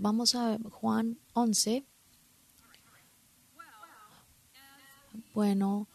Vamos 0.00 0.36
a 0.36 0.56
Juan 0.70 1.18
11. 1.32 1.84
Bueno, 5.34 5.88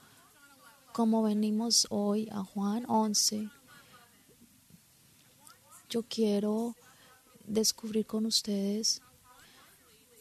como 0.92 1.24
venimos 1.24 1.88
hoy 1.90 2.28
a 2.30 2.44
Juan 2.44 2.84
11, 2.90 3.50
yo 5.90 6.04
quiero 6.04 6.76
descubrir 7.46 8.06
con 8.06 8.26
ustedes 8.26 9.02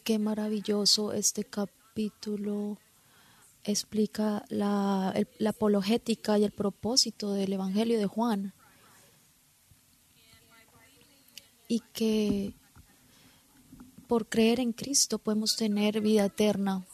qué 0.05 0.21
maravilloso 0.21 1.13
este 1.13 1.43
capítulo 1.43 2.79
explica 3.65 4.45
la, 4.49 5.13
la, 5.39 5.51
apologética 5.51 6.39
y 6.39 6.45
el 6.45 6.53
propósito 6.53 7.33
del 7.33 7.53
Evangelio 7.55 7.99
de 7.99 8.07
Juan. 8.07 8.55
Y 11.67 11.81
que 11.93 12.55
por 14.13 14.29
creer 14.29 14.61
en 14.61 14.75
Cristo 14.75 15.19
podemos 15.19 15.57
tener 15.57 16.03
vida 16.03 16.27
eterna. 16.27 16.85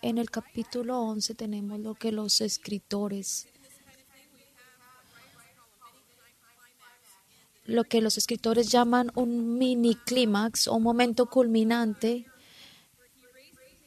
En 0.00 0.16
el 0.16 0.30
capítulo 0.30 1.02
11 1.02 1.34
tenemos 1.34 1.78
lo 1.80 1.92
que 1.96 2.12
los 2.12 2.40
escritores, 2.40 3.46
lo 7.66 7.84
que 7.84 8.00
los 8.00 8.16
escritores 8.16 8.70
llaman 8.70 9.12
un 9.16 9.58
mini 9.58 9.96
clímax 9.96 10.66
o 10.68 10.76
un 10.76 10.82
momento 10.82 11.26
culminante 11.26 12.24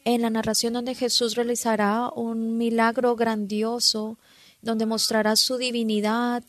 en 0.04 0.22
la 0.22 0.30
narración 0.30 0.72
donde 0.72 0.94
Jesús 0.94 1.34
realizará 1.34 2.08
un 2.14 2.56
milagro 2.56 3.16
grandioso, 3.16 4.16
donde 4.62 4.86
mostrará 4.86 5.34
su 5.34 5.56
divinidad 5.56 6.44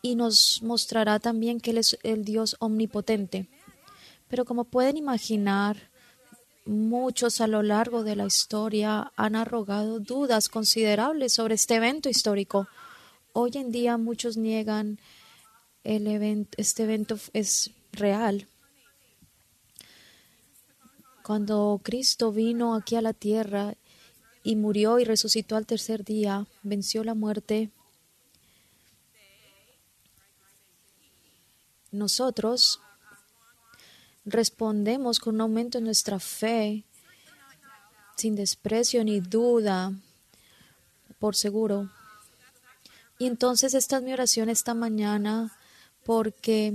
y 0.00 0.14
nos 0.14 0.62
mostrará 0.62 1.18
también 1.18 1.58
que 1.58 1.72
Él 1.72 1.78
es 1.78 1.98
el 2.04 2.24
Dios 2.24 2.54
omnipotente. 2.60 3.48
Pero 4.30 4.46
como 4.46 4.64
pueden 4.64 4.96
imaginar, 4.96 5.90
Muchos 6.66 7.40
a 7.40 7.46
lo 7.46 7.62
largo 7.62 8.04
de 8.04 8.16
la 8.16 8.26
historia 8.26 9.12
han 9.16 9.34
arrogado 9.34 9.98
dudas 9.98 10.48
considerables 10.48 11.32
sobre 11.32 11.54
este 11.54 11.76
evento 11.76 12.08
histórico. 12.08 12.68
Hoy 13.32 13.52
en 13.54 13.72
día 13.72 13.96
muchos 13.96 14.36
niegan 14.36 15.00
el 15.84 16.06
evento, 16.06 16.50
este 16.58 16.82
evento 16.82 17.18
es 17.32 17.70
real. 17.92 18.46
Cuando 21.24 21.80
Cristo 21.82 22.30
vino 22.30 22.74
aquí 22.74 22.94
a 22.94 23.02
la 23.02 23.14
tierra 23.14 23.74
y 24.44 24.54
murió 24.54 24.98
y 24.98 25.04
resucitó 25.04 25.56
al 25.56 25.66
tercer 25.66 26.04
día, 26.04 26.46
venció 26.62 27.04
la 27.04 27.14
muerte, 27.14 27.70
nosotros 31.90 32.80
respondemos 34.30 35.18
con 35.18 35.34
un 35.34 35.40
aumento 35.42 35.78
en 35.78 35.84
nuestra 35.84 36.18
fe, 36.18 36.84
sin 38.16 38.36
desprecio 38.36 39.04
ni 39.04 39.20
duda, 39.20 39.92
por 41.18 41.36
seguro. 41.36 41.90
Y 43.18 43.26
entonces 43.26 43.74
esta 43.74 43.98
es 43.98 44.02
mi 44.02 44.12
oración 44.12 44.48
esta 44.48 44.74
mañana 44.74 45.56
porque 46.04 46.74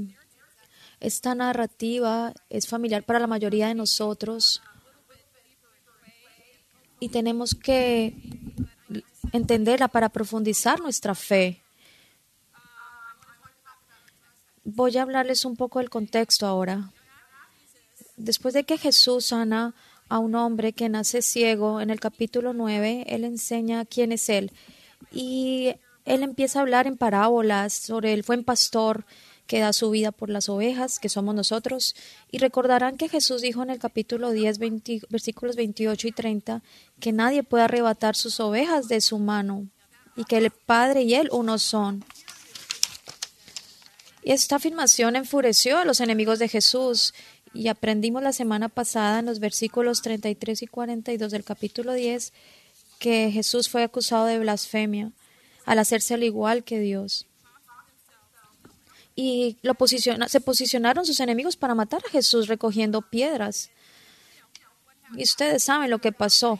esta 0.99 1.35
narrativa 1.35 2.33
es 2.49 2.67
familiar 2.67 3.03
para 3.03 3.19
la 3.19 3.27
mayoría 3.27 3.67
de 3.67 3.75
nosotros 3.75 4.61
y 6.99 7.09
tenemos 7.09 7.55
que 7.55 8.15
entenderla 9.31 9.87
para 9.87 10.09
profundizar 10.09 10.79
nuestra 10.79 11.15
fe. 11.15 11.61
Voy 14.63 14.97
a 14.97 15.01
hablarles 15.03 15.45
un 15.45 15.55
poco 15.55 15.79
del 15.79 15.89
contexto 15.89 16.45
ahora 16.47 16.91
después 18.17 18.53
de 18.53 18.63
que 18.63 18.77
Jesús 18.77 19.25
sana 19.27 19.73
a 20.09 20.19
un 20.19 20.35
hombre 20.35 20.73
que 20.73 20.89
nace 20.89 21.21
ciego, 21.21 21.81
en 21.81 21.89
el 21.89 21.99
capítulo 21.99 22.53
9, 22.53 23.05
él 23.07 23.23
enseña 23.23 23.85
quién 23.85 24.11
es 24.11 24.29
él. 24.29 24.51
Y 25.11 25.75
él 26.05 26.23
empieza 26.23 26.59
a 26.59 26.61
hablar 26.61 26.87
en 26.87 26.97
parábolas 26.97 27.73
sobre 27.73 28.13
el 28.13 28.21
buen 28.21 28.43
pastor 28.43 29.05
que 29.47 29.59
da 29.59 29.73
su 29.73 29.89
vida 29.91 30.11
por 30.11 30.29
las 30.29 30.49
ovejas, 30.49 30.99
que 30.99 31.09
somos 31.09 31.35
nosotros. 31.35 31.95
Y 32.31 32.39
recordarán 32.39 32.97
que 32.97 33.09
Jesús 33.09 33.41
dijo 33.41 33.63
en 33.63 33.69
el 33.69 33.79
capítulo 33.79 34.31
10, 34.31 34.59
versículos 35.09 35.55
28 35.55 36.07
y 36.07 36.11
30, 36.11 36.63
que 36.99 37.11
nadie 37.11 37.43
puede 37.43 37.63
arrebatar 37.63 38.15
sus 38.15 38.39
ovejas 38.39 38.87
de 38.87 39.01
su 39.01 39.19
mano 39.19 39.67
y 40.15 40.23
que 40.25 40.37
el 40.37 40.51
Padre 40.51 41.03
y 41.03 41.15
él 41.15 41.29
uno 41.31 41.59
son. 41.59 42.03
Y 44.23 44.31
esta 44.31 44.55
afirmación 44.55 45.15
enfureció 45.15 45.77
a 45.77 45.85
los 45.85 45.99
enemigos 45.99 46.39
de 46.39 46.47
Jesús 46.47 47.13
y 47.55 47.69
aprendimos 47.69 48.21
la 48.21 48.33
semana 48.33 48.67
pasada 48.67 49.19
en 49.19 49.25
los 49.25 49.39
versículos 49.39 50.01
33 50.01 50.61
y 50.61 50.67
42 50.67 51.31
del 51.31 51.43
capítulo 51.43 51.93
10 51.93 52.33
que 52.99 53.31
Jesús 53.31 53.69
fue 53.69 53.83
acusado 53.83 54.25
de 54.25 54.39
blasfemia 54.39 55.11
al 55.65 55.79
hacerse 55.79 56.13
al 56.13 56.23
igual 56.23 56.63
que 56.63 56.79
Dios. 56.79 57.25
Y 59.15 59.57
lo 59.61 59.75
se 60.27 60.41
posicionaron 60.41 61.05
sus 61.05 61.21
enemigos 61.21 61.55
para 61.55 61.73
matar 61.73 62.01
a 62.05 62.11
Jesús 62.11 62.47
recogiendo 62.47 63.01
piedras. 63.01 63.69
Y 65.15 65.23
ustedes 65.23 65.63
saben 65.63 65.89
lo 65.89 65.99
que 65.99 66.11
pasó. 66.11 66.59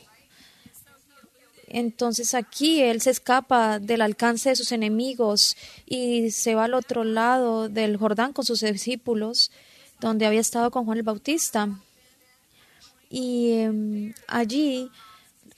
Entonces 1.67 2.33
aquí 2.33 2.81
él 2.81 3.01
se 3.01 3.09
escapa 3.09 3.79
del 3.79 4.01
alcance 4.01 4.50
de 4.50 4.56
sus 4.56 4.72
enemigos 4.72 5.57
y 5.85 6.31
se 6.31 6.56
va 6.56 6.66
al 6.66 6.73
otro 6.73 7.03
lado 7.03 7.67
del 7.67 7.97
Jordán 7.97 8.31
con 8.31 8.45
sus 8.45 8.62
discípulos 8.62 9.51
donde 10.00 10.25
había 10.25 10.41
estado 10.41 10.72
con 10.72 10.85
Juan 10.85 10.97
el 10.97 11.03
Bautista. 11.03 11.69
Y 13.09 13.59
em, 13.59 14.13
allí 14.28 14.89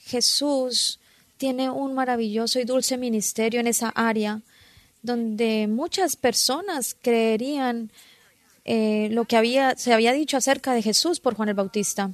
Jesús 0.00 1.00
tiene 1.36 1.70
un 1.70 1.94
maravilloso 1.94 2.58
y 2.58 2.64
dulce 2.64 2.96
ministerio 2.98 3.60
en 3.60 3.66
esa 3.66 3.88
área, 3.90 4.42
donde 5.02 5.68
muchas 5.68 6.16
personas 6.16 6.96
creerían 7.00 7.90
eh, 8.64 9.08
lo 9.12 9.24
que 9.24 9.36
había, 9.36 9.76
se 9.76 9.92
había 9.94 10.12
dicho 10.12 10.36
acerca 10.36 10.74
de 10.74 10.82
Jesús 10.82 11.20
por 11.20 11.34
Juan 11.34 11.48
el 11.48 11.54
Bautista. 11.54 12.10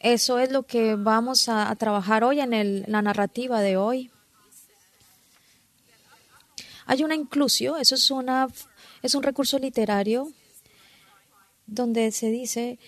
Eso 0.00 0.38
es 0.38 0.50
lo 0.50 0.64
que 0.64 0.96
vamos 0.96 1.48
a, 1.48 1.74
trabajar 1.76 2.24
hoy 2.24 2.40
en 2.40 2.84
la 2.90 3.02
narrativa 3.02 3.60
de 3.60 3.76
hoy. 3.76 4.10
Hay 6.86 7.04
una 7.04 7.14
inclusión, 7.14 7.80
eso 7.80 7.94
es 7.94 8.10
una 8.10 8.48
es 9.02 9.14
un 9.14 9.22
recurso 9.22 9.58
literario 9.58 10.32
donde 11.66 12.12
se 12.12 12.30
dice 12.30 12.78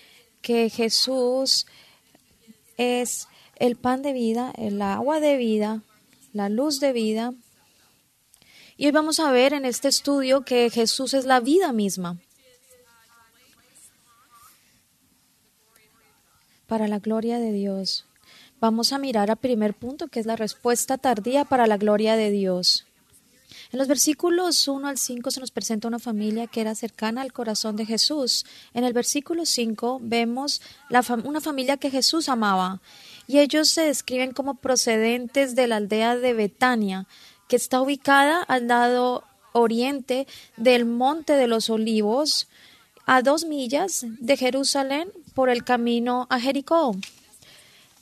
que 0.41 0.71
Jesús 0.71 1.67
es 2.77 3.29
el 3.57 3.77
pan 3.77 4.03
de 4.03 4.13
vida, 4.13 4.53
el 4.57 4.81
agua 4.83 5.21
de 5.21 5.37
vida, 5.37 5.83
la 6.33 6.49
luz 6.49 6.81
de 6.81 6.93
vida. 6.93 7.35
Y 8.77 8.87
hoy 8.87 8.93
vamos 8.93 9.21
a 9.21 9.31
ver 9.33 9.55
en 9.55 9.65
este 9.65 9.89
estudio 9.89 10.45
que 10.45 10.71
Jesús 10.71 11.15
es 11.15 11.25
la 11.25 11.41
vida 11.41 11.73
misma. 11.73 12.19
Para 16.67 16.89
la 16.89 16.99
gloria 16.99 17.39
de 17.39 17.53
Dios. 17.53 18.07
Vamos 18.61 18.93
a 18.93 18.99
mirar 18.99 19.31
al 19.31 19.37
primer 19.37 19.75
punto, 19.75 20.09
que 20.09 20.21
es 20.21 20.27
la 20.27 20.37
respuesta 20.37 20.99
tardía 20.99 21.45
para 21.45 21.67
la 21.67 21.77
gloria 21.77 22.17
de 22.17 22.31
Dios. 22.31 22.87
En 23.73 23.79
los 23.79 23.89
versículos 23.89 24.69
1 24.69 24.87
al 24.87 24.99
5 24.99 25.31
se 25.31 25.41
nos 25.41 25.51
presenta 25.51 25.89
una 25.89 25.99
familia 25.99 26.47
que 26.47 26.61
era 26.61 26.75
cercana 26.75 27.23
al 27.23 27.33
corazón 27.33 27.77
de 27.77 27.87
Jesús. 27.87 28.45
En 28.73 28.85
el 28.85 28.93
versículo 28.93 29.47
5 29.47 30.01
vemos 30.03 30.61
una 31.25 31.41
familia 31.41 31.77
que 31.77 31.91
Jesús 31.91 32.29
amaba 32.29 32.81
y 33.27 33.39
ellos 33.39 33.69
se 33.69 33.83
describen 33.83 34.33
como 34.33 34.55
procedentes 34.55 35.55
de 35.55 35.67
la 35.67 35.77
aldea 35.77 36.17
de 36.17 36.35
Betania, 36.35 37.07
que 37.49 37.57
está 37.57 37.81
ubicada 37.81 38.43
al 38.43 38.69
lado 38.69 39.25
oriente 39.53 40.27
del 40.57 40.85
Monte 40.85 41.35
de 41.35 41.47
los 41.47 41.71
Olivos, 41.71 42.49
a 43.07 43.23
dos 43.23 43.45
millas 43.45 44.07
de 44.19 44.37
Jerusalén 44.37 45.11
por 45.35 45.49
el 45.49 45.65
camino 45.65 46.27
a 46.31 46.41
Jericó. 46.41 46.97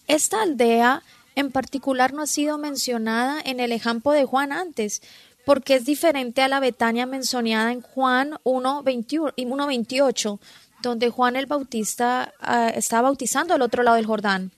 Esta 0.07 0.43
aldea 0.43 1.03
en 1.35 1.51
particular 1.51 2.13
no 2.13 2.23
ha 2.23 2.27
sido 2.27 2.59
mencionada 2.59 3.41
en 3.45 3.61
el 3.61 3.73
ejemplo 3.73 4.13
de 4.13 4.25
Juan 4.25 4.53
antes, 4.53 5.03
porque 5.45 5.75
es 5.77 5.85
diferente 5.85 6.43
a 6.43 6.49
la 6.49 6.61
Betania 6.61 7.07
mencionada 7.07 7.73
en 7.73 7.81
Juan 7.81 8.39
1.28, 8.45 10.39
donde 10.83 11.11
Juan 11.11 11.37
el 11.37 11.47
Bautista 11.47 12.33
uh, 12.41 12.77
está 12.77 13.01
bautizando 13.03 13.55
al 13.55 13.63
otro 13.63 13.83
lado 13.83 13.97
del 13.97 14.07
Jordán. 14.07 14.53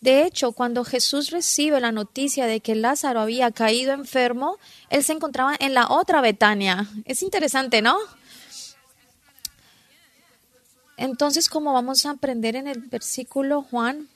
De 0.00 0.24
hecho, 0.24 0.52
cuando 0.52 0.84
Jesús 0.84 1.30
recibe 1.30 1.80
la 1.80 1.90
noticia 1.90 2.46
de 2.46 2.60
que 2.60 2.74
Lázaro 2.74 3.20
había 3.20 3.50
caído 3.50 3.92
enfermo, 3.92 4.58
él 4.90 5.02
se 5.02 5.12
encontraba 5.12 5.56
en 5.58 5.74
la 5.74 5.88
otra 5.88 6.20
Betania. 6.20 6.86
Es 7.06 7.22
interesante, 7.22 7.80
¿no? 7.80 7.98
Entonces, 10.96 11.48
como 11.48 11.72
vamos 11.72 12.06
a 12.06 12.10
aprender 12.10 12.56
en 12.56 12.68
el 12.68 12.80
versículo 12.80 13.62
Juan, 13.62 14.08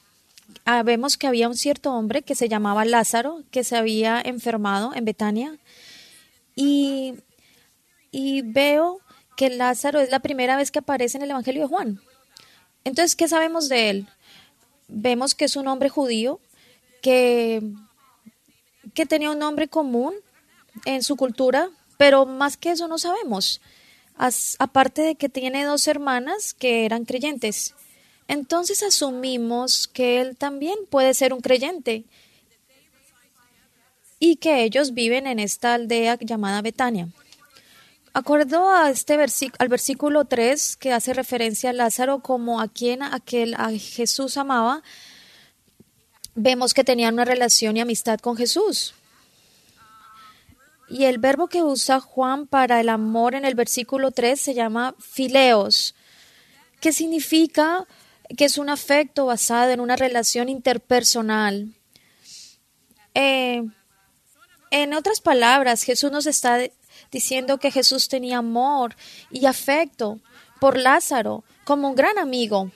ah, 0.65 0.83
vemos 0.83 1.17
que 1.17 1.27
había 1.27 1.49
un 1.49 1.57
cierto 1.57 1.93
hombre 1.93 2.23
que 2.23 2.35
se 2.35 2.49
llamaba 2.49 2.85
Lázaro, 2.85 3.43
que 3.51 3.65
se 3.65 3.77
había 3.77 4.21
enfermado 4.21 4.95
en 4.95 5.05
Betania. 5.05 5.59
Y, 6.55 7.17
veo 8.43 9.01
que 9.37 9.51
Lázaro 9.51 10.01
es 10.01 10.11
la 10.11 10.21
primera 10.21 10.57
vez 10.57 10.71
que 10.71 10.81
aparece 10.81 11.17
en 11.17 11.23
el 11.23 11.31
Evangelio 11.31 11.63
de 11.63 11.69
Juan. 11.69 12.01
Entonces, 12.85 13.17
¿qué 13.17 13.29
sabemos 13.29 13.69
de 13.69 13.91
él? 13.91 14.09
Vemos 14.89 15.35
que 15.35 15.45
es 15.45 15.57
un 15.57 15.69
hombre 15.69 15.89
judío 15.89 16.41
que, 17.03 17.63
que 18.95 19.07
tenía 19.07 19.31
un 19.31 19.39
nombre 19.39 19.69
común 19.69 20.15
en 20.85 21.03
su 21.03 21.17
cultura, 21.17 21.71
pero 21.97 22.27
más 22.27 22.57
que 22.57 22.73
eso 22.73 22.89
no 22.89 22.99
sabemos. 22.99 23.61
aparte 24.59 25.03
de 25.03 25.15
que 25.15 25.29
tiene 25.29 25.65
dos 25.65 25.87
hermanas 25.87 26.53
que 26.55 26.85
eran 26.85 27.05
creyentes. 27.05 27.75
Entonces 28.29 28.83
asumimos 28.83 29.89
que 29.89 30.21
él 30.21 30.37
también 30.37 30.77
puede 30.89 31.15
ser 31.15 31.33
un 31.33 31.41
creyente 31.41 32.05
y 34.21 34.37
que 34.37 34.63
ellos 34.63 34.95
viven 34.95 35.27
en 35.27 35.41
esta 35.41 35.75
aldea 35.75 36.17
llamada 36.21 36.63
Betania. 36.63 37.09
Acuerdo 38.13 38.69
a 38.71 38.91
este 38.91 39.15
al 39.59 39.69
versículo 39.69 40.27
3 40.27 40.77
que 40.77 40.93
hace 40.93 41.15
referencia 41.15 41.71
a 41.71 41.73
Lázaro 41.73 42.21
como 42.21 42.61
a 42.61 42.69
quien 42.69 43.03
aquel 43.03 43.55
a 43.55 43.71
Jesús 43.71 44.37
amaba, 44.37 44.83
vemos 46.35 46.75
que 46.75 46.85
tenían 46.85 47.15
una 47.15 47.25
relación 47.25 47.77
y 47.77 47.81
amistad 47.81 48.21
con 48.21 48.37
Jesús. 48.37 48.95
Y 50.89 51.05
el 51.05 51.19
verbo 51.19 51.47
que 51.47 51.63
usa 51.63 52.01
Juan 52.01 52.47
para 52.47 52.81
el 52.81 52.89
amor 52.89 53.35
en 53.35 53.45
el 53.45 53.55
versículo 53.55 54.11
3 54.11 54.39
se 54.39 54.55
llama 54.55 54.97
fileos, 54.99 55.95
que 56.81 56.93
significa 56.93 57.87
que 58.37 58.45
es 58.45 58.59
un 58.59 58.69
afecto 58.69 59.27
basado 59.27 59.71
en 59.71 59.81
una 59.81 59.95
relación 59.95 60.49
interpersonal. 60.49 61.69
Eh, 63.15 63.63
en 64.71 64.95
otras 64.95 65.21
palabras, 65.21 65.83
Jesús 65.83 66.11
nos 66.11 66.27
está 66.27 66.59
diciendo 67.11 67.59
que 67.59 67.71
Jesús 67.71 68.09
tenía 68.09 68.39
amor 68.39 68.95
y 69.31 69.47
afecto 69.47 70.21
por 70.61 70.79
Lázaro 70.79 71.45
como 71.65 71.89
un 71.89 71.97
gran 71.97 72.19
amigo. 72.19 72.71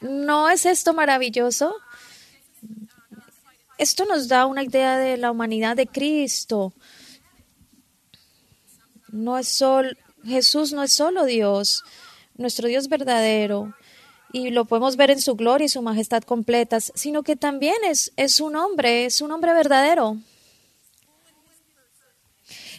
¿No 0.00 0.50
es 0.50 0.66
esto 0.66 0.92
maravilloso? 0.92 1.74
Esto 3.78 4.04
nos 4.04 4.28
da 4.28 4.46
una 4.46 4.62
idea 4.62 4.98
de 4.98 5.16
la 5.16 5.30
humanidad 5.30 5.76
de 5.76 5.86
Cristo. 5.86 6.72
No 9.08 9.38
es 9.38 9.48
solo, 9.48 9.90
Jesús 10.24 10.72
no 10.72 10.82
es 10.82 10.92
solo 10.92 11.24
Dios, 11.24 11.82
nuestro 12.36 12.68
Dios 12.68 12.88
verdadero, 12.88 13.74
y 14.32 14.50
lo 14.50 14.64
podemos 14.64 14.96
ver 14.96 15.10
en 15.10 15.20
su 15.20 15.34
gloria 15.34 15.66
y 15.66 15.68
su 15.68 15.82
majestad 15.82 16.22
completas, 16.22 16.92
sino 16.94 17.22
que 17.22 17.36
también 17.36 17.76
es, 17.84 18.12
es 18.16 18.40
un 18.40 18.56
hombre, 18.56 19.04
es 19.04 19.20
un 19.20 19.30
hombre 19.30 19.52
verdadero. 19.52 20.16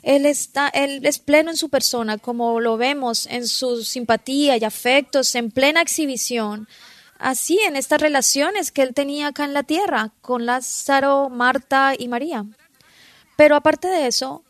Él, 0.03 0.25
está, 0.25 0.67
él 0.67 1.05
es 1.05 1.17
pleno 1.19 1.49
en 1.49 1.57
su 1.57 1.69
persona, 1.69 2.17
como 2.17 2.59
lo 2.59 2.77
vemos 2.77 3.25
en 3.27 3.47
su 3.47 3.83
simpatía 3.83 4.57
y 4.57 4.63
afectos, 4.65 5.33
en 5.35 5.49
plena 5.49 5.81
exhibición. 5.81 6.67
Así 7.17 7.57
en 7.59 7.77
estas 7.77 8.01
relaciones 8.01 8.71
que 8.71 8.81
él 8.81 8.93
tenía 8.93 9.27
acá 9.27 9.45
en 9.45 9.53
la 9.53 9.63
tierra, 9.63 10.11
con 10.21 10.45
Lázaro, 10.45 11.29
Marta 11.29 11.93
y 11.97 12.09
María. 12.09 12.45
Pero 13.37 13.55
aparte 13.55 13.87
de 13.87 14.07
eso, 14.07 14.43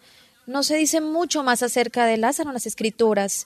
no 0.48 0.64
se 0.64 0.76
dice 0.76 1.02
mucho 1.02 1.44
más 1.44 1.62
acerca 1.62 2.08
de 2.08 2.18
Lázaro 2.18 2.50
en 2.50 2.56
las 2.56 2.66
escrituras. 2.66 3.46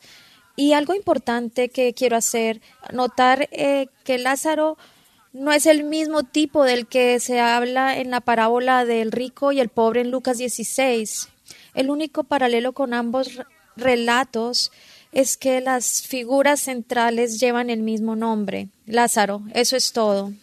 Y 0.56 0.74
algo 0.74 0.96
importante 0.96 1.68
que 1.70 1.94
quiero 1.94 2.16
hacer, 2.16 2.62
notar 2.92 3.50
eh, 3.52 3.90
que 4.06 4.18
Lázaro 4.18 4.78
no 5.34 5.52
es 5.52 5.66
el 5.66 5.84
mismo 5.84 6.24
tipo 6.24 6.64
del 6.64 6.88
que 6.88 7.20
se 7.20 7.42
habla 7.42 7.98
en 7.98 8.10
la 8.12 8.22
parábola 8.22 8.86
del 8.86 9.12
rico 9.12 9.52
y 9.52 9.60
el 9.60 9.70
pobre 9.70 10.02
en 10.02 10.10
Lucas 10.10 10.38
16. 10.38 11.30
El 11.78 11.92
único 11.92 12.24
paralelo 12.24 12.74
con 12.74 12.96
ambos 12.96 13.40
relatos 13.76 14.72
es 15.12 15.38
que 15.38 15.62
las 15.62 16.02
figuras 16.02 16.60
centrales 16.62 17.40
llevan 17.40 17.70
el 17.70 17.84
mismo 17.84 18.16
nombre, 18.16 18.70
Lázaro. 18.88 19.44
Eso 19.54 19.78
es 19.78 19.92
todo. 19.92 20.34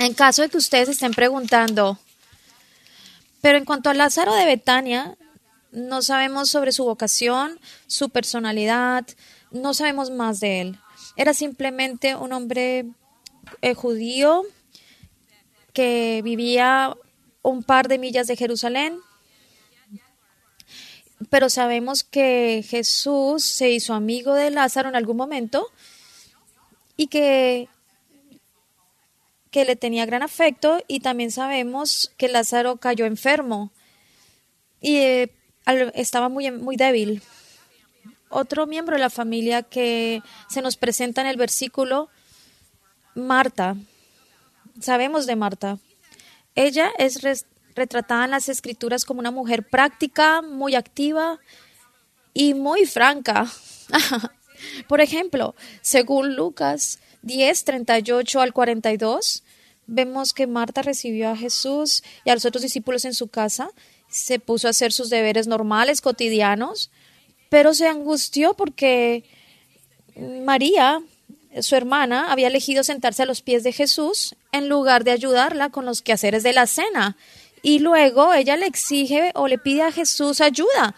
En 0.00 0.14
caso 0.14 0.42
de 0.42 0.48
que 0.48 0.56
ustedes 0.56 0.88
estén 0.88 1.14
preguntando, 1.14 2.00
pero 3.40 3.56
en 3.56 3.64
cuanto 3.64 3.88
a 3.88 3.94
Lázaro 3.94 4.34
de 4.34 4.46
Betania, 4.46 5.16
no 5.70 6.02
sabemos 6.02 6.50
sobre 6.50 6.72
su 6.72 6.82
vocación, 6.82 7.60
su 7.86 8.10
personalidad, 8.10 9.06
no 9.52 9.74
sabemos 9.74 10.10
más 10.10 10.40
de 10.40 10.60
él. 10.60 10.78
Era 11.16 11.34
simplemente 11.34 12.16
un 12.16 12.32
hombre 12.32 12.86
eh, 13.62 13.74
judío 13.74 14.42
que 15.72 16.20
vivía 16.24 16.96
un 17.42 17.62
par 17.62 17.86
de 17.86 17.98
millas 17.98 18.26
de 18.26 18.34
Jerusalén 18.34 18.98
pero 21.30 21.48
sabemos 21.48 22.04
que 22.04 22.64
Jesús 22.68 23.42
se 23.42 23.70
hizo 23.70 23.94
amigo 23.94 24.34
de 24.34 24.50
Lázaro 24.50 24.88
en 24.88 24.96
algún 24.96 25.16
momento 25.16 25.70
y 26.96 27.06
que, 27.06 27.68
que 29.50 29.64
le 29.64 29.76
tenía 29.76 30.06
gran 30.06 30.22
afecto 30.22 30.82
y 30.88 31.00
también 31.00 31.30
sabemos 31.30 32.12
que 32.16 32.28
Lázaro 32.28 32.76
cayó 32.76 33.06
enfermo 33.06 33.70
y 34.80 34.96
eh, 34.96 35.32
estaba 35.94 36.28
muy, 36.28 36.50
muy 36.50 36.76
débil. 36.76 37.22
Otro 38.28 38.66
miembro 38.66 38.96
de 38.96 39.00
la 39.00 39.10
familia 39.10 39.62
que 39.62 40.22
se 40.48 40.60
nos 40.60 40.76
presenta 40.76 41.20
en 41.20 41.28
el 41.28 41.36
versículo, 41.36 42.08
Marta. 43.14 43.76
Sabemos 44.80 45.26
de 45.26 45.36
Marta. 45.36 45.78
Ella 46.54 46.90
es 46.98 47.22
retratada 47.76 48.24
en 48.24 48.32
las 48.32 48.48
escrituras 48.48 49.04
como 49.04 49.20
una 49.20 49.30
mujer 49.30 49.68
práctica, 49.68 50.42
muy 50.42 50.74
activa 50.74 51.38
y 52.34 52.54
muy 52.54 52.86
franca. 52.86 53.46
Por 54.88 55.00
ejemplo, 55.00 55.54
según 55.82 56.34
Lucas 56.34 56.98
10, 57.22 57.64
38 57.64 58.40
al 58.40 58.52
42, 58.52 59.44
vemos 59.86 60.32
que 60.32 60.46
Marta 60.46 60.82
recibió 60.82 61.30
a 61.30 61.36
Jesús 61.36 62.02
y 62.24 62.30
a 62.30 62.34
los 62.34 62.44
otros 62.44 62.62
discípulos 62.62 63.04
en 63.04 63.14
su 63.14 63.28
casa, 63.28 63.70
se 64.08 64.38
puso 64.38 64.66
a 64.66 64.70
hacer 64.70 64.92
sus 64.92 65.10
deberes 65.10 65.46
normales, 65.46 66.00
cotidianos, 66.00 66.90
pero 67.48 67.74
se 67.74 67.86
angustió 67.86 68.54
porque 68.54 69.24
María, 70.16 71.02
su 71.60 71.76
hermana, 71.76 72.32
había 72.32 72.48
elegido 72.48 72.82
sentarse 72.84 73.22
a 73.22 73.26
los 73.26 73.42
pies 73.42 73.62
de 73.62 73.72
Jesús 73.72 74.34
en 74.52 74.68
lugar 74.68 75.04
de 75.04 75.10
ayudarla 75.10 75.70
con 75.70 75.84
los 75.84 76.02
quehaceres 76.02 76.42
de 76.42 76.52
la 76.52 76.66
cena 76.66 77.16
y 77.66 77.80
luego 77.80 78.32
ella 78.32 78.56
le 78.56 78.66
exige 78.66 79.32
o 79.34 79.48
le 79.48 79.58
pide 79.58 79.82
a 79.82 79.90
Jesús 79.90 80.40
ayuda. 80.40 80.94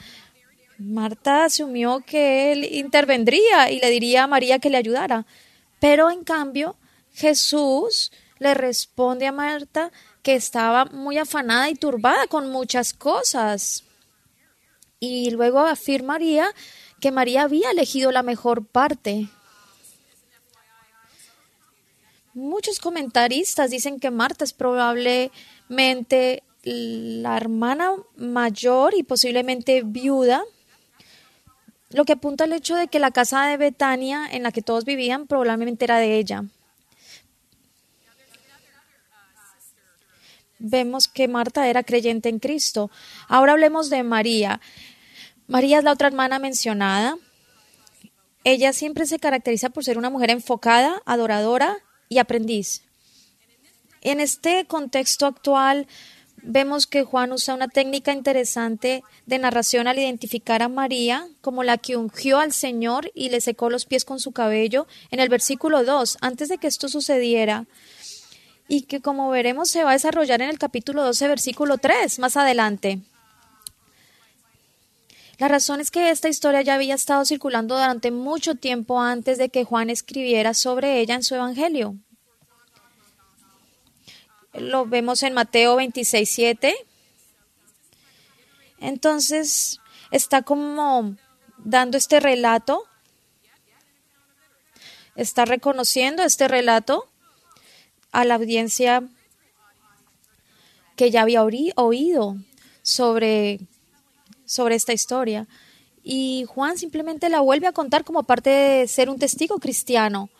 Marta 0.76 1.44
asumió 1.44 2.00
que 2.00 2.52
él 2.52 2.62
intervendría 2.62 3.70
y 3.70 3.80
le 3.80 3.88
diría 3.88 4.24
a 4.24 4.26
María 4.26 4.58
que 4.58 4.68
le 4.68 4.76
ayudara. 4.76 5.24
Pero 5.80 6.10
en 6.10 6.24
cambio, 6.24 6.76
Jesús 7.14 8.12
le 8.38 8.52
responde 8.52 9.26
a 9.26 9.32
Marta 9.32 9.90
que 10.22 10.34
estaba 10.34 10.84
muy 10.84 11.16
afanada 11.16 11.70
y 11.70 11.74
turbada 11.74 12.26
con 12.26 12.50
muchas 12.50 12.92
cosas. 12.92 13.84
Y 15.00 15.30
luego 15.30 15.60
afirmaría 15.60 16.52
que 17.00 17.12
María 17.12 17.44
había 17.44 17.70
elegido 17.70 18.12
la 18.12 18.22
mejor 18.22 18.66
parte. 18.66 19.30
Muchos 22.34 22.78
comentaristas 22.78 23.70
dicen 23.70 23.98
que 23.98 24.10
Marta 24.10 24.44
es 24.44 24.52
probablemente 24.52 26.42
la 26.62 27.36
hermana 27.36 27.92
mayor 28.16 28.94
y 28.96 29.02
posiblemente 29.02 29.82
viuda, 29.84 30.42
lo 31.90 32.04
que 32.04 32.12
apunta 32.12 32.44
al 32.44 32.52
hecho 32.52 32.76
de 32.76 32.88
que 32.88 32.98
la 32.98 33.10
casa 33.10 33.46
de 33.46 33.56
Betania 33.56 34.26
en 34.30 34.42
la 34.42 34.52
que 34.52 34.62
todos 34.62 34.84
vivían 34.84 35.26
probablemente 35.26 35.84
era 35.84 35.98
de 35.98 36.18
ella. 36.18 36.44
Vemos 40.58 41.06
que 41.06 41.28
Marta 41.28 41.68
era 41.68 41.84
creyente 41.84 42.28
en 42.28 42.40
Cristo. 42.40 42.90
Ahora 43.28 43.52
hablemos 43.52 43.90
de 43.90 44.02
María. 44.02 44.60
María 45.46 45.78
es 45.78 45.84
la 45.84 45.92
otra 45.92 46.08
hermana 46.08 46.38
mencionada. 46.38 47.16
Ella 48.44 48.72
siempre 48.72 49.06
se 49.06 49.18
caracteriza 49.18 49.70
por 49.70 49.84
ser 49.84 49.98
una 49.98 50.10
mujer 50.10 50.30
enfocada, 50.30 51.00
adoradora 51.06 51.78
y 52.08 52.18
aprendiz. 52.18 52.82
En 54.00 54.20
este 54.20 54.64
contexto 54.66 55.26
actual, 55.26 55.86
vemos 56.42 56.86
que 56.86 57.04
Juan 57.04 57.32
usa 57.32 57.54
una 57.54 57.68
técnica 57.68 58.12
interesante 58.12 59.02
de 59.26 59.38
narración 59.38 59.86
al 59.86 59.98
identificar 59.98 60.62
a 60.62 60.68
María 60.68 61.28
como 61.40 61.62
la 61.62 61.78
que 61.78 61.96
ungió 61.96 62.38
al 62.38 62.52
Señor 62.52 63.10
y 63.14 63.30
le 63.30 63.40
secó 63.40 63.70
los 63.70 63.86
pies 63.86 64.04
con 64.04 64.20
su 64.20 64.32
cabello 64.32 64.86
en 65.10 65.20
el 65.20 65.28
versículo 65.28 65.84
2, 65.84 66.18
antes 66.20 66.48
de 66.48 66.58
que 66.58 66.66
esto 66.66 66.88
sucediera, 66.88 67.66
y 68.68 68.82
que 68.82 69.00
como 69.00 69.30
veremos 69.30 69.70
se 69.70 69.84
va 69.84 69.90
a 69.90 69.94
desarrollar 69.94 70.42
en 70.42 70.50
el 70.50 70.58
capítulo 70.58 71.02
12, 71.04 71.28
versículo 71.28 71.78
3, 71.78 72.18
más 72.18 72.36
adelante. 72.36 73.00
La 75.38 75.48
razón 75.48 75.80
es 75.80 75.90
que 75.90 76.10
esta 76.10 76.28
historia 76.28 76.62
ya 76.62 76.74
había 76.74 76.94
estado 76.96 77.24
circulando 77.24 77.76
durante 77.76 78.10
mucho 78.10 78.56
tiempo 78.56 79.00
antes 79.00 79.38
de 79.38 79.50
que 79.50 79.64
Juan 79.64 79.88
escribiera 79.88 80.52
sobre 80.52 81.00
ella 81.00 81.14
en 81.14 81.22
su 81.22 81.36
Evangelio 81.36 81.96
lo 84.60 84.86
vemos 84.86 85.22
en 85.22 85.34
Mateo 85.34 85.76
26, 85.76 86.28
7. 86.28 86.74
Entonces, 88.80 89.80
está 90.10 90.42
como 90.42 91.16
dando 91.58 91.98
este 91.98 92.20
relato, 92.20 92.84
está 95.16 95.44
reconociendo 95.44 96.22
este 96.22 96.48
relato 96.48 97.08
a 98.12 98.24
la 98.24 98.36
audiencia 98.36 99.02
que 100.96 101.10
ya 101.10 101.22
había 101.22 101.42
oído 101.42 102.36
sobre, 102.82 103.60
sobre 104.44 104.74
esta 104.74 104.92
historia. 104.92 105.46
Y 106.02 106.46
Juan 106.48 106.78
simplemente 106.78 107.28
la 107.28 107.40
vuelve 107.40 107.66
a 107.66 107.72
contar 107.72 108.04
como 108.04 108.22
parte 108.22 108.50
de 108.50 108.88
ser 108.88 109.10
un 109.10 109.18
testigo 109.18 109.58
cristiano, 109.58 110.30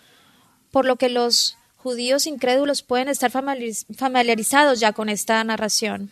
por 0.71 0.87
lo 0.87 0.97
que 0.97 1.11
los 1.11 1.58
judíos 1.79 2.27
incrédulos 2.27 2.83
pueden 2.83 3.09
estar 3.09 3.31
familiarizados 3.31 4.81
ya 4.81 4.93
con 4.93 5.09
esta 5.09 5.43
narración. 5.45 6.11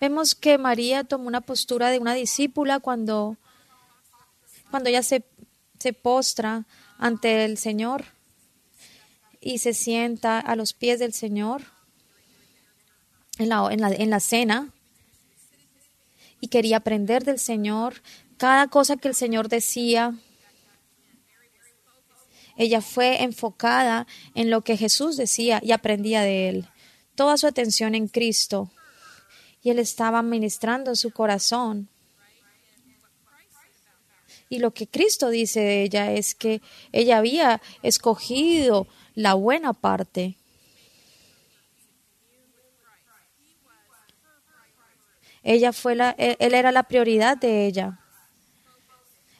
Vemos 0.00 0.34
que 0.34 0.58
María 0.58 1.04
tomó 1.04 1.28
una 1.28 1.40
postura 1.40 1.90
de 1.90 1.98
una 1.98 2.14
discípula 2.14 2.80
cuando, 2.80 3.36
cuando 4.70 4.88
ella 4.88 5.02
se, 5.02 5.24
se 5.78 5.92
postra 5.92 6.66
ante 6.98 7.44
el 7.44 7.58
Señor 7.58 8.06
y 9.40 9.58
se 9.58 9.74
sienta 9.74 10.40
a 10.40 10.56
los 10.56 10.72
pies 10.72 10.98
del 10.98 11.12
Señor 11.12 11.62
en 13.38 13.48
la, 13.48 13.68
en 13.70 13.80
la, 13.80 13.90
en 13.90 14.10
la 14.10 14.20
cena 14.20 14.72
y 16.40 16.48
quería 16.48 16.78
aprender 16.78 17.24
del 17.24 17.38
Señor, 17.38 18.02
cada 18.36 18.68
cosa 18.68 18.96
que 18.96 19.08
el 19.08 19.14
Señor 19.14 19.48
decía, 19.48 20.14
ella 22.58 22.80
fue 22.80 23.22
enfocada 23.22 24.08
en 24.34 24.50
lo 24.50 24.62
que 24.62 24.76
Jesús 24.76 25.16
decía 25.16 25.60
y 25.62 25.70
aprendía 25.70 26.22
de 26.22 26.48
él. 26.48 26.68
Toda 27.14 27.36
su 27.36 27.46
atención 27.46 27.94
en 27.94 28.08
Cristo. 28.08 28.72
Y 29.62 29.70
él 29.70 29.78
estaba 29.78 30.22
ministrando 30.22 30.96
su 30.96 31.12
corazón. 31.12 31.88
Y 34.48 34.58
lo 34.58 34.72
que 34.72 34.88
Cristo 34.88 35.30
dice 35.30 35.60
de 35.60 35.82
ella 35.84 36.12
es 36.12 36.34
que 36.34 36.60
ella 36.90 37.18
había 37.18 37.62
escogido 37.84 38.88
la 39.14 39.34
buena 39.34 39.72
parte. 39.72 40.36
Ella 45.44 45.72
fue 45.72 45.94
la, 45.94 46.10
él 46.18 46.54
era 46.54 46.72
la 46.72 46.82
prioridad 46.82 47.36
de 47.36 47.66
ella. 47.66 48.00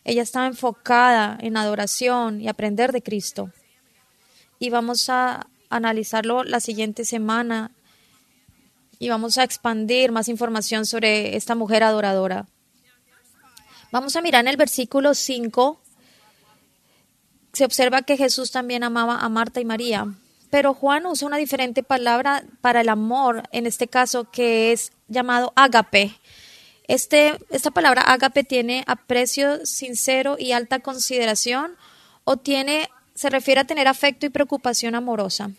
Ella 0.09 0.23
estaba 0.23 0.47
enfocada 0.47 1.37
en 1.39 1.59
adoración 1.59 2.41
y 2.41 2.49
aprender 2.49 2.93
de 2.93 3.03
Cristo. 3.03 3.51
Y 4.59 4.71
vamos 4.71 5.11
a 5.11 5.47
analizarlo 5.69 6.45
la 6.45 6.61
siguiente 6.61 7.05
semana 7.05 7.73
y 8.99 9.11
vamos 9.11 9.37
a 9.37 9.45
expandir 9.45 10.11
más 10.11 10.29
información 10.29 10.87
sobre 10.87 11.37
esta 11.37 11.55
mujer 11.55 11.83
adoradora. 11.83 12.47
Vamos 13.93 14.17
a 14.17 14.23
mirar 14.23 14.41
en 14.41 14.49
el 14.49 14.57
versículo 14.57 15.13
5. 15.13 15.79
Se 17.53 17.67
observa 17.67 18.01
que 18.01 18.17
Jesús 18.17 18.51
también 18.51 18.85
amaba 18.85 19.21
a 19.21 19.29
Marta 19.29 19.61
y 19.61 19.67
María, 19.67 20.07
pero 20.49 20.73
Juan 20.73 21.05
usa 21.05 21.29
una 21.29 21.37
diferente 21.37 21.83
palabra 21.83 22.45
para 22.63 22.81
el 22.81 22.89
amor, 22.89 23.43
en 23.53 23.67
este 23.67 23.89
caso 23.89 24.31
que 24.31 24.73
es 24.73 24.91
llamado 25.07 25.53
ágape. 25.55 26.19
Este, 26.89 27.39
esta 27.51 27.71
palabra 27.71 28.01
ágape 28.01 28.45
tiene 28.45 28.83
aprecio 28.87 29.65
sincero 29.67 30.37
y 30.39 30.53
alta 30.53 30.81
consideración 30.81 31.77
o 32.25 32.39
tiene, 32.39 32.89
se 33.15 33.29
refiere 33.29 33.61
a 33.61 33.67
tener 33.67 33.87
afecto 33.87 34.25
y 34.25 34.31
preocupación 34.31 34.95
amorosa. 34.95 35.51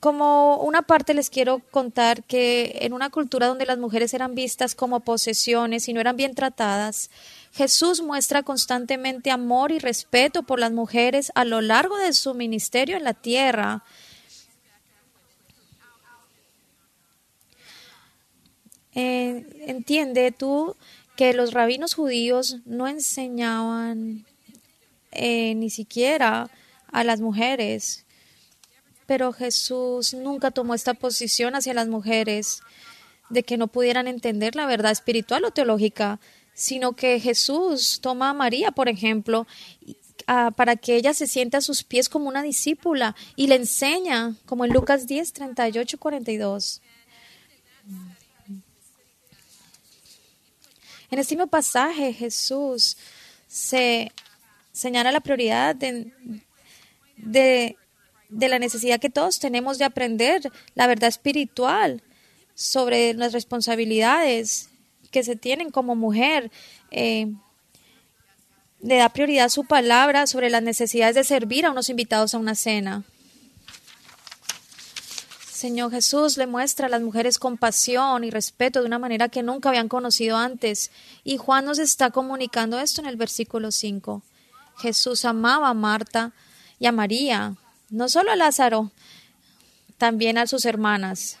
Como 0.00 0.56
una 0.56 0.80
parte 0.80 1.12
les 1.12 1.28
quiero 1.28 1.58
contar 1.70 2.24
que 2.24 2.78
en 2.80 2.94
una 2.94 3.10
cultura 3.10 3.48
donde 3.48 3.66
las 3.66 3.76
mujeres 3.76 4.14
eran 4.14 4.34
vistas 4.34 4.74
como 4.74 5.00
posesiones 5.00 5.88
y 5.88 5.92
no 5.92 6.00
eran 6.00 6.16
bien 6.16 6.34
tratadas, 6.34 7.10
Jesús 7.52 8.00
muestra 8.00 8.42
constantemente 8.42 9.30
amor 9.30 9.72
y 9.72 9.78
respeto 9.78 10.42
por 10.42 10.58
las 10.58 10.72
mujeres 10.72 11.32
a 11.34 11.44
lo 11.44 11.60
largo 11.60 11.98
de 11.98 12.14
su 12.14 12.32
ministerio 12.32 12.96
en 12.96 13.04
la 13.04 13.12
tierra. 13.12 13.84
Entiende 18.94 20.32
tú 20.32 20.76
que 21.16 21.32
los 21.32 21.52
rabinos 21.52 21.94
judíos 21.94 22.56
no 22.64 22.88
enseñaban 22.88 24.24
eh, 25.12 25.54
ni 25.54 25.70
siquiera 25.70 26.50
a 26.90 27.04
las 27.04 27.20
mujeres, 27.20 28.06
pero 29.06 29.32
Jesús 29.32 30.14
nunca 30.14 30.50
tomó 30.50 30.74
esta 30.74 30.94
posición 30.94 31.54
hacia 31.54 31.74
las 31.74 31.88
mujeres 31.88 32.62
de 33.28 33.42
que 33.42 33.58
no 33.58 33.68
pudieran 33.68 34.08
entender 34.08 34.56
la 34.56 34.66
verdad 34.66 34.92
espiritual 34.92 35.44
o 35.44 35.50
teológica, 35.50 36.20
sino 36.54 36.94
que 36.94 37.20
Jesús 37.20 38.00
toma 38.00 38.30
a 38.30 38.34
María, 38.34 38.70
por 38.70 38.88
ejemplo, 38.88 39.46
para 40.56 40.76
que 40.76 40.96
ella 40.96 41.12
se 41.12 41.26
siente 41.26 41.56
a 41.56 41.60
sus 41.60 41.82
pies 41.82 42.08
como 42.08 42.28
una 42.28 42.42
discípula 42.42 43.16
y 43.36 43.48
le 43.48 43.56
enseña, 43.56 44.36
como 44.46 44.64
en 44.64 44.72
Lucas 44.72 45.06
10, 45.06 45.32
38, 45.32 45.98
42. 45.98 46.82
En 51.10 51.18
este 51.18 51.34
mismo 51.34 51.48
pasaje 51.48 52.12
Jesús 52.12 52.96
se 53.46 54.12
señala 54.72 55.10
la 55.10 55.20
prioridad 55.20 55.74
de, 55.74 56.12
de, 57.16 57.76
la 58.30 58.58
necesidad 58.58 59.00
que 59.00 59.10
todos 59.10 59.40
tenemos 59.40 59.78
de 59.78 59.84
aprender 59.84 60.50
la 60.74 60.86
verdad 60.86 61.08
espiritual 61.08 62.02
sobre 62.54 63.14
las 63.14 63.32
responsabilidades 63.32 64.70
que 65.10 65.24
se 65.24 65.34
tienen 65.34 65.70
como 65.70 65.96
mujer. 65.96 66.50
Eh, 66.90 67.32
le 68.80 68.96
da 68.96 69.08
prioridad 69.08 69.46
a 69.46 69.50
su 69.50 69.64
palabra 69.64 70.26
sobre 70.26 70.48
las 70.48 70.62
necesidades 70.62 71.14
de 71.14 71.24
servir 71.24 71.66
a 71.66 71.70
unos 71.70 71.90
invitados 71.90 72.34
a 72.34 72.38
una 72.38 72.54
cena. 72.54 73.04
Señor 75.60 75.90
Jesús 75.90 76.38
le 76.38 76.46
muestra 76.46 76.86
a 76.86 76.88
las 76.88 77.02
mujeres 77.02 77.38
compasión 77.38 78.24
y 78.24 78.30
respeto 78.30 78.80
de 78.80 78.86
una 78.86 78.98
manera 78.98 79.28
que 79.28 79.42
nunca 79.42 79.68
habían 79.68 79.88
conocido 79.88 80.38
antes. 80.38 80.90
Y 81.22 81.36
Juan 81.36 81.66
nos 81.66 81.78
está 81.78 82.10
comunicando 82.10 82.78
esto 82.78 83.02
en 83.02 83.06
el 83.06 83.16
versículo 83.16 83.70
5. 83.70 84.22
Jesús 84.78 85.26
amaba 85.26 85.68
a 85.68 85.74
Marta 85.74 86.32
y 86.78 86.86
a 86.86 86.92
María, 86.92 87.56
no 87.90 88.08
solo 88.08 88.32
a 88.32 88.36
Lázaro, 88.36 88.90
también 89.98 90.38
a 90.38 90.46
sus 90.46 90.64
hermanas. 90.64 91.38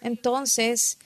Entonces, 0.00 0.98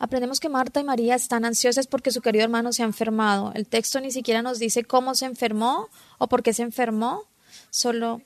Aprendemos 0.00 0.40
que 0.40 0.48
Marta 0.48 0.80
y 0.80 0.84
María 0.84 1.14
están 1.14 1.44
ansiosas 1.44 1.86
porque 1.86 2.10
su 2.10 2.22
querido 2.22 2.42
hermano 2.42 2.72
se 2.72 2.82
ha 2.82 2.86
enfermado. 2.86 3.52
El 3.54 3.66
texto 3.66 4.00
ni 4.00 4.10
siquiera 4.10 4.40
nos 4.40 4.58
dice 4.58 4.82
cómo 4.82 5.14
se 5.14 5.26
enfermó 5.26 5.90
o 6.16 6.26
por 6.26 6.42
qué 6.42 6.54
se 6.54 6.62
enfermó, 6.62 7.24
solo 7.68 8.22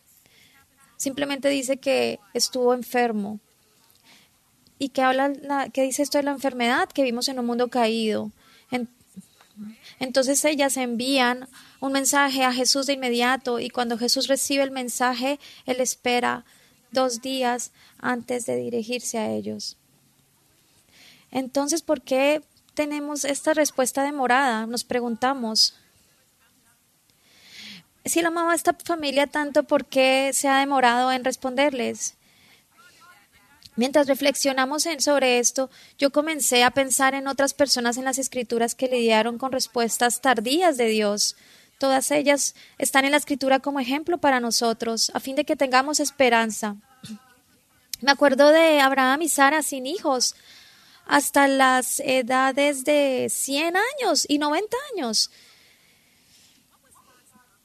simplemente 0.96 1.48
dice 1.48 1.78
que 1.78 2.20
estuvo 2.32 2.74
enfermo. 2.74 3.40
¿Y 4.78 4.90
qué, 4.90 5.02
habla 5.02 5.32
qué 5.72 5.82
dice 5.82 6.04
esto 6.04 6.18
de 6.18 6.24
la 6.24 6.30
enfermedad? 6.30 6.88
Que 6.88 7.02
vimos 7.02 7.26
en 7.26 7.40
un 7.40 7.46
mundo 7.46 7.66
caído. 7.66 8.30
entonces 9.98 10.44
ellas 10.44 10.76
envían 10.76 11.48
un 11.80 11.90
mensaje 11.90 12.44
a 12.44 12.52
Jesús 12.52 12.86
de 12.86 12.92
inmediato 12.92 13.58
y 13.58 13.68
cuando 13.68 13.98
Jesús 13.98 14.28
recibe 14.28 14.62
el 14.62 14.70
mensaje, 14.70 15.40
él 15.66 15.80
espera 15.80 16.44
dos 16.92 17.20
días 17.20 17.72
antes 17.98 18.46
de 18.46 18.54
dirigirse 18.54 19.18
a 19.18 19.28
ellos. 19.32 19.76
Entonces, 21.34 21.82
¿por 21.82 22.00
qué 22.00 22.42
tenemos 22.74 23.24
esta 23.24 23.52
respuesta 23.54 24.04
demorada? 24.04 24.66
Nos 24.66 24.84
preguntamos. 24.84 25.74
Si 28.04 28.20
él 28.20 28.26
amaba 28.26 28.52
a 28.52 28.54
esta 28.54 28.72
familia 28.72 29.26
tanto, 29.26 29.64
¿por 29.64 29.84
qué 29.84 30.30
se 30.32 30.46
ha 30.46 30.60
demorado 30.60 31.10
en 31.10 31.24
responderles? 31.24 32.14
Mientras 33.74 34.06
reflexionamos 34.06 34.86
sobre 34.98 35.40
esto, 35.40 35.70
yo 35.98 36.12
comencé 36.12 36.62
a 36.62 36.70
pensar 36.70 37.14
en 37.14 37.26
otras 37.26 37.52
personas 37.52 37.96
en 37.96 38.04
las 38.04 38.18
escrituras 38.18 38.76
que 38.76 38.86
lidiaron 38.86 39.36
con 39.36 39.50
respuestas 39.50 40.20
tardías 40.20 40.76
de 40.76 40.86
Dios. 40.86 41.34
Todas 41.78 42.12
ellas 42.12 42.54
están 42.78 43.04
en 43.04 43.10
la 43.10 43.16
escritura 43.16 43.58
como 43.58 43.80
ejemplo 43.80 44.18
para 44.18 44.38
nosotros, 44.38 45.10
a 45.14 45.18
fin 45.18 45.34
de 45.34 45.44
que 45.44 45.56
tengamos 45.56 45.98
esperanza. 45.98 46.76
Me 48.00 48.12
acuerdo 48.12 48.50
de 48.50 48.80
Abraham 48.80 49.22
y 49.22 49.28
Sara 49.28 49.62
sin 49.64 49.86
hijos, 49.86 50.36
hasta 51.06 51.48
las 51.48 52.00
edades 52.00 52.84
de 52.84 53.28
100 53.30 53.74
años 53.76 54.24
y 54.28 54.38
90 54.38 54.76
años. 54.94 55.30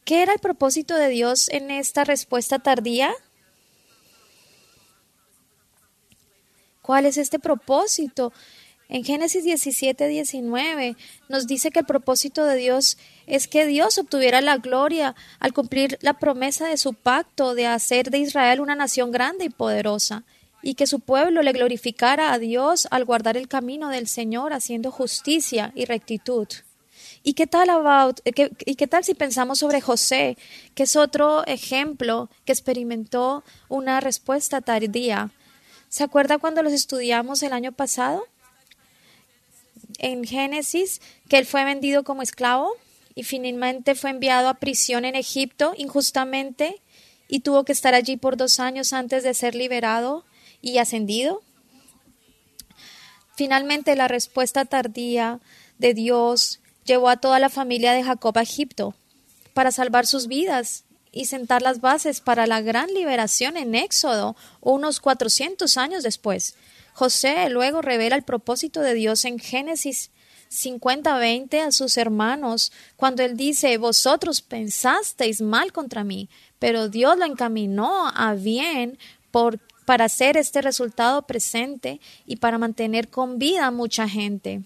¿Qué 0.03 0.23
era 0.23 0.33
el 0.33 0.39
propósito 0.39 0.95
de 0.95 1.09
Dios 1.09 1.49
en 1.49 1.69
esta 1.71 2.03
respuesta 2.03 2.59
tardía? 2.59 3.13
¿Cuál 6.81 7.05
es 7.05 7.17
este 7.17 7.37
propósito? 7.37 8.33
En 8.87 9.03
Génesis 9.03 9.43
17, 9.43 10.07
19 10.07 10.95
nos 11.27 11.45
dice 11.45 11.69
que 11.69 11.81
el 11.81 11.85
propósito 11.85 12.45
de 12.45 12.55
Dios 12.55 12.97
es 13.27 13.47
que 13.47 13.67
Dios 13.67 13.99
obtuviera 13.99 14.41
la 14.41 14.57
gloria 14.57 15.15
al 15.39 15.53
cumplir 15.53 15.99
la 16.01 16.17
promesa 16.17 16.67
de 16.67 16.77
su 16.77 16.95
pacto 16.95 17.53
de 17.53 17.67
hacer 17.67 18.09
de 18.09 18.17
Israel 18.17 18.61
una 18.61 18.73
nación 18.73 19.11
grande 19.11 19.45
y 19.45 19.49
poderosa 19.49 20.23
y 20.61 20.73
que 20.75 20.87
su 20.87 20.99
pueblo 20.99 21.41
le 21.41 21.51
glorificara 21.51 22.33
a 22.33 22.39
Dios 22.39 22.87
al 22.91 23.05
guardar 23.05 23.37
el 23.37 23.47
camino 23.47 23.89
del 23.89 24.07
Señor 24.07 24.53
haciendo 24.53 24.91
justicia 24.91 25.71
y 25.75 25.85
rectitud. 25.85 26.47
¿Y 27.23 27.33
qué 27.33 27.47
tal 27.47 27.69
about, 27.69 28.21
eh, 28.25 28.49
y 28.65 28.75
qué 28.75 28.87
tal 28.87 29.03
si 29.03 29.13
pensamos 29.13 29.59
sobre 29.59 29.81
José, 29.81 30.37
que 30.73 30.83
es 30.83 30.95
otro 30.95 31.45
ejemplo 31.45 32.29
que 32.45 32.53
experimentó 32.53 33.43
una 33.67 33.99
respuesta 33.99 34.61
tardía? 34.61 35.31
¿Se 35.89 36.03
acuerda 36.03 36.37
cuando 36.37 36.63
los 36.63 36.73
estudiamos 36.73 37.43
el 37.43 37.53
año 37.53 37.71
pasado? 37.71 38.25
En 39.97 40.23
Génesis, 40.23 41.01
que 41.27 41.37
él 41.37 41.45
fue 41.45 41.65
vendido 41.65 42.03
como 42.03 42.21
esclavo 42.21 42.71
y 43.15 43.23
finalmente 43.23 43.95
fue 43.95 44.11
enviado 44.11 44.47
a 44.47 44.53
prisión 44.53 45.03
en 45.03 45.15
Egipto 45.15 45.73
injustamente 45.77 46.81
y 47.27 47.41
tuvo 47.41 47.65
que 47.65 47.73
estar 47.73 47.93
allí 47.95 48.15
por 48.15 48.37
dos 48.37 48.59
años 48.59 48.93
antes 48.93 49.23
de 49.23 49.33
ser 49.33 49.55
liberado 49.55 50.23
y 50.61 50.77
ascendido. 50.77 51.41
Finalmente, 53.35 53.95
la 53.95 54.07
respuesta 54.07 54.65
tardía 54.65 55.39
de 55.77 55.93
Dios 55.93 56.59
llevó 56.83 57.09
a 57.09 57.17
toda 57.17 57.39
la 57.39 57.49
familia 57.49 57.93
de 57.93 58.03
Jacob 58.03 58.37
a 58.37 58.41
Egipto 58.41 58.95
para 59.53 59.71
salvar 59.71 60.05
sus 60.05 60.27
vidas 60.27 60.83
y 61.11 61.25
sentar 61.25 61.61
las 61.61 61.81
bases 61.81 62.21
para 62.21 62.47
la 62.47 62.61
gran 62.61 62.93
liberación 62.93 63.57
en 63.57 63.75
Éxodo 63.75 64.35
unos 64.61 64.99
400 64.99 65.77
años 65.77 66.03
después. 66.03 66.55
José 66.93 67.49
luego 67.49 67.81
revela 67.81 68.15
el 68.15 68.23
propósito 68.23 68.81
de 68.81 68.93
Dios 68.93 69.25
en 69.25 69.39
Génesis 69.39 70.11
50-20 70.49 71.61
a 71.61 71.71
sus 71.71 71.97
hermanos, 71.97 72.71
cuando 72.95 73.23
él 73.23 73.37
dice, 73.37 73.77
vosotros 73.77 74.41
pensasteis 74.41 75.41
mal 75.41 75.71
contra 75.71 76.03
mí, 76.03 76.29
pero 76.57 76.89
Dios 76.89 77.17
lo 77.17 77.25
encaminó 77.25 78.07
a 78.07 78.33
bien 78.33 78.97
por, 79.31 79.59
para 79.89 80.05
hacer 80.05 80.37
este 80.37 80.61
resultado 80.61 81.23
presente 81.23 81.99
y 82.27 82.35
para 82.35 82.59
mantener 82.59 83.09
con 83.09 83.39
vida 83.39 83.65
a 83.65 83.71
mucha 83.71 84.07
gente. 84.07 84.61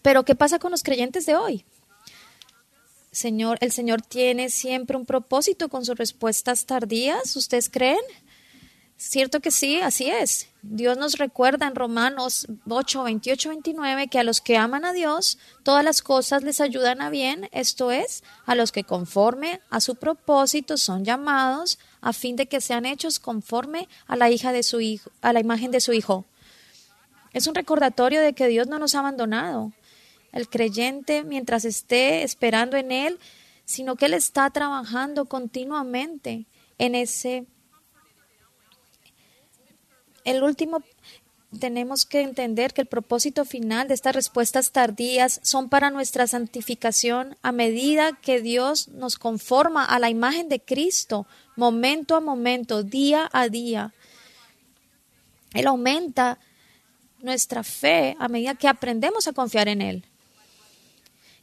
Pero 0.00 0.24
¿qué 0.24 0.34
pasa 0.34 0.58
con 0.58 0.70
los 0.70 0.82
creyentes 0.82 1.26
de 1.26 1.36
hoy? 1.36 1.66
Señor, 3.12 3.58
el 3.60 3.72
Señor 3.72 4.00
tiene 4.00 4.48
siempre 4.48 4.96
un 4.96 5.04
propósito 5.04 5.68
con 5.68 5.84
sus 5.84 5.98
respuestas 5.98 6.64
tardías. 6.64 7.36
¿Ustedes 7.36 7.68
creen? 7.68 8.00
Cierto 8.96 9.40
que 9.40 9.50
sí, 9.50 9.82
así 9.82 10.08
es. 10.08 10.48
Dios 10.62 10.96
nos 10.96 11.18
recuerda 11.18 11.66
en 11.66 11.74
Romanos 11.74 12.46
8, 12.70 13.02
28, 13.02 13.50
29 13.50 14.08
que 14.08 14.18
a 14.18 14.24
los 14.24 14.40
que 14.40 14.56
aman 14.56 14.86
a 14.86 14.94
Dios, 14.94 15.36
todas 15.62 15.84
las 15.84 16.00
cosas 16.00 16.42
les 16.42 16.62
ayudan 16.62 17.02
a 17.02 17.10
bien, 17.10 17.50
esto 17.52 17.90
es, 17.90 18.24
a 18.46 18.54
los 18.54 18.72
que 18.72 18.84
conforme 18.84 19.60
a 19.68 19.82
su 19.82 19.96
propósito 19.96 20.78
son 20.78 21.04
llamados, 21.04 21.78
a 22.00 22.12
fin 22.12 22.36
de 22.36 22.46
que 22.46 22.60
sean 22.60 22.86
hechos 22.86 23.18
conforme 23.18 23.88
a 24.06 24.16
la 24.16 24.30
hija 24.30 24.52
de 24.52 24.62
su 24.62 24.80
hijo, 24.80 25.10
a 25.20 25.32
la 25.32 25.40
imagen 25.40 25.70
de 25.70 25.80
su 25.80 25.92
hijo. 25.92 26.24
Es 27.32 27.46
un 27.46 27.54
recordatorio 27.54 28.20
de 28.20 28.32
que 28.32 28.48
Dios 28.48 28.66
no 28.66 28.78
nos 28.78 28.94
ha 28.94 29.00
abandonado 29.00 29.72
el 30.32 30.48
creyente 30.48 31.24
mientras 31.24 31.64
esté 31.64 32.22
esperando 32.22 32.76
en 32.76 32.92
Él, 32.92 33.18
sino 33.64 33.96
que 33.96 34.06
Él 34.06 34.14
está 34.14 34.50
trabajando 34.50 35.26
continuamente 35.26 36.46
en 36.78 36.94
ese. 36.94 37.46
El 40.24 40.42
último, 40.42 40.82
tenemos 41.56 42.04
que 42.04 42.20
entender 42.20 42.74
que 42.74 42.82
el 42.82 42.86
propósito 42.86 43.44
final 43.44 43.88
de 43.88 43.94
estas 43.94 44.14
respuestas 44.14 44.70
tardías 44.70 45.40
son 45.42 45.68
para 45.68 45.90
nuestra 45.90 46.26
santificación 46.26 47.36
a 47.42 47.52
medida 47.52 48.12
que 48.20 48.42
Dios 48.42 48.88
nos 48.88 49.16
conforma 49.16 49.84
a 49.84 49.98
la 49.98 50.10
imagen 50.10 50.48
de 50.48 50.60
Cristo, 50.60 51.26
momento 51.56 52.16
a 52.16 52.20
momento, 52.20 52.82
día 52.82 53.30
a 53.32 53.48
día. 53.48 53.94
Él 55.54 55.66
aumenta 55.66 56.38
nuestra 57.20 57.64
fe 57.64 58.14
a 58.18 58.28
medida 58.28 58.54
que 58.54 58.68
aprendemos 58.68 59.26
a 59.26 59.32
confiar 59.32 59.68
en 59.68 59.80
Él. 59.80 60.04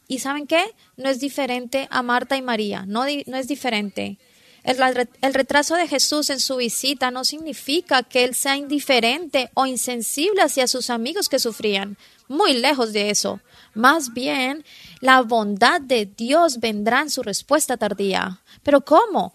¿Y 0.08 0.20
saben 0.20 0.46
qué? 0.46 0.62
No 0.96 1.08
es 1.08 1.18
diferente 1.18 1.88
a 1.90 2.02
Marta 2.02 2.36
y 2.36 2.42
María, 2.42 2.84
no, 2.86 3.04
no 3.26 3.36
es 3.36 3.48
diferente. 3.48 4.18
El, 4.66 5.32
retraso 5.32 5.76
de 5.76 5.86
Jesús 5.86 6.28
en 6.28 6.40
su 6.40 6.56
visita 6.56 7.12
no 7.12 7.24
significa 7.24 8.02
que 8.02 8.24
él 8.24 8.34
sea 8.34 8.56
indiferente 8.56 9.48
o 9.54 9.64
insensible 9.64 10.42
hacia 10.42 10.66
sus 10.66 10.90
amigos 10.90 11.28
que 11.28 11.38
sufrían. 11.38 11.96
Muy 12.26 12.54
lejos 12.54 12.92
de 12.92 13.10
eso. 13.10 13.38
Más 13.74 14.12
bien, 14.12 14.64
la 15.00 15.22
bondad 15.22 15.80
de 15.80 16.06
Dios 16.06 16.58
vendrá 16.58 17.02
en 17.02 17.10
su 17.10 17.22
respuesta 17.22 17.76
tardía. 17.76 18.40
¿Pero 18.64 18.80
cómo? 18.80 19.32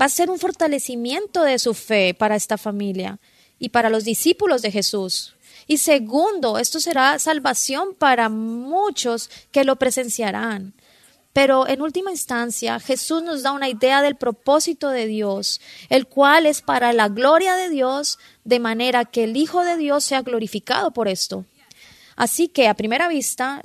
Va 0.00 0.06
a 0.06 0.10
ser 0.10 0.30
un 0.30 0.38
fortalecimiento 0.38 1.42
de 1.42 1.58
su 1.58 1.74
fe 1.74 2.14
para 2.14 2.36
esta 2.36 2.56
familia 2.56 3.18
y 3.58 3.70
para 3.70 3.90
los 3.90 4.04
discípulos 4.04 4.62
de 4.62 4.70
Jesús. 4.70 5.34
Y 5.66 5.78
segundo, 5.78 6.58
esto 6.58 6.78
será 6.78 7.18
salvación 7.18 7.96
para 7.98 8.28
muchos 8.28 9.28
que 9.50 9.64
lo 9.64 9.74
presenciarán. 9.74 10.72
Pero 11.34 11.68
en 11.68 11.82
última 11.82 12.12
instancia, 12.12 12.78
Jesús 12.78 13.22
nos 13.24 13.42
da 13.42 13.50
una 13.50 13.68
idea 13.68 14.02
del 14.02 14.14
propósito 14.14 14.90
de 14.90 15.06
Dios, 15.06 15.60
el 15.90 16.06
cual 16.06 16.46
es 16.46 16.62
para 16.62 16.92
la 16.92 17.08
gloria 17.08 17.56
de 17.56 17.68
Dios, 17.68 18.20
de 18.44 18.60
manera 18.60 19.04
que 19.04 19.24
el 19.24 19.36
Hijo 19.36 19.64
de 19.64 19.76
Dios 19.76 20.04
sea 20.04 20.22
glorificado 20.22 20.92
por 20.92 21.08
esto. 21.08 21.44
Así 22.14 22.46
que 22.46 22.68
a 22.68 22.74
primera 22.74 23.08
vista, 23.08 23.62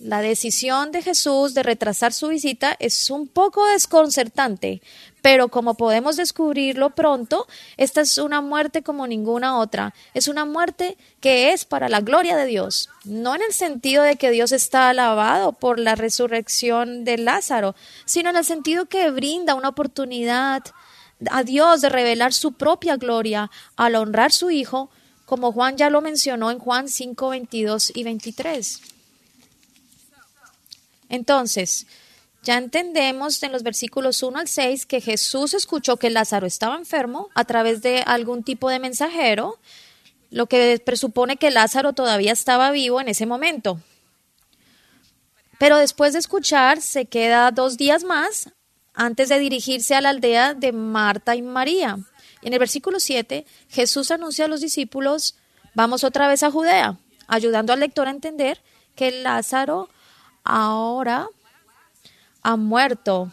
la 0.00 0.20
decisión 0.20 0.90
de 0.90 1.00
Jesús 1.00 1.54
de 1.54 1.62
retrasar 1.62 2.12
su 2.12 2.26
visita 2.26 2.76
es 2.80 3.08
un 3.08 3.28
poco 3.28 3.64
desconcertante, 3.66 4.82
pero 5.26 5.48
como 5.48 5.74
podemos 5.74 6.14
descubrirlo 6.14 6.90
pronto, 6.90 7.48
esta 7.76 8.00
es 8.00 8.16
una 8.18 8.40
muerte 8.40 8.84
como 8.84 9.08
ninguna 9.08 9.58
otra. 9.58 9.92
Es 10.14 10.28
una 10.28 10.44
muerte 10.44 10.96
que 11.18 11.52
es 11.52 11.64
para 11.64 11.88
la 11.88 12.00
gloria 12.00 12.36
de 12.36 12.46
Dios, 12.46 12.90
no 13.02 13.34
en 13.34 13.42
el 13.42 13.52
sentido 13.52 14.04
de 14.04 14.14
que 14.14 14.30
Dios 14.30 14.52
está 14.52 14.88
alabado 14.88 15.52
por 15.52 15.80
la 15.80 15.96
resurrección 15.96 17.04
de 17.04 17.18
Lázaro, 17.18 17.74
sino 18.04 18.30
en 18.30 18.36
el 18.36 18.44
sentido 18.44 18.86
que 18.86 19.10
brinda 19.10 19.56
una 19.56 19.70
oportunidad 19.70 20.62
a 21.28 21.42
Dios 21.42 21.80
de 21.80 21.88
revelar 21.88 22.32
su 22.32 22.52
propia 22.52 22.96
gloria 22.96 23.50
al 23.74 23.96
honrar 23.96 24.30
su 24.30 24.52
Hijo, 24.52 24.90
como 25.24 25.50
Juan 25.50 25.76
ya 25.76 25.90
lo 25.90 26.02
mencionó 26.02 26.52
en 26.52 26.60
Juan 26.60 26.88
5, 26.88 27.30
22 27.30 27.90
y 27.96 28.04
23. 28.04 28.80
Entonces, 31.08 31.88
ya 32.46 32.58
entendemos 32.58 33.42
en 33.42 33.50
los 33.50 33.64
versículos 33.64 34.22
1 34.22 34.38
al 34.38 34.46
6 34.46 34.86
que 34.86 35.00
Jesús 35.00 35.52
escuchó 35.52 35.96
que 35.96 36.10
Lázaro 36.10 36.46
estaba 36.46 36.76
enfermo 36.76 37.28
a 37.34 37.44
través 37.44 37.82
de 37.82 38.04
algún 38.06 38.44
tipo 38.44 38.70
de 38.70 38.78
mensajero, 38.78 39.58
lo 40.30 40.46
que 40.46 40.80
presupone 40.86 41.38
que 41.38 41.50
Lázaro 41.50 41.92
todavía 41.92 42.32
estaba 42.32 42.70
vivo 42.70 43.00
en 43.00 43.08
ese 43.08 43.26
momento. 43.26 43.80
Pero 45.58 45.78
después 45.78 46.12
de 46.12 46.20
escuchar, 46.20 46.80
se 46.80 47.06
queda 47.06 47.50
dos 47.50 47.76
días 47.76 48.04
más 48.04 48.52
antes 48.94 49.28
de 49.28 49.40
dirigirse 49.40 49.96
a 49.96 50.00
la 50.00 50.10
aldea 50.10 50.54
de 50.54 50.70
Marta 50.70 51.34
y 51.34 51.42
María. 51.42 51.98
En 52.42 52.52
el 52.52 52.60
versículo 52.60 53.00
7, 53.00 53.44
Jesús 53.70 54.12
anuncia 54.12 54.44
a 54.44 54.48
los 54.48 54.60
discípulos, 54.60 55.34
vamos 55.74 56.04
otra 56.04 56.28
vez 56.28 56.44
a 56.44 56.52
Judea, 56.52 56.96
ayudando 57.26 57.72
al 57.72 57.80
lector 57.80 58.06
a 58.06 58.12
entender 58.12 58.62
que 58.94 59.10
Lázaro 59.10 59.88
ahora 60.44 61.28
ha 62.46 62.54
muerto, 62.54 63.32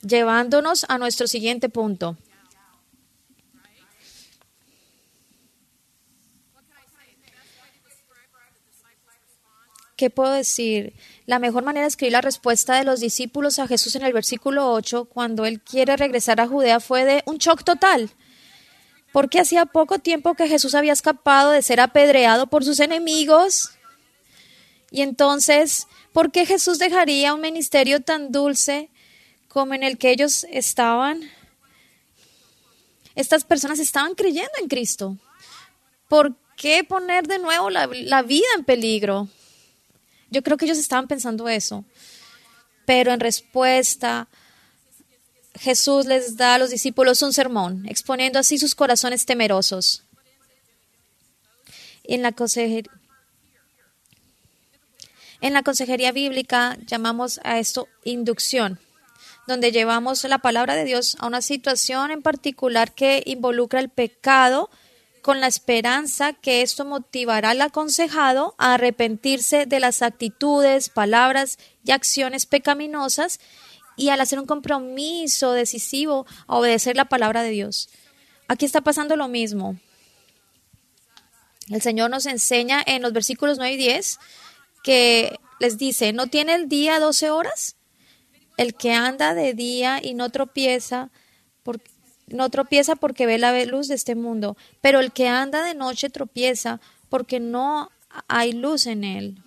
llevándonos 0.00 0.86
a 0.88 0.96
nuestro 0.96 1.26
siguiente 1.26 1.68
punto. 1.68 2.16
¿Qué 9.94 10.08
puedo 10.08 10.32
decir? 10.32 10.94
La 11.26 11.38
mejor 11.38 11.64
manera 11.64 11.82
de 11.82 11.88
escribir 11.88 12.12
la 12.12 12.22
respuesta 12.22 12.78
de 12.78 12.84
los 12.84 13.00
discípulos 13.00 13.58
a 13.58 13.66
Jesús 13.66 13.94
en 13.94 14.06
el 14.06 14.14
versículo 14.14 14.72
8, 14.72 15.04
cuando 15.04 15.44
él 15.44 15.60
quiere 15.60 15.94
regresar 15.94 16.40
a 16.40 16.48
Judea, 16.48 16.80
fue 16.80 17.04
de 17.04 17.22
un 17.26 17.36
shock 17.36 17.62
total. 17.62 18.10
Porque 19.12 19.38
hacía 19.38 19.66
poco 19.66 19.98
tiempo 19.98 20.32
que 20.32 20.48
Jesús 20.48 20.74
había 20.74 20.94
escapado 20.94 21.50
de 21.50 21.60
ser 21.60 21.78
apedreado 21.78 22.46
por 22.46 22.64
sus 22.64 22.80
enemigos. 22.80 23.72
Y 24.90 25.02
entonces 25.02 25.88
¿Por 26.14 26.30
qué 26.30 26.46
Jesús 26.46 26.78
dejaría 26.78 27.34
un 27.34 27.40
ministerio 27.40 28.00
tan 28.00 28.30
dulce 28.30 28.88
como 29.48 29.74
en 29.74 29.82
el 29.82 29.98
que 29.98 30.12
ellos 30.12 30.46
estaban? 30.48 31.28
Estas 33.16 33.42
personas 33.42 33.80
estaban 33.80 34.14
creyendo 34.14 34.52
en 34.60 34.68
Cristo. 34.68 35.18
¿Por 36.08 36.36
qué 36.56 36.84
poner 36.84 37.26
de 37.26 37.40
nuevo 37.40 37.68
la, 37.68 37.88
vida 38.22 38.46
en 38.56 38.62
peligro? 38.62 39.26
Yo 40.30 40.44
creo 40.44 40.56
que 40.56 40.66
ellos 40.66 40.78
estaban 40.78 41.08
pensando 41.08 41.48
eso. 41.48 41.84
Pero 42.86 43.12
en 43.12 43.18
respuesta, 43.18 44.28
Jesús 45.58 46.06
les 46.06 46.36
da 46.36 46.54
a 46.54 46.58
los 46.58 46.70
discípulos 46.70 47.22
un 47.22 47.32
sermón, 47.32 47.88
exponiendo 47.88 48.38
así 48.38 48.56
sus 48.56 48.76
corazones 48.76 49.26
temerosos. 49.26 50.04
En 52.04 52.22
la 52.22 52.30
consejería 52.30 52.88
en 55.44 55.52
la 55.52 55.62
consejería 55.62 56.10
bíblica 56.10 56.78
llamamos 56.86 57.38
a 57.44 57.58
esto 57.58 57.86
inducción. 58.02 58.80
donde 59.46 59.72
llevamos 59.72 60.24
la 60.24 60.38
palabra 60.38 60.74
de 60.74 60.84
Dios 60.84 61.18
a 61.20 61.26
una 61.26 61.42
situación 61.42 62.10
en 62.10 62.22
particular 62.22 62.94
que 62.94 63.22
involucra 63.26 63.78
el 63.78 63.90
pecado, 63.90 64.70
con 65.20 65.42
la 65.42 65.48
esperanza 65.48 66.32
que 66.32 66.62
esto 66.62 66.86
motivará 66.86 67.50
al 67.50 67.60
aconsejado 67.60 68.54
a 68.56 68.72
arrepentirse 68.72 69.66
de 69.66 69.80
las 69.80 70.00
actitudes, 70.00 70.88
palabras 70.88 71.58
y 71.84 71.90
acciones 71.90 72.46
pecaminosas 72.46 73.38
y 73.98 74.08
al 74.08 74.22
hacer 74.22 74.38
un 74.38 74.46
compromiso 74.46 75.52
decisivo 75.52 76.24
a 76.46 76.56
obedecer 76.56 76.96
la 76.96 77.04
palabra 77.04 77.42
de 77.42 77.50
Dios. 77.50 77.90
Aquí 78.48 78.64
está 78.64 78.80
pasando 78.80 79.14
lo 79.14 79.28
mismo. 79.28 79.76
El 81.68 81.82
Señor 81.82 82.08
nos 82.08 82.24
enseña 82.24 82.82
en 82.86 83.02
los 83.02 83.12
versículos 83.12 83.58
9 83.58 83.74
y 83.74 83.76
10 83.76 84.18
que 84.84 85.40
les 85.58 85.78
dice, 85.78 86.12
¿no 86.12 86.28
tiene 86.28 86.54
el 86.54 86.68
día 86.68 87.00
12 87.00 87.30
horas? 87.30 87.76
El 88.56 88.74
que 88.74 88.92
anda 88.92 89.34
de 89.34 89.54
día 89.54 89.98
y 90.00 90.14
no 90.14 90.30
tropieza, 90.30 91.10
porque 91.64 91.90
no 92.26 92.48
tropieza 92.50 92.94
porque 92.94 93.26
ve 93.26 93.38
la 93.38 93.64
luz 93.64 93.88
de 93.88 93.94
este 93.94 94.14
mundo, 94.14 94.56
pero 94.80 95.00
el 95.00 95.12
que 95.12 95.28
anda 95.28 95.64
de 95.64 95.74
noche 95.74 96.10
tropieza 96.10 96.80
porque 97.08 97.40
no 97.40 97.90
hay 98.28 98.52
luz 98.52 98.86
en 98.86 99.04
él. 99.04 99.42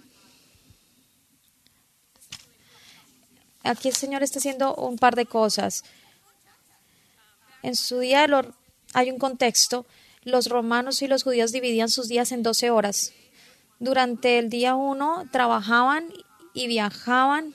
Aquí 3.64 3.90
el 3.90 3.96
Señor 3.96 4.24
está 4.24 4.40
haciendo 4.40 4.76
un 4.76 4.98
par 4.98 5.16
de 5.16 5.26
cosas. 5.26 5.84
En 7.64 7.76
su 7.76 8.00
día 8.00 8.26
hay 8.94 9.12
un 9.12 9.20
contexto. 9.20 9.86
Los 10.24 10.48
romanos 10.48 11.02
y 11.02 11.08
los 11.08 11.24
judíos 11.24 11.52
dividían 11.52 11.90
sus 11.90 12.08
días 12.08 12.32
en 12.32 12.44
12 12.44 12.70
horas. 12.70 13.14
Durante 13.80 14.40
el 14.40 14.50
día 14.50 14.76
uno 14.76 15.26
trabajaban 15.32 16.12
y 16.54 16.68
viajaban, 16.68 17.54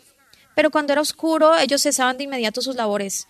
pero 0.54 0.70
cuando 0.70 0.92
era 0.92 1.02
oscuro 1.02 1.56
ellos 1.56 1.82
cesaban 1.82 2.18
de 2.18 2.24
inmediato 2.24 2.62
sus 2.62 2.76
labores 2.76 3.26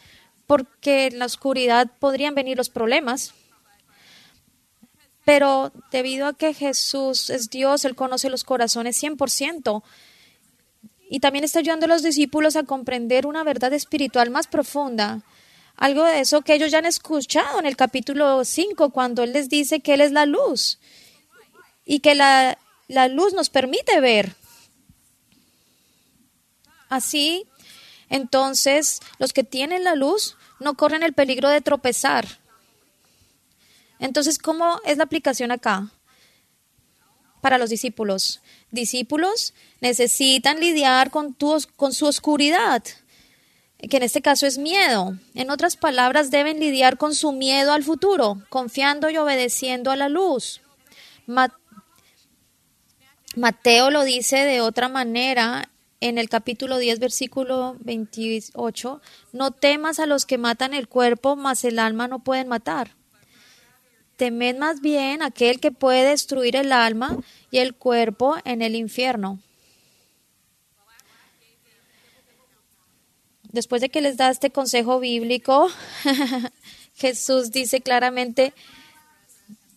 porque 0.53 1.07
en 1.07 1.19
la 1.19 1.25
oscuridad 1.25 1.91
podrían 1.99 2.35
venir 2.35 2.59
los 2.59 2.69
problemas. 2.69 3.33
Pero 5.25 5.73
debido 5.91 6.27
a 6.27 6.35
que 6.35 6.53
Jesús 6.53 7.31
es 7.31 7.49
Dios, 7.49 7.87
Él 7.87 7.95
conoce 7.95 8.29
los 8.29 8.45
corazones 8.45 9.03
100%. 9.03 9.83
Y 11.09 11.21
también 11.21 11.45
está 11.45 11.61
ayudando 11.61 11.87
a 11.87 11.89
los 11.89 12.03
discípulos 12.03 12.57
a 12.57 12.65
comprender 12.65 13.27
una 13.27 13.45
verdad 13.45 13.73
espiritual 13.73 14.31
más 14.31 14.47
profunda. 14.47 15.23
Algo 15.77 16.05
de 16.05 16.21
eso 16.21 16.43
que 16.43 16.53
ellos 16.53 16.71
ya 16.71 16.79
han 16.79 16.87
escuchado 16.87 17.59
en 17.59 17.65
el 17.65 17.77
capítulo 17.77 18.45
5, 18.45 18.91
cuando 18.91 19.23
Él 19.23 19.33
les 19.33 19.49
dice 19.49 19.81
que 19.81 19.95
Él 19.95 20.03
es 20.03 20.13
la 20.13 20.27
luz 20.27 20.79
y 21.87 22.01
que 22.01 22.15
la, 22.15 22.59
la 22.93 23.09
luz 23.09 23.33
nos 23.33 23.49
permite 23.49 24.01
ver. 24.01 24.35
Así, 26.89 27.47
entonces, 28.11 29.01
los 29.19 29.33
que 29.33 29.45
tienen 29.45 29.83
la 29.83 29.95
luz 29.95 30.37
no 30.61 30.75
corren 30.75 31.03
el 31.03 31.15
peligro 31.15 31.49
de 31.49 31.63
tropezar. 31.63 32.39
Entonces, 33.99 34.39
¿cómo 34.39 34.79
es 34.85 34.99
la 34.99 35.05
aplicación 35.05 35.53
acá? 35.53 35.91
Para 37.41 37.57
los 37.57 37.71
discípulos. 37.71 38.43
Discípulos 38.71 39.55
necesitan 39.81 40.61
lidiar 40.61 41.11
con, 41.11 41.35
con 41.77 41.95
su 41.95 42.07
oscuridad, 42.07 42.83
que 43.79 43.97
en 43.97 44.03
este 44.03 44.21
caso 44.21 44.47
es 44.47 44.59
miedo. 44.59 45.17
En 45.35 45.51
otras 45.51 45.77
palabras, 45.77 46.31
deben 46.31 46.61
lidiar 46.61 46.99
con 46.99 47.15
su 47.15 47.33
miedo 47.33 47.73
al 47.73 47.85
futuro, 47.85 48.43
confiando 48.51 49.09
y 49.09 49.17
obedeciendo 49.17 49.91
a 49.91 49.97
la 49.97 50.11
luz. 50.11 50.61
Mateo 53.37 53.91
lo 53.91 54.05
dice 54.05 54.37
de 54.45 54.61
otra 54.61 54.89
manera 54.89 55.71
en 56.01 56.19
el 56.19 56.29
capítulo 56.29 56.79
10, 56.79 56.99
versículo 56.99 57.77
28, 57.81 59.01
no 59.33 59.51
temas 59.53 60.01
a 60.01 60.07
los 60.07 60.27
que 60.27 60.37
matan 60.37 60.75
el 60.75 60.89
cuerpo, 60.89 61.37
mas 61.37 61.65
el 61.65 61.79
alma 61.79 62.09
no 62.09 62.19
pueden 62.19 62.49
matar. 62.49 62.97
Temed 64.17 64.59
más 64.59 64.81
bien 64.81 65.23
aquel 65.23 65.61
que 65.61 65.71
puede 65.71 66.11
destruir 66.11 66.57
el 66.57 66.73
alma 66.73 67.17
y 67.51 67.59
el 67.59 67.75
cuerpo 67.75 68.37
en 68.45 68.63
el 68.63 68.75
infierno. 68.75 69.41
Después 73.45 73.81
de 73.81 73.89
que 73.89 74.01
les 74.01 74.17
da 74.17 74.31
este 74.31 74.51
consejo 74.51 74.99
bíblico, 74.99 75.71
Jesús 76.97 77.51
dice 77.51 77.81
claramente, 77.81 78.53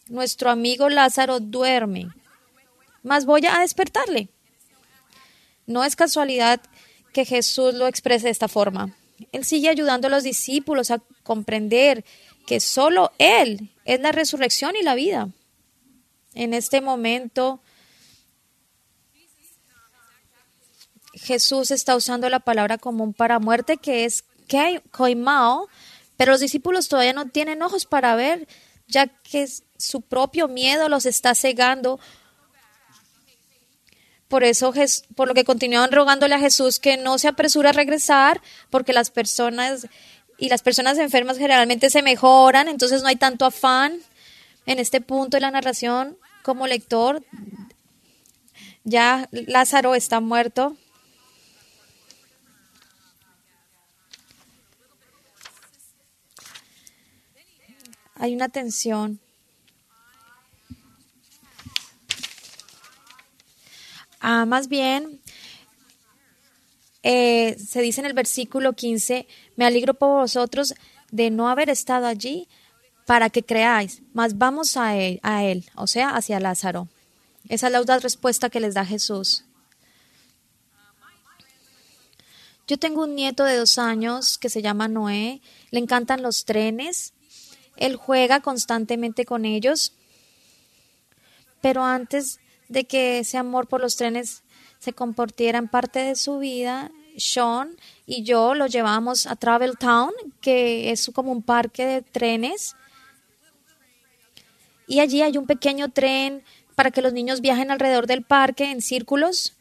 nuestro 0.08 0.50
amigo 0.50 0.89
Lázaro 0.89 1.39
duerme, 1.39 2.10
mas 3.06 3.26
voy 3.26 3.46
a 3.46 3.60
despertarle. 3.60 4.30
No 5.68 5.84
es 5.84 5.96
casualidad 5.96 6.60
que 7.13 7.24
Jesús 7.24 7.76
lo 7.76 7.86
exprese 7.86 8.26
de 8.26 8.32
esta 8.32 8.48
forma. 8.48 8.96
Él 9.32 9.46
sigue 9.46 9.70
ayudando 9.70 10.08
a 10.08 10.10
los 10.10 10.24
discípulos 10.24 10.89
a 10.89 11.02
comprender 11.22 12.04
que 12.48 12.60
solo 12.60 13.12
Él 13.20 13.70
es 13.86 14.00
la 14.02 14.12
resurrección 14.12 14.76
y 14.76 14.82
la 14.82 14.96
vida. 14.96 15.30
En 16.34 16.56
este 16.56 16.82
momento, 16.82 17.62
Jesús 21.13 21.70
está 21.70 21.96
usando 21.96 22.28
la 22.30 22.39
palabra 22.39 22.80
común 22.80 23.13
para 23.13 23.38
muerte, 23.38 23.78
que 23.78 24.06
es 24.06 24.26
koimao, 24.91 25.70
pero 26.18 26.32
los 26.32 26.41
discípulos 26.41 26.89
todavía 26.89 27.13
no 27.13 27.30
tienen 27.30 27.62
ojos 27.62 27.86
para 27.86 28.15
ver, 28.15 28.48
ya 28.88 29.06
que 29.08 29.48
su 29.78 30.02
propio 30.02 30.48
miedo 30.48 30.89
los 30.89 31.06
está 31.06 31.36
cegando 31.36 32.00
por 34.28 34.44
eso, 34.44 34.74
por 35.16 35.28
lo 35.28 35.34
que 35.34 35.44
continuaban 35.44 35.92
rogándole 35.92 36.36
a 36.36 36.40
Jesús 36.40 36.80
que 36.80 36.98
no 36.98 37.18
se 37.18 37.28
apresura 37.28 37.70
a 37.70 37.74
regresar, 37.74 38.42
porque 38.70 38.94
las 38.94 39.12
personas 39.12 39.88
y 40.38 40.50
las 40.50 40.62
personas 40.62 40.98
enfermas 40.98 41.38
generalmente 41.38 41.90
se 41.90 42.02
mejoran, 42.02 42.68
entonces 42.68 43.02
no 43.02 43.08
hay 43.08 43.16
tanto 43.16 43.46
afán 43.46 44.00
en 44.66 44.80
este 44.80 45.00
punto 45.00 45.38
de 45.38 45.42
la 45.42 45.52
narración 45.52 46.18
como 46.44 46.68
lector. 46.68 47.24
Ya 48.84 49.30
Lázaro 49.32 49.96
está 49.96 50.20
muerto. 50.20 50.76
Hay 58.16 58.34
una 58.34 58.50
tensión 58.50 59.20
Ah, 64.28 64.48
más 64.48 64.70
bien, 64.70 65.22
eh, 67.04 67.56
se 67.60 67.80
dice 67.84 68.02
en 68.02 68.08
el 68.08 68.14
versículo 68.14 68.74
15, 68.74 69.28
me 69.56 69.68
alegro 69.68 69.94
por 69.94 70.22
vosotros 70.22 70.74
de 71.12 71.30
no 71.30 71.48
haber 71.48 71.70
estado 71.70 72.08
allí 72.08 72.48
para 73.06 73.30
que 73.30 73.44
creáis, 73.44 74.02
mas 74.14 74.40
vamos 74.40 74.78
a 74.78 74.98
él, 74.98 75.20
a 75.22 75.44
él, 75.44 75.70
o 75.76 75.86
sea, 75.86 76.16
hacia 76.16 76.40
Lázaro. 76.40 76.88
Esa 77.50 77.68
es 77.68 77.86
la 77.86 78.00
respuesta 78.00 78.50
que 78.50 78.60
les 78.60 78.74
da 78.74 78.84
Jesús. 78.84 79.46
Yo 82.68 82.80
tengo 82.80 83.04
un 83.04 83.14
nieto 83.14 83.44
de 83.44 83.58
dos 83.58 83.78
años 83.78 84.40
que 84.40 84.50
se 84.50 84.64
llama 84.64 84.88
Noé, 84.88 85.40
le 85.70 85.80
encantan 85.80 86.24
los 86.24 86.46
trenes, 86.46 87.14
él 87.78 87.96
juega 87.96 88.40
constantemente 88.40 89.24
con 89.24 89.46
ellos, 89.46 89.94
pero 91.62 91.84
antes 91.84 92.40
de 92.69 92.86
que 92.86 93.19
ese 93.19 93.38
amor 93.38 93.67
por 93.67 93.82
los 93.82 93.95
trenes 93.95 94.43
se 94.80 94.93
compartiera 94.93 95.58
en 95.58 95.67
parte 95.67 95.99
de 95.99 96.15
su 96.15 96.39
vida, 96.39 96.91
Sean 97.17 97.75
y 98.06 98.23
yo 98.23 98.54
lo 98.56 98.67
llevamos 98.67 99.25
a 99.25 99.36
Travel 99.36 99.78
Town, 99.78 100.12
que 100.41 100.91
es 100.91 101.10
como 101.13 101.32
un 101.32 101.41
parque 101.41 101.86
de 101.86 102.01
trenes. 102.01 102.75
Y 104.88 104.99
allí 104.99 105.21
hay 105.21 105.38
un 105.38 105.47
pequeño 105.47 105.89
tren 105.89 106.43
para 106.75 106.91
que 106.91 107.01
los 107.01 107.13
niños 107.13 107.41
viajen 107.41 107.71
alrededor 107.71 108.06
del 108.06 108.23
parque 108.23 108.69
en 108.69 108.82
círculos. 108.82 109.54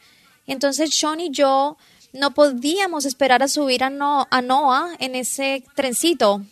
Entonces 0.46 0.94
Sean 0.94 1.20
y 1.20 1.30
yo 1.30 1.76
no 2.12 2.34
podíamos 2.34 3.06
esperar 3.06 3.42
a 3.42 3.48
subir 3.48 3.82
a, 3.82 4.26
a 4.30 4.42
Noah 4.42 4.94
en 4.98 5.14
ese 5.14 5.64
trencito. 5.74 6.42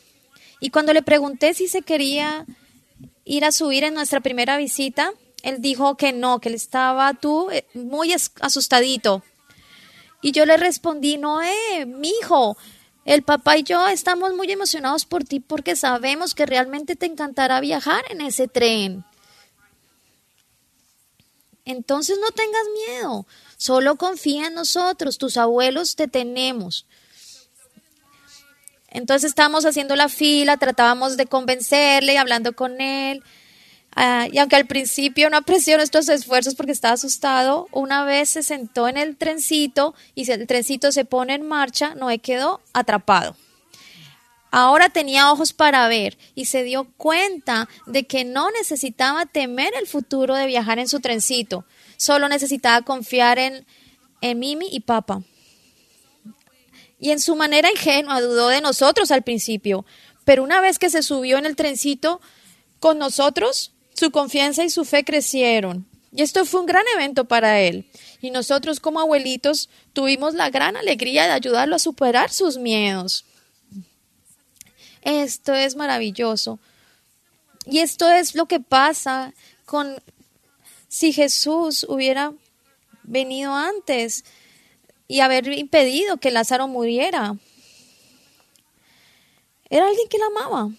Y 0.61 0.71
cuando 0.71 0.93
le 0.93 1.03
pregunté 1.03 1.55
si 1.55 1.69
se 1.69 1.83
quería 1.83 2.47
ir 3.25 3.45
a 3.45 3.53
subir 3.53 3.85
en 3.85 3.95
nuestra 3.95 4.21
primera 4.21 4.57
visita, 4.57 5.13
él 5.43 5.61
dijo 5.61 5.97
que 5.97 6.13
no, 6.13 6.41
que 6.41 6.49
él 6.49 6.55
estaba 6.55 7.13
tú 7.15 7.51
eh, 7.51 7.67
muy 7.75 8.15
asustadito. 8.41 9.23
Y 10.21 10.31
yo 10.31 10.47
le 10.47 10.57
respondí, 10.57 11.19
no, 11.19 11.43
eh, 11.43 11.85
mi 11.85 12.11
hijo, 12.21 12.57
el 13.05 13.23
papá 13.23 13.59
y 13.59 13.65
yo 13.65 13.89
estamos 13.89 14.35
muy 14.35 14.51
emocionados 14.53 15.05
por 15.05 15.25
ti 15.25 15.41
porque 15.41 15.75
sabemos 15.75 16.35
que 16.35 16.47
realmente 16.47 16.95
te 16.95 17.07
encantará 17.07 17.61
viajar 17.61 18.05
en 18.09 18.21
ese 18.21 18.47
tren. 18.47 19.05
Entonces 21.65 22.19
no 22.21 22.31
tengas 22.31 22.63
miedo, 22.87 23.27
solo 23.57 23.97
confía 23.97 24.47
en 24.47 24.55
nosotros, 24.55 25.19
tus 25.19 25.37
abuelos 25.37 25.97
te 25.97 26.07
tenemos. 26.07 26.87
Entonces 28.89 29.31
estábamos 29.31 29.65
haciendo 29.65 29.97
la 29.97 30.09
fila, 30.09 30.57
tratábamos 30.57 31.17
de 31.17 31.27
convencerle, 31.27 32.19
hablando 32.19 32.53
con 32.55 32.81
él 32.81 33.25
Ah, 33.95 34.27
y 34.33 34.39
aunque 34.39 34.57
al 34.57 34.67
principio 34.67 35.29
no 35.29 35.37
apreció 35.37 35.77
nuestros 35.77 36.09
esfuerzos 36.09 36.55
porque 36.55 36.73
estaba 36.73 36.95
asustado, 36.95 37.69
una 37.73 38.05
vez 38.05 38.31
se 38.31 38.43
sentó 38.43 38.89
en 38.89 38.97
el 38.97 39.17
trencito 39.17 39.95
y 40.15 40.31
el 40.31 40.47
trencito 40.47 40.93
se 40.93 41.05
pone 41.05 41.35
en 41.35 41.47
marcha, 41.47 41.95
Noé 41.95 42.19
quedó 42.19 42.63
atrapado. 42.73 43.37
Ahora 44.51 44.91
tenía 44.91 45.33
ojos 45.33 45.53
para 45.53 45.89
ver 45.89 46.19
y 46.35 46.47
se 46.47 46.63
dio 46.63 46.85
cuenta 46.97 47.69
de 47.87 48.05
que 48.05 48.25
no 48.25 48.51
necesitaba 48.51 49.27
temer 49.27 49.73
el 49.79 49.87
futuro 49.87 50.35
de 50.35 50.47
viajar 50.47 50.79
en 50.79 50.89
su 50.89 51.01
trencito, 51.01 51.65
solo 51.97 52.29
necesitaba 52.29 52.83
confiar 52.83 53.39
en, 53.39 53.67
en 54.21 54.39
Mimi 54.39 54.69
y 54.71 54.81
Papa. 54.81 55.23
Y 56.99 57.11
en 57.11 57.21
su 57.21 57.35
manera 57.35 57.71
ingenua 57.71 58.21
dudó 58.21 58.49
de 58.49 58.61
nosotros 58.61 59.11
al 59.11 59.23
principio, 59.23 59.85
pero 60.25 60.43
una 60.43 60.61
vez 60.61 60.79
que 60.79 60.91
se 60.91 61.03
subió 61.03 61.37
en 61.39 61.47
el 61.47 61.57
trencito 61.57 62.21
con 62.79 62.99
nosotros, 62.99 63.73
su 64.03 64.11
confianza 64.11 64.65
y 64.65 64.69
su 64.69 64.85
fe 64.85 65.05
crecieron. 65.05 65.87
Y 66.11 66.23
esto 66.23 66.45
fue 66.45 66.59
un 66.59 66.67
gran 66.67 66.83
evento 66.97 67.25
para 67.25 67.61
él. 67.61 67.89
Y 68.21 68.33
nosotros 68.33 68.81
como 68.81 68.99
abuelitos 68.99 69.69
tuvimos 69.93 70.35
la 70.35 70.51
gran 70.51 70.77
alegría 70.77 71.27
de 71.27 71.31
ayudarlo 71.31 71.77
a 71.77 71.79
superar 71.79 72.33
sus 72.33 72.59
miedos. 72.59 73.25
Esto 75.03 75.55
es 75.55 75.77
maravilloso. 75.77 76.59
Y 77.65 77.79
esto 77.79 78.11
es 78.11 78.35
lo 78.35 78.47
que 78.47 78.59
pasa 78.59 79.35
con 79.67 80.03
si 80.89 81.13
Jesús 81.13 81.87
hubiera 81.89 82.33
venido 83.05 83.55
antes 83.55 84.25
y 85.07 85.21
haber 85.21 85.47
impedido 85.47 86.17
que 86.17 86.33
Lázaro 86.33 86.67
muriera. 86.67 87.37
Era 89.71 89.87
alguien 89.87 90.09
que 90.09 90.19
la 90.19 90.27
amaba. 90.27 90.71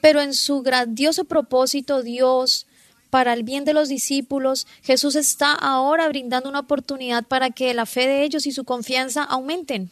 Pero 0.00 0.20
en 0.20 0.34
su 0.34 0.62
grandioso 0.62 1.24
propósito, 1.24 2.02
Dios, 2.02 2.66
para 3.10 3.32
el 3.32 3.42
bien 3.42 3.64
de 3.64 3.74
los 3.74 3.88
discípulos, 3.88 4.66
Jesús 4.82 5.16
está 5.16 5.52
ahora 5.52 6.08
brindando 6.08 6.48
una 6.48 6.60
oportunidad 6.60 7.24
para 7.24 7.50
que 7.50 7.74
la 7.74 7.86
fe 7.86 8.06
de 8.06 8.22
ellos 8.24 8.46
y 8.46 8.52
su 8.52 8.64
confianza 8.64 9.24
aumenten. 9.24 9.90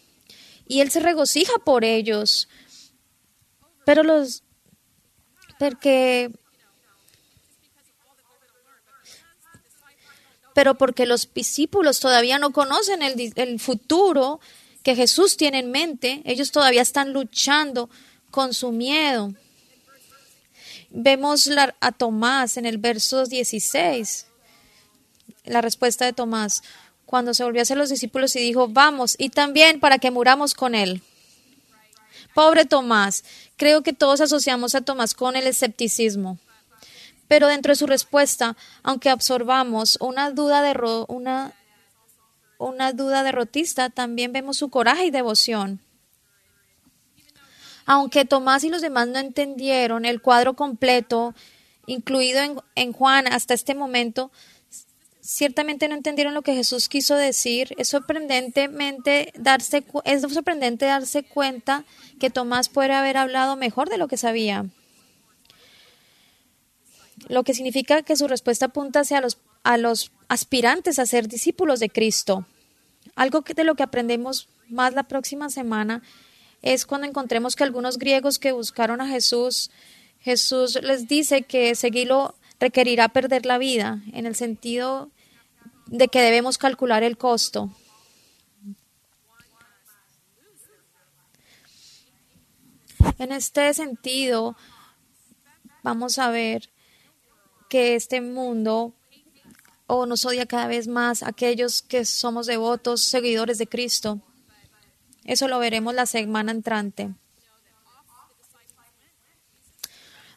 Y 0.68 0.80
Él 0.80 0.90
se 0.90 1.00
regocija 1.00 1.52
por 1.64 1.84
ellos. 1.84 2.48
Pero 3.84 4.02
los... 4.02 4.42
Porque... 5.58 6.30
Pero 10.54 10.74
porque 10.76 11.04
los 11.04 11.32
discípulos 11.34 12.00
todavía 12.00 12.38
no 12.38 12.50
conocen 12.50 13.02
el, 13.02 13.32
el 13.36 13.60
futuro 13.60 14.40
que 14.82 14.96
Jesús 14.96 15.36
tiene 15.36 15.58
en 15.58 15.70
mente, 15.70 16.22
ellos 16.24 16.50
todavía 16.50 16.80
están 16.80 17.12
luchando 17.12 17.90
con 18.30 18.54
su 18.54 18.72
miedo. 18.72 19.34
Vemos 20.98 21.50
a 21.80 21.92
Tomás 21.92 22.56
en 22.56 22.64
el 22.64 22.78
verso 22.78 23.26
16, 23.26 24.26
la 25.44 25.60
respuesta 25.60 26.06
de 26.06 26.14
Tomás, 26.14 26.62
cuando 27.04 27.34
se 27.34 27.44
volvió 27.44 27.60
a 27.60 27.64
hacer 27.64 27.76
los 27.76 27.90
discípulos 27.90 28.34
y 28.34 28.38
dijo, 28.38 28.66
vamos, 28.68 29.14
y 29.18 29.28
también 29.28 29.78
para 29.78 29.98
que 29.98 30.10
muramos 30.10 30.54
con 30.54 30.74
él. 30.74 31.02
Pobre 32.34 32.64
Tomás, 32.64 33.24
creo 33.58 33.82
que 33.82 33.92
todos 33.92 34.22
asociamos 34.22 34.74
a 34.74 34.80
Tomás 34.80 35.12
con 35.12 35.36
el 35.36 35.46
escepticismo. 35.46 36.38
Pero 37.28 37.48
dentro 37.48 37.72
de 37.72 37.76
su 37.76 37.86
respuesta, 37.86 38.56
aunque 38.82 39.10
absorbamos 39.10 39.98
una 40.00 40.30
duda 40.30 40.62
de 40.62 40.74
una 41.08 41.52
una 42.56 42.94
duda 42.94 43.22
derrotista, 43.22 43.90
también 43.90 44.32
vemos 44.32 44.56
su 44.56 44.70
coraje 44.70 45.04
y 45.04 45.10
devoción. 45.10 45.82
Aunque 47.86 48.24
Tomás 48.24 48.64
y 48.64 48.68
los 48.68 48.82
demás 48.82 49.08
no 49.08 49.18
entendieron 49.18 50.04
el 50.04 50.20
cuadro 50.20 50.54
completo, 50.54 51.34
incluido 51.86 52.40
en, 52.40 52.60
en 52.74 52.92
Juan 52.92 53.26
hasta 53.28 53.54
este 53.54 53.74
momento, 53.74 54.32
ciertamente 55.20 55.88
no 55.88 55.94
entendieron 55.94 56.34
lo 56.34 56.42
que 56.42 56.54
Jesús 56.54 56.88
quiso 56.88 57.14
decir. 57.14 57.74
Es 57.78 57.88
sorprendentemente 57.88 59.32
darse, 59.36 59.84
es 60.04 60.22
sorprendente 60.22 60.86
darse 60.86 61.22
cuenta 61.22 61.84
que 62.18 62.30
Tomás 62.30 62.68
puede 62.68 62.92
haber 62.92 63.16
hablado 63.16 63.56
mejor 63.56 63.88
de 63.88 63.98
lo 63.98 64.08
que 64.08 64.16
sabía. 64.16 64.66
Lo 67.28 67.44
que 67.44 67.54
significa 67.54 68.02
que 68.02 68.16
su 68.16 68.28
respuesta 68.28 68.66
apunta 68.66 69.00
hacia 69.00 69.20
los, 69.20 69.38
a 69.62 69.76
los 69.78 70.12
aspirantes 70.28 70.98
a 70.98 71.06
ser 71.06 71.28
discípulos 71.28 71.80
de 71.80 71.88
Cristo. 71.88 72.46
Algo 73.14 73.42
de 73.42 73.64
lo 73.64 73.74
que 73.74 73.82
aprendemos 73.82 74.48
más 74.68 74.94
la 74.94 75.04
próxima 75.04 75.50
semana 75.50 76.02
es 76.66 76.84
cuando 76.84 77.06
encontremos 77.06 77.54
que 77.54 77.62
algunos 77.62 77.96
griegos 77.96 78.40
que 78.40 78.50
buscaron 78.50 79.00
a 79.00 79.06
Jesús, 79.06 79.70
Jesús 80.18 80.76
les 80.82 81.06
dice 81.06 81.42
que 81.42 81.76
seguirlo 81.76 82.34
requerirá 82.58 83.08
perder 83.08 83.46
la 83.46 83.56
vida, 83.56 84.02
en 84.12 84.26
el 84.26 84.34
sentido 84.34 85.12
de 85.86 86.08
que 86.08 86.20
debemos 86.20 86.58
calcular 86.58 87.04
el 87.04 87.16
costo. 87.16 87.70
En 93.20 93.30
este 93.30 93.72
sentido, 93.72 94.56
vamos 95.84 96.18
a 96.18 96.30
ver 96.30 96.68
que 97.68 97.94
este 97.94 98.20
mundo 98.20 98.92
o 99.86 100.04
nos 100.04 100.24
odia 100.24 100.46
cada 100.46 100.66
vez 100.66 100.88
más 100.88 101.22
aquellos 101.22 101.80
que 101.82 102.04
somos 102.04 102.46
devotos, 102.46 103.02
seguidores 103.02 103.58
de 103.58 103.68
Cristo. 103.68 104.20
Eso 105.26 105.48
lo 105.48 105.58
veremos 105.58 105.94
la 105.94 106.06
semana 106.06 106.52
entrante. 106.52 107.10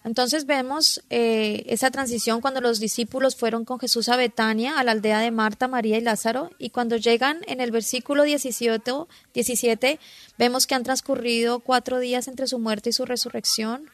Entonces 0.03 0.45
vemos 0.45 1.03
eh, 1.09 1.63
esa 1.67 1.91
transición 1.91 2.41
cuando 2.41 2.61
los 2.61 2.79
discípulos 2.79 3.35
fueron 3.35 3.65
con 3.65 3.79
Jesús 3.79 4.09
a 4.09 4.15
Betania, 4.15 4.79
a 4.79 4.83
la 4.83 4.93
aldea 4.93 5.19
de 5.19 5.29
Marta, 5.29 5.67
María 5.67 5.97
y 5.97 6.01
Lázaro, 6.01 6.51
y 6.57 6.69
cuando 6.69 6.95
llegan 6.95 7.41
en 7.47 7.59
el 7.59 7.71
versículo 7.71 8.23
17, 8.23 8.91
17 9.33 9.99
vemos 10.37 10.67
que 10.67 10.75
han 10.75 10.83
transcurrido 10.83 11.59
cuatro 11.59 11.99
días 11.99 12.27
entre 12.27 12.47
su 12.47 12.59
muerte 12.59 12.89
y 12.89 12.93
su 12.93 13.05
resurrección 13.05 13.89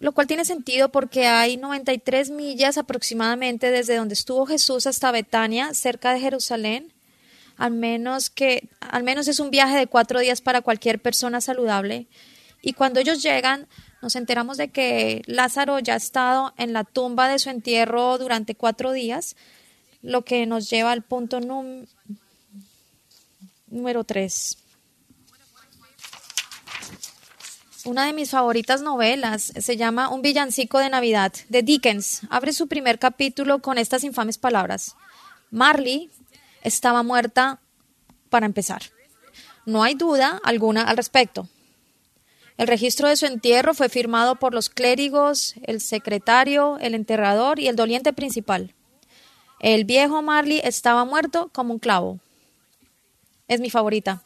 lo 0.00 0.12
cual 0.12 0.26
tiene 0.26 0.46
sentido 0.46 0.88
porque 0.88 1.26
hay 1.26 1.58
93 1.58 2.30
millas 2.30 2.78
aproximadamente 2.78 3.70
desde 3.70 3.96
donde 3.96 4.14
estuvo 4.14 4.46
Jesús 4.46 4.86
hasta 4.86 5.12
Betania, 5.12 5.74
cerca 5.74 6.14
de 6.14 6.20
Jerusalén. 6.20 6.90
Al 7.60 7.72
menos 7.72 8.30
que, 8.30 8.70
al 8.80 9.02
menos 9.02 9.28
es 9.28 9.38
un 9.38 9.50
viaje 9.50 9.76
de 9.76 9.86
cuatro 9.86 10.18
días 10.18 10.40
para 10.40 10.62
cualquier 10.62 10.98
persona 10.98 11.42
saludable. 11.42 12.06
Y 12.62 12.72
cuando 12.72 13.00
ellos 13.00 13.22
llegan, 13.22 13.68
nos 14.00 14.16
enteramos 14.16 14.56
de 14.56 14.68
que 14.68 15.20
Lázaro 15.26 15.78
ya 15.78 15.92
ha 15.92 15.98
estado 15.98 16.54
en 16.56 16.72
la 16.72 16.84
tumba 16.84 17.28
de 17.28 17.38
su 17.38 17.50
entierro 17.50 18.16
durante 18.16 18.54
cuatro 18.54 18.92
días, 18.92 19.36
lo 20.00 20.24
que 20.24 20.46
nos 20.46 20.70
lleva 20.70 20.90
al 20.90 21.02
punto 21.02 21.38
número 23.68 24.04
tres. 24.04 24.56
Una 27.84 28.06
de 28.06 28.14
mis 28.14 28.30
favoritas 28.30 28.80
novelas 28.80 29.52
se 29.54 29.76
llama 29.76 30.08
Un 30.08 30.22
villancico 30.22 30.78
de 30.78 30.88
Navidad 30.88 31.34
de 31.50 31.62
Dickens. 31.62 32.22
Abre 32.30 32.54
su 32.54 32.68
primer 32.68 32.98
capítulo 32.98 33.58
con 33.58 33.76
estas 33.76 34.02
infames 34.02 34.38
palabras. 34.38 34.96
Marley 35.50 36.10
estaba 36.62 37.02
muerta 37.02 37.60
para 38.28 38.46
empezar. 38.46 38.82
No 39.66 39.82
hay 39.82 39.94
duda 39.94 40.40
alguna 40.44 40.82
al 40.82 40.96
respecto. 40.96 41.48
El 42.56 42.68
registro 42.68 43.08
de 43.08 43.16
su 43.16 43.26
entierro 43.26 43.72
fue 43.72 43.88
firmado 43.88 44.36
por 44.36 44.52
los 44.52 44.68
clérigos, 44.68 45.54
el 45.62 45.80
secretario, 45.80 46.78
el 46.78 46.94
enterrador 46.94 47.58
y 47.58 47.68
el 47.68 47.76
doliente 47.76 48.12
principal. 48.12 48.74
El 49.60 49.84
viejo 49.84 50.22
Marley 50.22 50.60
estaba 50.64 51.04
muerto 51.04 51.50
como 51.52 51.72
un 51.72 51.78
clavo. 51.78 52.18
Es 53.48 53.60
mi 53.60 53.70
favorita. 53.70 54.22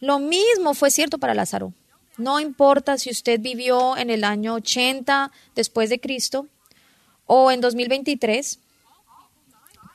Lo 0.00 0.18
mismo 0.18 0.74
fue 0.74 0.90
cierto 0.90 1.18
para 1.18 1.34
Lázaro. 1.34 1.72
No 2.18 2.40
importa 2.40 2.98
si 2.98 3.10
usted 3.10 3.40
vivió 3.40 3.96
en 3.96 4.10
el 4.10 4.24
año 4.24 4.54
80 4.54 5.30
después 5.54 5.88
de 5.88 6.00
Cristo 6.00 6.48
o 7.26 7.50
en 7.50 7.60
2023, 7.60 8.58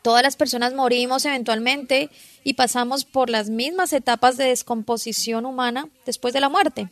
todas 0.04 0.22
las 0.22 0.36
personas 0.36 0.74
morimos 0.74 1.26
eventualmente 1.26 2.12
y 2.44 2.54
pasamos 2.54 3.06
por 3.06 3.30
las 3.30 3.50
mismas 3.50 3.94
etapas 3.94 4.38
de 4.38 4.46
descomposición 4.46 5.46
humana 5.46 5.90
después 6.06 6.34
de 6.34 6.42
la 6.42 6.50
muerte. 6.50 6.90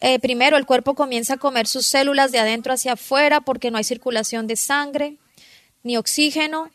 Eh, 0.00 0.18
primero, 0.18 0.56
el 0.56 0.66
cuerpo 0.66 0.94
comienza 0.94 1.34
a 1.34 1.38
comer 1.38 1.66
sus 1.66 1.86
células 1.86 2.32
de 2.32 2.38
adentro 2.38 2.72
hacia 2.72 2.94
afuera 2.94 3.40
porque 3.40 3.70
no 3.70 3.78
hay 3.78 3.84
circulación 3.84 4.46
de 4.46 4.56
sangre 4.56 5.16
ni 5.82 5.96
oxígeno. 5.96 6.70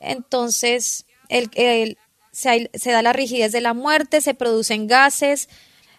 Entonces, 0.00 1.04
se, 2.32 2.70
se 2.72 2.90
da 2.90 3.02
la 3.02 3.12
rigidez 3.12 3.52
de 3.52 3.60
la 3.60 3.74
muerte, 3.74 4.20
se 4.20 4.34
producen 4.34 4.86
gases, 4.86 5.48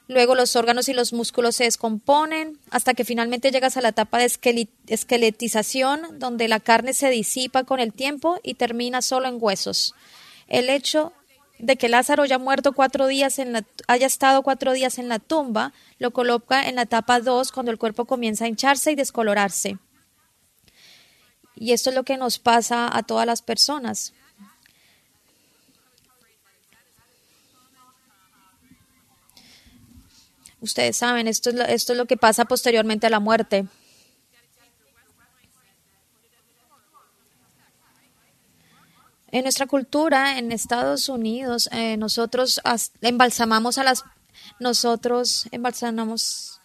Luego 0.08 0.36
los 0.36 0.56
órganos 0.56 0.88
y 0.88 0.94
los 0.94 1.14
músculos 1.14 1.56
se 1.56 1.64
descomponen 1.64 2.60
hasta 2.70 2.94
que 2.94 3.06
finalmente 3.06 3.50
llegas 3.50 3.76
a 3.76 3.82
la 3.82 3.90
etapa 3.90 4.20
de 4.20 4.32
esqueletización, 4.88 6.20
donde 6.20 6.48
la 6.48 6.60
carne 6.60 6.94
se 6.94 7.10
disipa 7.10 7.64
con 7.64 7.80
el 7.80 7.92
tiempo 7.92 8.40
y 8.44 8.54
termina 8.54 9.02
solo 9.02 9.28
en 9.28 9.38
huesos. 9.40 9.96
El 10.48 10.70
hecho 10.70 11.12
de 11.58 11.78
que 11.78 11.90
Lázaro 11.90 12.24
haya 12.24 12.38
muerto 12.38 12.74
cuatro 12.74 13.08
días 13.08 13.40
en 13.40 13.54
la, 13.54 13.66
haya 13.88 14.06
estado 14.06 14.44
cuatro 14.44 14.74
días 14.74 15.00
en 15.00 15.08
la 15.10 15.20
tumba 15.20 15.74
lo 16.00 16.12
coloca 16.12 16.68
en 16.68 16.76
la 16.76 16.84
etapa 16.84 17.20
2 17.20 17.52
cuando 17.52 17.72
el 17.72 17.78
cuerpo 17.78 18.06
comienza 18.06 18.46
a 18.46 18.48
hincharse 18.48 18.92
y 18.92 18.96
descolorarse. 18.96 19.78
Y 21.56 21.72
esto 21.72 21.90
es 21.90 21.96
lo 21.96 22.04
que 22.04 22.18
nos 22.18 22.38
pasa 22.38 22.90
a 22.96 23.04
todas 23.04 23.26
las 23.26 23.42
personas. 23.42 24.14
Ustedes 30.62 30.98
saben, 30.98 31.28
esto 31.28 31.50
es, 31.50 31.56
lo, 31.56 31.64
esto 31.64 31.94
es 31.94 31.98
lo 31.98 32.06
que 32.06 32.18
pasa 32.18 32.46
posteriormente 32.46 33.08
a 33.08 33.10
la 33.10 33.20
muerte. 33.20 33.68
En 39.32 39.44
nuestra 39.44 39.68
cultura, 39.68 40.40
en 40.40 40.52
Estados 40.54 41.10
Unidos, 41.10 41.68
eh, 41.74 41.98
nosotros 41.98 42.62
embalsamamos 43.02 43.78
a 43.78 43.84
las, 43.84 44.06
nosotros 44.60 45.48
embalsamamos, 45.52 46.62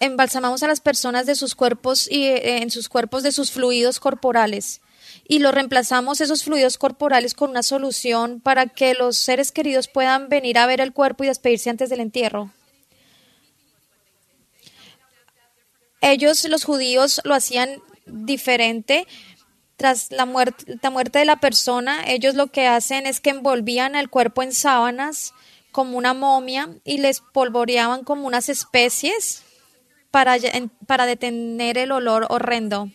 embalsamamos 0.00 0.62
a 0.62 0.66
las 0.68 0.80
personas 0.80 1.26
de 1.26 1.34
sus 1.34 1.54
cuerpos 1.54 2.10
y 2.10 2.24
eh, 2.24 2.62
en 2.62 2.70
sus 2.70 2.88
cuerpos 2.88 3.22
de 3.22 3.32
sus 3.32 3.50
fluidos 3.50 4.00
corporales 4.00 4.80
y 5.26 5.38
lo 5.38 5.52
reemplazamos 5.52 6.20
esos 6.20 6.42
fluidos 6.44 6.78
corporales 6.78 7.34
con 7.34 7.50
una 7.50 7.62
solución 7.62 8.40
para 8.40 8.66
que 8.66 8.94
los 8.94 9.16
seres 9.16 9.52
queridos 9.52 9.88
puedan 9.88 10.28
venir 10.28 10.58
a 10.58 10.66
ver 10.66 10.80
el 10.80 10.92
cuerpo 10.92 11.24
y 11.24 11.28
despedirse 11.28 11.70
antes 11.70 11.90
del 11.90 12.00
entierro. 12.00 12.50
Ellos, 16.00 16.44
los 16.48 16.64
judíos, 16.64 17.20
lo 17.24 17.34
hacían 17.34 17.82
diferente. 18.06 19.06
Tras 19.76 20.10
la 20.10 20.26
muerte, 20.26 20.78
la 20.82 20.90
muerte 20.90 21.20
de 21.20 21.24
la 21.24 21.40
persona, 21.40 22.02
ellos 22.06 22.34
lo 22.34 22.48
que 22.48 22.66
hacen 22.66 23.06
es 23.06 23.20
que 23.20 23.30
envolvían 23.30 23.94
el 23.94 24.10
cuerpo 24.10 24.42
en 24.42 24.52
sábanas 24.52 25.34
como 25.70 25.96
una 25.98 26.14
momia 26.14 26.70
y 26.84 26.98
les 26.98 27.20
polvoreaban 27.20 28.02
como 28.02 28.26
unas 28.26 28.48
especies 28.48 29.44
para 30.10 31.06
detener 31.06 31.78
el 31.78 31.92
olor 31.92 32.26
horrendo. 32.30 32.90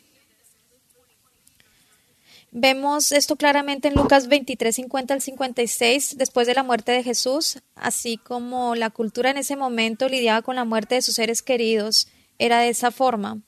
Vemos 2.56 3.12
esto 3.12 3.36
claramente 3.36 3.88
en 3.88 3.96
Lucas 3.96 4.28
23, 4.28 4.76
50 4.76 5.16
al 5.16 5.22
56, 5.22 6.18
después 6.20 6.46
de 6.46 6.54
la 6.54 6.62
muerte 6.62 6.92
de 6.92 7.02
Jesús, 7.02 7.58
así 7.74 8.18
como 8.18 8.76
la 8.76 8.92
cultura 8.92 9.32
en 9.32 9.38
ese 9.38 9.56
momento 9.56 10.08
lidiaba 10.08 10.44
con 10.44 10.56
la 10.56 10.63
muerte 10.63 10.94
de 10.94 11.02
sus 11.02 11.16
seres 11.16 11.42
queridos, 11.42 12.10
era 12.38 12.60
de 12.60 12.70
esa 12.70 12.92
forma. 12.92 13.39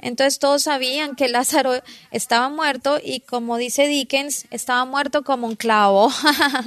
Entonces 0.00 0.40
todos 0.40 0.64
sabían 0.64 1.14
que 1.14 1.28
Lázaro 1.28 1.80
estaba 2.10 2.48
muerto 2.48 2.98
y 3.00 3.20
como 3.20 3.58
dice 3.58 3.86
Dickens, 3.86 4.46
estaba 4.50 4.84
muerto 4.84 5.22
como 5.22 5.46
un 5.46 5.54
clavo. 5.54 6.10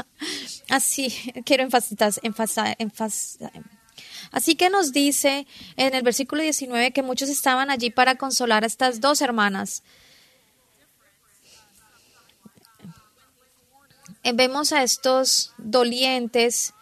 así, 0.69 1.13
quiero 1.43 1.67
Así 4.31 4.55
que 4.55 4.69
nos 4.69 4.93
dice 4.93 5.45
en 5.75 5.93
el 5.93 6.03
versículo 6.03 6.41
19 6.41 6.91
que 6.91 7.03
muchos 7.03 7.27
estaban 7.27 7.69
allí 7.69 7.89
para 7.89 8.15
consolar 8.15 8.63
a 8.63 8.67
estas 8.67 9.01
dos 9.01 9.19
hermanas. 9.19 9.83
Vemos 14.33 14.71
a 14.71 14.83
estos 14.83 15.53
dolientes 15.57 16.73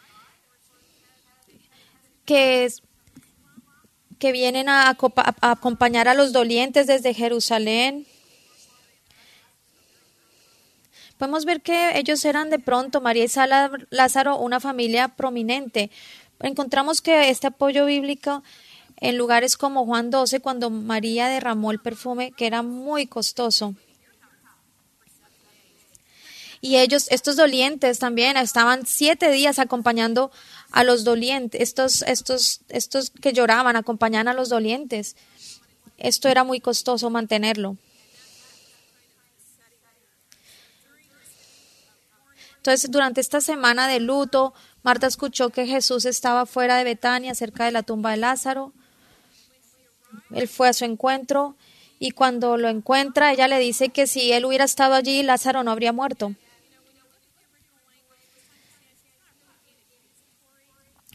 que, 2.25 2.71
que 4.19 4.31
vienen 4.31 4.69
a, 4.69 4.95
acompañar 5.41 6.07
a 6.07 6.13
los 6.13 6.33
dolientes 6.33 6.87
desde 6.87 7.13
Jerusalén. 7.13 8.05
Podemos 11.17 11.45
ver 11.45 11.61
que 11.61 11.97
ellos 11.97 12.23
eran 12.25 12.49
de 12.49 12.59
pronto, 12.59 13.01
María 13.01 13.25
y 13.25 13.29
Lázaro, 13.89 14.37
una 14.37 14.59
familia 14.59 15.07
prominente. 15.07 15.89
Encontramos 16.39 17.01
que 17.01 17.29
este 17.29 17.47
apoyo 17.47 17.85
bíblico 17.85 18.43
en 18.97 19.17
lugares 19.17 19.57
como 19.57 19.85
Juan 19.85 20.11
12, 20.11 20.39
cuando 20.41 20.69
María 20.69 21.27
derramó 21.27 21.71
el 21.71 21.79
perfume, 21.79 22.31
que 22.31 22.45
era 22.45 22.61
muy 22.61 23.07
costoso. 23.07 23.75
Y 26.61 26.77
ellos, 26.77 27.07
estos 27.11 27.35
dolientes 27.35 27.99
también, 27.99 28.37
estaban 28.37 28.85
siete 28.85 29.31
días 29.31 29.59
acompañando 29.59 30.31
a 30.71 30.83
los 30.83 31.03
dolientes, 31.03 31.61
estos, 31.61 32.01
estos, 32.03 32.61
estos 32.69 33.11
que 33.11 33.33
lloraban, 33.33 33.75
acompañaban 33.75 34.27
a 34.27 34.33
los 34.33 34.49
dolientes. 34.49 35.15
Esto 35.97 36.29
era 36.29 36.43
muy 36.43 36.59
costoso 36.59 37.09
mantenerlo. 37.09 37.77
Entonces, 42.57 42.91
durante 42.91 43.21
esta 43.21 43.39
semana 43.39 43.87
de 43.87 43.99
luto, 43.99 44.53
Marta 44.83 45.07
escuchó 45.07 45.51
que 45.51 45.67
Jesús 45.67 46.05
estaba 46.05 46.45
fuera 46.45 46.77
de 46.77 46.83
Betania, 46.83 47.33
cerca 47.33 47.65
de 47.65 47.71
la 47.71 47.83
tumba 47.83 48.11
de 48.11 48.17
Lázaro. 48.17 48.73
Él 50.31 50.47
fue 50.47 50.67
a 50.67 50.73
su 50.73 50.83
encuentro 50.83 51.55
y 51.99 52.11
cuando 52.11 52.57
lo 52.57 52.67
encuentra, 52.67 53.31
ella 53.31 53.47
le 53.47 53.59
dice 53.59 53.89
que 53.89 54.05
si 54.05 54.31
él 54.33 54.45
hubiera 54.45 54.65
estado 54.65 54.95
allí, 54.95 55.23
Lázaro 55.23 55.63
no 55.63 55.71
habría 55.71 55.93
muerto. 55.93 56.35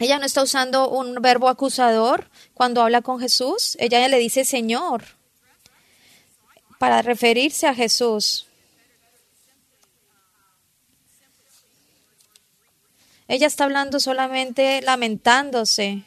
Ella 0.03 0.19
no 0.19 0.27
está 0.27 0.43
usando 0.43 0.89
un 0.89 1.15
verbo 1.23 1.49
acusador 1.49 2.29
cuando 2.55 2.83
habla 2.83 3.03
con 3.03 3.21
Jesús. 3.21 3.77
Ella 3.79 4.09
le 4.09 4.19
dice 4.19 4.45
Señor 4.45 5.05
para 6.79 7.03
referirse 7.03 7.69
a 7.69 7.75
Jesús. 7.75 8.49
Ella 13.29 13.47
está 13.47 13.63
hablando 13.63 14.01
solamente 14.01 14.83
lamentándose 14.83 16.03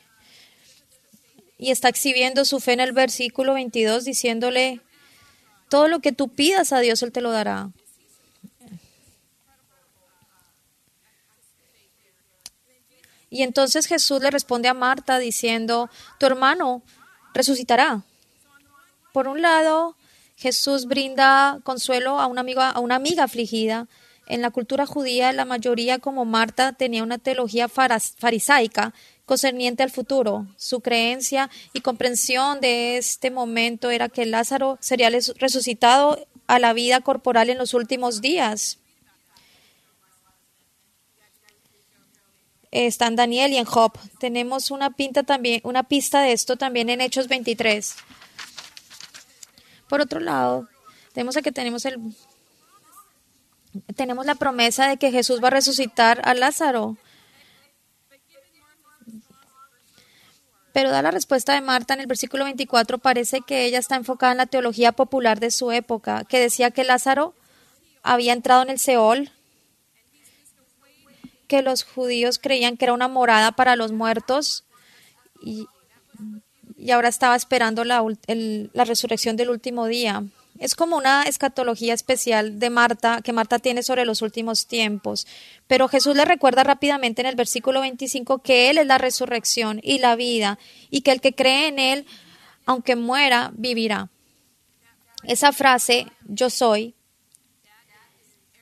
y 1.58 1.72
está 1.72 1.88
exhibiendo 1.88 2.44
su 2.44 2.60
fe 2.60 2.74
en 2.74 2.82
el 2.82 2.92
versículo 2.92 3.54
22 3.54 4.04
diciéndole, 4.04 4.82
todo 5.70 5.88
lo 5.88 6.02
que 6.02 6.12
tú 6.12 6.28
pidas 6.28 6.74
a 6.74 6.80
Dios, 6.80 7.02
Él 7.02 7.14
te 7.14 7.22
lo 7.22 7.32
dará. 7.32 7.72
Y 13.36 13.44
entonces 13.44 13.86
Jesús 13.86 14.22
le 14.22 14.32
responde 14.32 14.70
a 14.70 14.74
Marta 14.74 15.20
diciendo, 15.20 15.90
tu 16.22 16.26
hermano 16.26 16.82
resucitará. 17.34 18.02
Por 19.12 19.28
un 19.28 19.42
lado, 19.42 19.98
Jesús 20.38 20.86
brinda 20.86 21.60
consuelo 21.66 22.22
a 22.22 22.28
una 22.28 22.40
amiga, 22.40 22.70
a 22.70 22.80
una 22.80 22.96
amiga 22.96 23.26
afligida. 23.26 23.90
En 24.26 24.42
la 24.42 24.52
cultura 24.52 24.86
judía, 24.86 25.34
la 25.34 25.44
mayoría, 25.44 26.00
como 26.00 26.24
Marta, 26.24 26.72
tenía 26.72 27.04
una 27.04 27.18
teología 27.18 27.68
farisaica 27.68 28.94
concerniente 29.26 29.84
al 29.84 29.92
futuro. 29.92 30.48
Su 30.56 30.80
creencia 30.80 31.50
y 31.74 31.82
comprensión 31.82 32.62
de 32.62 32.96
este 32.96 33.32
momento 33.32 33.92
era 33.92 34.08
que 34.08 34.26
Lázaro 34.26 34.78
sería 34.80 35.10
resucitado 35.10 36.26
a 36.48 36.58
la 36.60 36.72
vida 36.72 37.02
corporal 37.02 37.50
en 37.50 37.58
los 37.58 37.74
últimos 37.74 38.22
días. 38.22 38.80
Está 42.76 43.08
en 43.08 43.16
Daniel 43.16 43.54
y 43.54 43.58
en 43.58 43.66
Job. 43.66 43.94
Tenemos 44.20 44.70
una, 44.70 44.92
pinta 44.92 45.24
también, 45.24 45.62
una 45.64 45.84
pista 45.84 46.22
de 46.22 46.34
esto 46.34 46.58
también 46.58 46.90
en 46.90 47.00
Hechos 47.00 47.28
23. 47.28 47.96
Por 49.88 50.02
otro 50.02 50.20
lado, 50.20 50.68
tenemos 51.14 51.38
que 51.38 51.52
tenemos 51.52 51.86
el 51.86 52.00
tenemos 53.96 54.26
la 54.26 54.36
promesa 54.36 54.88
de 54.88 54.98
que 54.98 55.12
Jesús 55.12 55.44
va 55.44 55.48
a 55.48 55.52
resucitar 55.52 56.22
a 56.24 56.34
Lázaro. 56.34 56.98
Pero 60.74 60.92
da 60.92 61.02
la 61.02 61.12
respuesta 61.12 61.54
de 61.54 61.62
Marta 61.62 61.94
en 61.94 62.02
el 62.02 62.08
versículo 62.08 62.44
24, 62.44 62.98
parece 62.98 63.42
que 63.42 63.66
ella 63.66 63.80
está 63.80 63.96
enfocada 63.96 64.34
en 64.34 64.38
la 64.40 64.46
teología 64.46 64.92
popular 64.92 65.40
de 65.40 65.52
su 65.52 65.72
época, 65.72 66.26
que 66.26 66.40
decía 66.40 66.72
que 66.72 66.84
Lázaro 66.84 67.34
había 68.04 68.34
entrado 68.34 68.64
en 68.64 68.70
el 68.70 68.80
Seol 68.80 69.32
que 71.48 71.62
los 71.62 71.84
judíos 71.84 72.40
creían 72.40 72.78
que 72.78 72.86
era 72.86 72.94
una 72.94 73.08
morada 73.08 73.52
para 73.54 73.76
los 73.76 73.92
muertos 73.92 74.66
y, 75.42 75.68
ahora 76.92 77.08
estaba 77.08 77.36
esperando 77.36 77.84
la, 77.84 78.06
la 78.28 78.86
resurrección 78.86 79.36
del 79.36 79.50
último 79.50 79.88
día. 79.88 80.24
Es 80.58 80.76
como 80.76 80.96
una 80.96 81.24
escatología 81.24 81.94
especial 81.94 82.60
de 82.60 82.70
Marta 82.70 83.22
que 83.22 83.34
Marta 83.34 83.60
tiene 83.60 83.84
sobre 83.84 84.06
los 84.06 84.22
últimos 84.22 84.68
tiempos. 84.68 85.28
Pero 85.68 85.90
Jesús 85.90 86.16
le 86.16 86.24
recuerda 86.24 86.64
rápidamente 86.64 87.22
en 87.22 87.28
el 87.28 87.36
versículo 87.36 87.82
25 87.82 88.40
que 88.40 88.70
Él 88.70 88.78
es 88.78 88.88
la 88.88 88.98
resurrección 88.98 89.80
y 89.84 89.98
la 89.98 90.16
vida 90.16 90.58
y 90.90 91.02
que 91.02 91.12
el 91.12 91.22
que 91.22 91.34
cree 91.34 91.68
en 91.68 91.80
Él, 91.80 92.06
aunque 92.66 92.96
muera, 92.96 93.52
vivirá. 93.56 94.10
Esa 95.24 95.52
frase, 95.52 96.08
yo 96.26 96.50
soy, 96.50 96.94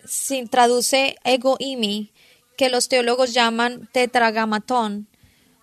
se 0.05 0.45
traduce 0.47 1.17
ego 1.23 1.57
imi, 1.59 2.12
que 2.63 2.69
los 2.69 2.87
teólogos 2.87 3.33
llaman 3.33 3.89
tetragamatón, 3.91 5.09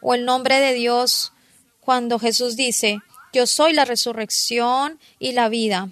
o 0.02 0.12
el 0.12 0.26
nombre 0.26 0.60
de 0.60 0.74
Dios 0.74 1.32
cuando 1.80 2.18
Jesús 2.18 2.56
dice, 2.56 2.98
yo 3.32 3.46
soy 3.46 3.72
la 3.72 3.86
resurrección 3.86 4.98
y 5.18 5.32
la 5.32 5.48
vida. 5.48 5.88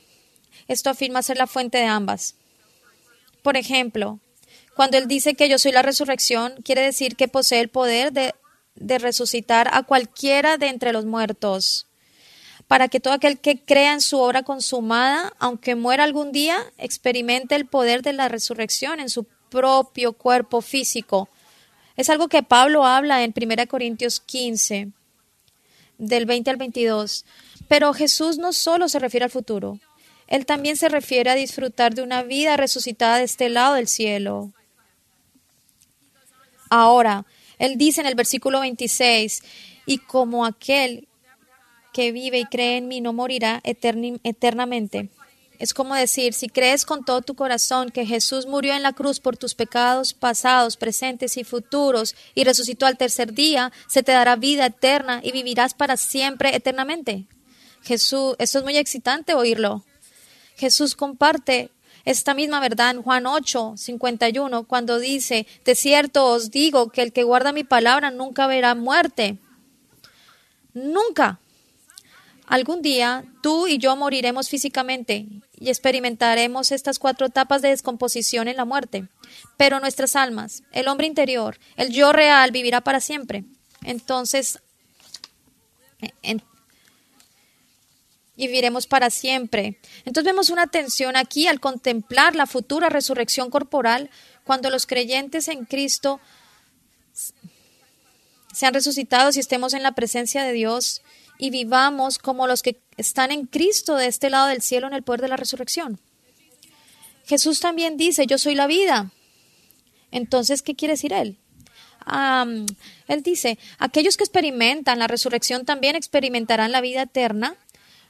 Esto 0.67 0.91
afirma 0.91 1.23
ser 1.23 1.39
la 1.39 1.47
fuente 1.47 1.79
de 1.79 1.87
ambas. 1.87 2.35
Por 3.41 3.57
ejemplo, 3.57 4.21
cuando 4.77 4.99
Él 4.99 5.09
dice 5.09 5.33
que 5.33 5.49
yo 5.49 5.59
soy 5.59 5.73
la 5.73 5.81
resurrección, 5.81 6.57
quiere 6.63 6.83
decir 6.83 7.17
que 7.17 7.27
posee 7.27 7.61
el 7.61 7.71
poder 7.71 8.13
de, 8.13 8.35
de 8.75 8.99
resucitar 8.99 9.71
a 9.73 9.85
cualquiera 9.85 10.59
de 10.59 10.69
entre 10.69 10.93
los 10.93 11.07
muertos. 11.07 11.87
para 12.67 12.89
que 12.89 13.01
todo 13.01 13.15
aquel 13.15 13.39
que 13.39 13.65
crea 13.65 13.95
en 13.95 14.03
su 14.03 14.19
obra 14.19 14.43
consumada, 14.43 15.33
aunque 15.39 15.75
muera 15.75 16.05
algún 16.05 16.33
día, 16.33 16.59
experimente 16.77 17.55
el 17.55 17.65
poder 17.65 18.03
de 18.03 18.13
la 18.13 18.29
resurrección 18.29 19.01
en 19.01 19.09
su 19.09 19.27
propio 19.51 20.13
cuerpo 20.13 20.61
físico. 20.61 21.29
Es 21.97 22.11
algo 22.11 22.29
que 22.29 22.43
Pablo 22.43 22.85
habla 22.85 23.25
en 23.25 23.35
1 23.37 23.67
Corintios 23.69 24.21
15, 24.21 24.89
del 25.99 26.27
20 26.27 26.51
al 26.51 26.57
22. 26.57 27.25
Pero 27.69 27.93
Jesús 27.93 28.39
no 28.39 28.53
solo 28.53 28.89
se 28.89 28.99
refiere 28.99 29.25
al 29.25 29.31
futuro, 29.31 29.79
Él 30.27 30.47
también 30.47 30.77
se 30.77 30.89
refiere 30.89 31.31
a 31.31 31.35
disfrutar 31.35 31.95
de 31.95 32.03
una 32.03 32.23
vida 32.23 32.57
resucitada 32.57 33.19
de 33.19 33.25
este 33.25 33.49
lado 33.49 33.75
del 33.75 33.89
cielo. 33.89 34.53
Ahora, 36.71 37.27
Él 37.59 37.77
dice 37.77 38.01
en 38.01 38.07
el 38.07 38.15
versículo 38.15 38.61
26, 38.61 39.43
y 39.87 39.99
como 39.99 40.45
aquel 40.45 41.09
que 41.93 42.13
vive 42.13 42.39
y 42.39 42.45
cree 42.45 42.77
en 42.77 42.89
mí 42.89 43.01
no 43.01 43.13
morirá 43.13 43.61
eternamente. 43.65 45.09
Es 45.59 45.75
como 45.75 45.95
decir, 45.95 46.35
si 46.35 46.49
crees 46.49 46.87
con 46.87 47.05
todo 47.05 47.21
tu 47.21 47.35
corazón 47.35 47.91
que 47.91 48.07
Jesús 48.07 48.47
murió 48.47 48.75
en 48.75 48.83
la 48.83 48.93
cruz 48.93 49.19
por 49.19 49.37
tus 49.37 49.55
pecados 49.55 50.15
pasados, 50.15 50.77
presentes 50.77 51.37
y 51.37 51.43
futuros 51.43 52.15
y 52.35 52.45
resucitó 52.45 52.87
al 52.87 52.97
tercer 52.97 53.33
día, 53.33 53.73
se 53.89 54.05
te 54.05 54.13
dará 54.13 54.37
vida 54.37 54.67
eterna 54.67 55.21
y 55.23 55.33
vivirás 55.33 55.75
para 55.75 55.97
siempre 55.97 56.55
eternamente. 56.55 57.27
Jesús, 57.83 58.37
esto 58.39 58.59
es 58.59 58.65
muy 58.65 58.77
excitante 58.77 59.35
oírlo. 59.35 59.85
Jesús 60.57 60.95
comparte 60.95 61.71
esta 62.05 62.35
misma 62.35 62.61
verdad 62.61 62.93
en 62.93 63.03
Juan 63.03 63.27
8, 63.27 63.75
51, 63.77 64.65
cuando 64.65 64.99
dice, 64.99 65.47
de 65.65 65.75
cierto 65.75 66.27
os 66.27 66.51
digo 66.51 66.91
que 66.91 67.03
el 67.03 67.13
que 67.13 67.25
guarda 67.25 67.53
mi 67.53 67.65
palabra 67.65 68.11
nunca 68.11 68.47
verá 68.47 68.75
muerte. 68.75 69.39
Nunca. 70.73 71.41
Algún 72.49 72.81
día 72.81 73.25
tú 73.43 73.67
y 73.67 73.79
yo 73.79 73.95
moriremos 73.95 74.49
físicamente 74.49 75.27
y 75.59 75.69
experimentaremos 75.69 76.73
estas 76.73 76.99
cuatro 76.99 77.27
etapas 77.27 77.61
de 77.61 77.69
descomposición 77.69 78.49
en 78.49 78.57
la 78.57 78.65
muerte. 78.65 79.09
Pero 79.57 79.81
nuestras 79.81 80.17
almas, 80.17 80.63
el 80.73 80.89
hombre 80.89 81.07
interior, 81.07 81.59
el 81.77 81.91
yo 81.91 82.13
real, 82.13 82.51
vivirá 82.51 82.81
para 82.81 83.01
siempre. 83.01 83.45
Entonces, 83.83 84.61
y 88.39 88.47
viviremos 88.47 88.87
para 88.87 89.11
siempre. 89.11 89.79
Entonces 90.05 90.33
vemos 90.33 90.49
una 90.49 90.69
tensión 90.69 91.17
aquí 91.17 91.49
al 91.49 91.61
contemplar 91.61 92.37
la 92.37 92.47
futura 92.47 92.89
resurrección 92.89 93.51
corporal 93.51 94.11
cuando 94.45 94.71
los 94.71 94.87
creyentes 94.87 95.49
en 95.49 95.65
Cristo 95.65 96.21
sean 98.55 98.73
resucitados 98.73 99.37
y 99.37 99.41
estemos 99.41 99.75
en 99.75 99.83
la 99.83 99.93
presencia 99.93 100.45
de 100.45 100.53
Dios 100.53 101.03
y 101.39 101.51
vivamos 101.51 102.19
como 102.19 102.47
los 102.47 102.63
que 102.63 102.81
están 102.97 103.31
en 103.31 103.47
Cristo 103.47 103.97
de 103.97 104.07
este 104.07 104.29
lado 104.29 104.49
del 104.49 104.61
cielo 104.61 104.89
en 104.89 104.95
el 104.95 105.03
poder 105.03 105.23
de 105.23 105.29
la 105.29 105.37
resurrección. 105.37 106.01
Jesús 107.25 107.61
también 107.61 107.97
dice, 107.97 108.27
yo 108.27 108.39
soy 108.39 108.55
la 108.55 108.67
vida. 108.67 109.13
Entonces, 110.11 110.63
¿qué 110.63 110.75
quiere 110.75 110.95
decir 110.95 111.13
él? 111.13 111.39
él 113.09 113.23
dice, 113.23 113.59
aquellos 113.79 114.17
que 114.17 114.25
experimentan 114.25 114.99
la 114.99 115.09
resurrección 115.09 115.67
también 115.67 115.95
experimentarán 115.95 116.73
la 116.73 116.81
vida 116.81 117.03
eterna, 117.03 117.57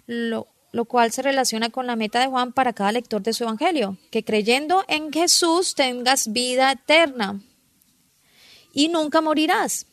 lo, 0.06 0.46
lo 0.70 0.84
cual 0.84 1.10
se 1.10 1.22
relaciona 1.22 1.70
con 1.70 1.88
la 1.88 1.96
meta 1.96 2.20
de 2.20 2.28
Juan 2.28 2.52
para 2.52 2.72
cada 2.72 2.92
lector 2.92 3.22
de 3.22 3.32
su 3.32 3.42
evangelio, 3.42 3.98
que 4.12 4.24
creyendo 4.24 4.84
en 4.86 5.12
Jesús 5.12 5.74
tengas 5.74 6.32
vida 6.32 6.70
eterna 6.70 7.40
y 8.72 8.86
nunca 8.86 9.20
morirás, 9.20 9.86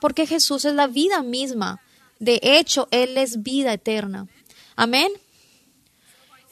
porque 0.00 0.26
Jesús 0.26 0.64
es 0.64 0.74
la 0.74 0.86
vida 0.86 1.22
misma. 1.22 1.82
De 2.22 2.38
hecho, 2.40 2.86
Él 2.92 3.18
es 3.18 3.42
vida 3.42 3.72
eterna. 3.72 4.28
Amén. 4.76 5.10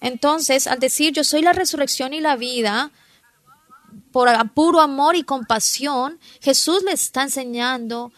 Entonces, 0.01 0.66
al 0.66 0.81
decir 0.81 1.12
yo 1.12 1.23
soy 1.23 1.43
la 1.43 1.53
resurrección 1.53 2.12
y 2.12 2.21
la 2.21 2.35
vida, 2.35 2.91
por 4.11 4.29
puro 4.51 4.81
amor 4.81 5.14
y 5.14 5.23
compasión, 5.23 6.18
Jesús 6.41 6.83
le 6.83 6.91
está 6.91 7.23
enseñando 7.23 8.11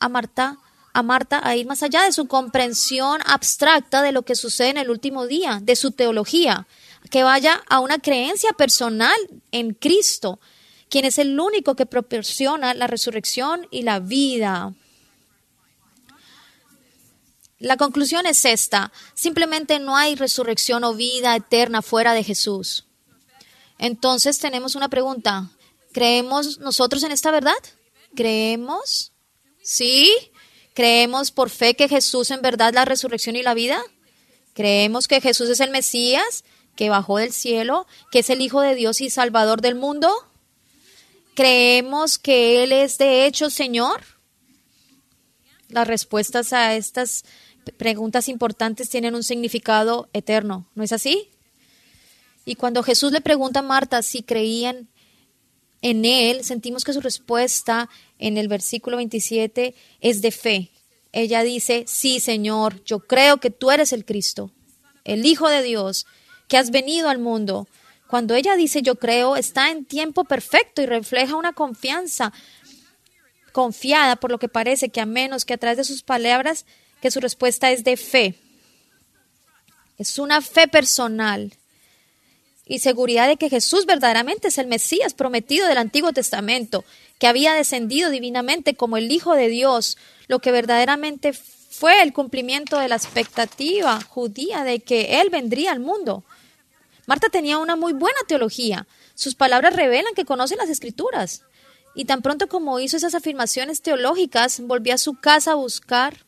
a 0.00 0.08
Marta, 0.08 0.58
a 0.94 1.04
Marta 1.04 1.40
a 1.44 1.54
ir 1.54 1.68
más 1.68 1.84
allá 1.84 2.02
de 2.02 2.10
su 2.10 2.26
comprensión 2.26 3.20
abstracta 3.24 4.02
de 4.02 4.10
lo 4.10 4.22
que 4.22 4.34
sucede 4.34 4.70
en 4.70 4.78
el 4.78 4.90
último 4.90 5.28
día, 5.28 5.60
de 5.62 5.76
su 5.76 5.92
teología, 5.92 6.66
que 7.08 7.22
vaya 7.22 7.62
a 7.68 7.78
una 7.78 8.00
creencia 8.00 8.52
personal 8.54 9.16
en 9.52 9.74
Cristo, 9.74 10.40
quien 10.88 11.04
es 11.04 11.18
el 11.18 11.38
único 11.38 11.76
que 11.76 11.86
proporciona 11.86 12.74
la 12.74 12.88
resurrección 12.88 13.68
y 13.70 13.82
la 13.82 14.00
vida. 14.00 14.74
La 17.58 17.78
conclusión 17.78 18.26
es 18.26 18.44
esta, 18.44 18.92
simplemente 19.14 19.78
no 19.78 19.96
hay 19.96 20.14
resurrección 20.14 20.84
o 20.84 20.94
vida 20.94 21.34
eterna 21.34 21.80
fuera 21.80 22.12
de 22.12 22.22
Jesús. 22.22 22.84
Entonces 23.78 24.38
tenemos 24.38 24.74
una 24.74 24.88
pregunta, 24.88 25.50
¿creemos 25.92 26.58
nosotros 26.58 27.02
en 27.02 27.12
esta 27.12 27.30
verdad? 27.30 27.54
¿Creemos? 28.14 29.12
¿Sí? 29.62 30.12
¿Creemos 30.74 31.30
por 31.30 31.48
fe 31.48 31.74
que 31.74 31.88
Jesús 31.88 32.30
en 32.30 32.42
verdad 32.42 32.74
la 32.74 32.84
resurrección 32.84 33.36
y 33.36 33.42
la 33.42 33.54
vida? 33.54 33.82
¿Creemos 34.52 35.08
que 35.08 35.22
Jesús 35.22 35.48
es 35.48 35.60
el 35.60 35.70
Mesías, 35.70 36.44
que 36.76 36.90
bajó 36.90 37.16
del 37.16 37.32
cielo, 37.32 37.86
que 38.10 38.18
es 38.18 38.28
el 38.28 38.42
Hijo 38.42 38.60
de 38.60 38.74
Dios 38.74 39.00
y 39.00 39.08
Salvador 39.08 39.62
del 39.62 39.74
mundo? 39.74 40.12
¿Creemos 41.34 42.18
que 42.18 42.62
Él 42.62 42.72
es 42.72 42.98
de 42.98 43.24
hecho 43.24 43.48
Señor? 43.48 44.04
Las 45.68 45.88
respuestas 45.88 46.52
a 46.52 46.74
estas 46.74 47.24
preguntas 47.72 48.28
importantes 48.28 48.88
tienen 48.88 49.14
un 49.14 49.22
significado 49.22 50.08
eterno, 50.12 50.66
¿no 50.74 50.82
es 50.82 50.92
así? 50.92 51.30
Y 52.44 52.54
cuando 52.54 52.82
Jesús 52.82 53.12
le 53.12 53.20
pregunta 53.20 53.60
a 53.60 53.62
Marta 53.62 54.02
si 54.02 54.22
creían 54.22 54.88
en 55.82 56.04
Él, 56.04 56.44
sentimos 56.44 56.84
que 56.84 56.92
su 56.92 57.00
respuesta 57.00 57.88
en 58.18 58.38
el 58.38 58.48
versículo 58.48 58.96
27 58.96 59.74
es 60.00 60.22
de 60.22 60.30
fe. 60.30 60.70
Ella 61.12 61.42
dice, 61.42 61.84
sí, 61.86 62.20
Señor, 62.20 62.82
yo 62.84 63.00
creo 63.00 63.38
que 63.38 63.50
tú 63.50 63.70
eres 63.70 63.92
el 63.92 64.04
Cristo, 64.04 64.52
el 65.04 65.26
Hijo 65.26 65.48
de 65.48 65.62
Dios, 65.62 66.06
que 66.48 66.56
has 66.56 66.70
venido 66.70 67.08
al 67.08 67.18
mundo. 67.18 67.66
Cuando 68.06 68.34
ella 68.34 68.54
dice 68.54 68.82
yo 68.82 68.96
creo, 68.96 69.36
está 69.36 69.70
en 69.70 69.84
tiempo 69.84 70.24
perfecto 70.24 70.82
y 70.82 70.86
refleja 70.86 71.34
una 71.34 71.52
confianza 71.52 72.32
confiada, 73.52 74.16
por 74.16 74.30
lo 74.30 74.38
que 74.38 74.48
parece 74.48 74.90
que 74.90 75.00
a 75.00 75.06
menos 75.06 75.44
que 75.44 75.54
a 75.54 75.58
través 75.58 75.78
de 75.78 75.84
sus 75.84 76.02
palabras 76.02 76.66
que 77.00 77.10
su 77.10 77.20
respuesta 77.20 77.70
es 77.70 77.84
de 77.84 77.96
fe. 77.96 78.34
Es 79.98 80.18
una 80.18 80.42
fe 80.42 80.68
personal 80.68 81.52
y 82.66 82.80
seguridad 82.80 83.28
de 83.28 83.36
que 83.36 83.48
Jesús 83.48 83.86
verdaderamente 83.86 84.48
es 84.48 84.58
el 84.58 84.66
Mesías 84.66 85.14
prometido 85.14 85.68
del 85.68 85.78
Antiguo 85.78 86.12
Testamento, 86.12 86.84
que 87.18 87.28
había 87.28 87.54
descendido 87.54 88.10
divinamente 88.10 88.74
como 88.74 88.96
el 88.96 89.10
Hijo 89.10 89.34
de 89.34 89.48
Dios, 89.48 89.96
lo 90.26 90.40
que 90.40 90.50
verdaderamente 90.50 91.32
fue 91.32 92.02
el 92.02 92.12
cumplimiento 92.12 92.78
de 92.78 92.88
la 92.88 92.96
expectativa 92.96 94.00
judía 94.02 94.64
de 94.64 94.80
que 94.80 95.20
Él 95.20 95.30
vendría 95.30 95.72
al 95.72 95.80
mundo. 95.80 96.24
Marta 97.06 97.28
tenía 97.28 97.58
una 97.58 97.76
muy 97.76 97.92
buena 97.92 98.18
teología. 98.26 98.86
Sus 99.14 99.34
palabras 99.36 99.76
revelan 99.76 100.14
que 100.14 100.24
conoce 100.24 100.56
las 100.56 100.68
escrituras. 100.68 101.42
Y 101.94 102.04
tan 102.04 102.20
pronto 102.20 102.48
como 102.48 102.80
hizo 102.80 102.96
esas 102.96 103.14
afirmaciones 103.14 103.80
teológicas, 103.80 104.60
volvió 104.60 104.94
a 104.94 104.98
su 104.98 105.14
casa 105.14 105.52
a 105.52 105.54
buscar 105.54 106.26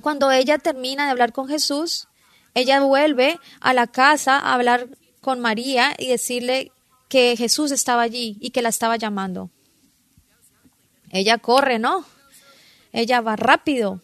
cuando 0.00 0.30
ella 0.30 0.58
termina 0.58 1.04
de 1.04 1.10
hablar 1.10 1.32
con 1.32 1.48
Jesús, 1.48 2.08
ella 2.54 2.80
vuelve 2.80 3.38
a 3.60 3.72
la 3.72 3.86
casa 3.86 4.38
a 4.38 4.54
hablar 4.54 4.88
con 5.20 5.40
María 5.40 5.94
y 5.98 6.08
decirle 6.08 6.72
que 7.08 7.36
Jesús 7.36 7.70
estaba 7.70 8.02
allí 8.02 8.36
y 8.40 8.50
que 8.50 8.62
la 8.62 8.68
estaba 8.68 8.96
llamando. 8.96 9.50
Ella 11.10 11.38
corre, 11.38 11.78
¿no? 11.78 12.04
Ella 12.92 13.20
va 13.20 13.36
rápido 13.36 14.00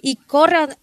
y 0.00 0.16
corre. 0.16 0.76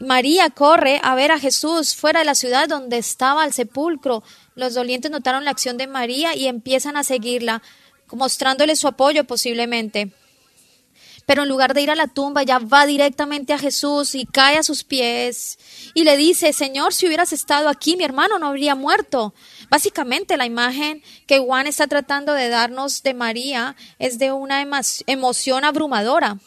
María 0.00 0.50
corre 0.50 1.00
a 1.04 1.14
ver 1.14 1.30
a 1.30 1.38
Jesús 1.38 1.94
fuera 1.94 2.20
de 2.20 2.26
la 2.26 2.34
ciudad 2.34 2.68
donde 2.68 2.98
estaba 2.98 3.44
el 3.44 3.52
sepulcro. 3.52 4.24
Los 4.56 4.74
dolientes 4.74 5.10
notaron 5.10 5.44
la 5.44 5.52
acción 5.52 5.76
de 5.76 5.86
María 5.86 6.34
y 6.34 6.46
empiezan 6.46 6.96
a 6.96 7.04
seguirla, 7.04 7.62
mostrándole 8.10 8.74
su 8.74 8.88
apoyo 8.88 9.24
posiblemente 9.24 10.12
pero 11.26 11.42
en 11.42 11.48
lugar 11.48 11.72
de 11.74 11.82
ir 11.82 11.90
a 11.90 11.94
la 11.94 12.06
tumba, 12.06 12.42
ya 12.42 12.58
va 12.58 12.86
directamente 12.86 13.52
a 13.52 13.58
Jesús 13.58 14.14
y 14.14 14.26
cae 14.26 14.58
a 14.58 14.62
sus 14.62 14.84
pies 14.84 15.58
y 15.94 16.04
le 16.04 16.16
dice, 16.16 16.52
Señor, 16.52 16.92
si 16.92 17.06
hubieras 17.06 17.32
estado 17.32 17.68
aquí, 17.68 17.96
mi 17.96 18.04
hermano 18.04 18.38
no 18.38 18.48
habría 18.48 18.74
muerto. 18.74 19.34
Básicamente 19.70 20.36
la 20.36 20.46
imagen 20.46 21.02
que 21.26 21.38
Juan 21.38 21.66
está 21.66 21.86
tratando 21.86 22.34
de 22.34 22.48
darnos 22.48 23.02
de 23.02 23.14
María 23.14 23.76
es 23.98 24.18
de 24.18 24.32
una 24.32 24.62
emoción 25.06 25.64
abrumadora. 25.64 26.38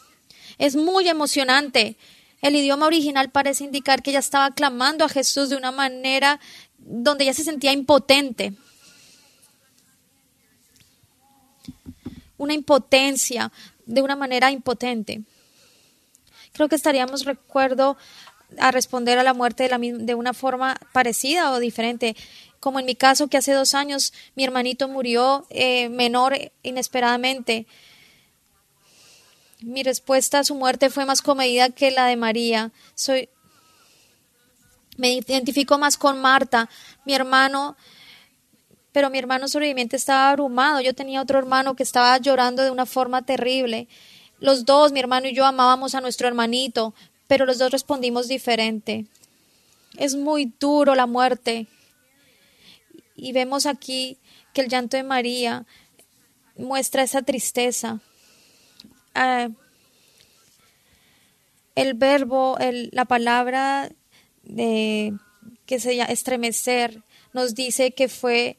Es 0.58 0.76
muy 0.76 1.08
emocionante. 1.08 1.96
El 2.40 2.54
idioma 2.54 2.86
original 2.86 3.30
parece 3.30 3.64
indicar 3.64 4.02
que 4.02 4.10
ella 4.10 4.20
estaba 4.20 4.52
clamando 4.52 5.04
a 5.04 5.08
Jesús 5.08 5.50
de 5.50 5.56
una 5.56 5.72
manera 5.72 6.38
donde 6.78 7.24
ella 7.24 7.34
se 7.34 7.44
sentía 7.44 7.72
impotente. 7.72 8.52
Una 12.36 12.54
impotencia, 12.54 13.50
de 13.88 14.02
una 14.02 14.14
manera 14.14 14.52
impotente. 14.52 15.22
Creo 16.52 16.68
que 16.68 16.76
estaríamos, 16.76 17.24
recuerdo, 17.24 17.96
a 18.58 18.70
responder 18.70 19.18
a 19.18 19.22
la 19.22 19.34
muerte 19.34 19.64
de, 19.64 19.68
la, 19.70 19.78
de 19.78 20.14
una 20.14 20.34
forma 20.34 20.78
parecida 20.92 21.50
o 21.50 21.58
diferente. 21.58 22.14
Como 22.60 22.78
en 22.78 22.86
mi 22.86 22.94
caso, 22.94 23.28
que 23.28 23.38
hace 23.38 23.52
dos 23.52 23.74
años 23.74 24.12
mi 24.36 24.44
hermanito 24.44 24.88
murió 24.88 25.46
eh, 25.50 25.88
menor 25.88 26.36
inesperadamente. 26.62 27.66
Mi 29.60 29.82
respuesta 29.82 30.40
a 30.40 30.44
su 30.44 30.54
muerte 30.54 30.90
fue 30.90 31.04
más 31.04 31.22
comedida 31.22 31.70
que 31.70 31.90
la 31.90 32.06
de 32.06 32.16
María. 32.16 32.70
Soy, 32.94 33.28
me 34.96 35.12
identifico 35.12 35.78
más 35.78 35.96
con 35.96 36.20
Marta, 36.20 36.68
mi 37.04 37.14
hermano, 37.14 37.76
pero 38.98 39.10
mi 39.10 39.18
hermano 39.20 39.46
sobreviviente 39.46 39.94
estaba 39.94 40.28
abrumado. 40.30 40.80
Yo 40.80 40.92
tenía 40.92 41.22
otro 41.22 41.38
hermano 41.38 41.76
que 41.76 41.84
estaba 41.84 42.18
llorando 42.18 42.64
de 42.64 42.72
una 42.72 42.84
forma 42.84 43.22
terrible. 43.22 43.86
Los 44.40 44.64
dos, 44.64 44.90
mi 44.90 44.98
hermano 44.98 45.28
y 45.28 45.34
yo, 45.34 45.46
amábamos 45.46 45.94
a 45.94 46.00
nuestro 46.00 46.26
hermanito, 46.26 46.94
pero 47.28 47.46
los 47.46 47.58
dos 47.58 47.70
respondimos 47.70 48.26
diferente. 48.26 49.06
Es 49.96 50.16
muy 50.16 50.52
duro 50.58 50.96
la 50.96 51.06
muerte. 51.06 51.68
Y 53.14 53.30
vemos 53.30 53.66
aquí 53.66 54.18
que 54.52 54.62
el 54.62 54.68
llanto 54.68 54.96
de 54.96 55.04
María 55.04 55.64
muestra 56.56 57.04
esa 57.04 57.22
tristeza. 57.22 58.00
Ah, 59.14 59.48
el 61.76 61.94
verbo, 61.94 62.58
la 62.90 63.04
palabra 63.04 63.92
de 64.42 65.14
que 65.66 65.78
se 65.78 65.94
llama 65.94 66.10
estremecer, 66.10 67.04
nos 67.32 67.54
dice 67.54 67.92
que 67.92 68.08
fue, 68.08 68.58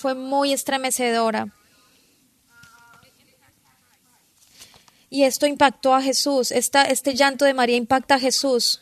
fue 0.00 0.14
muy 0.14 0.52
estremecedora. 0.52 1.54
Y 5.10 5.24
esto 5.24 5.46
impactó 5.46 5.94
a 5.94 6.00
Jesús. 6.00 6.52
Esta, 6.52 6.84
este 6.84 7.14
llanto 7.14 7.44
de 7.44 7.52
María 7.52 7.76
impacta 7.76 8.14
a 8.14 8.18
Jesús. 8.18 8.80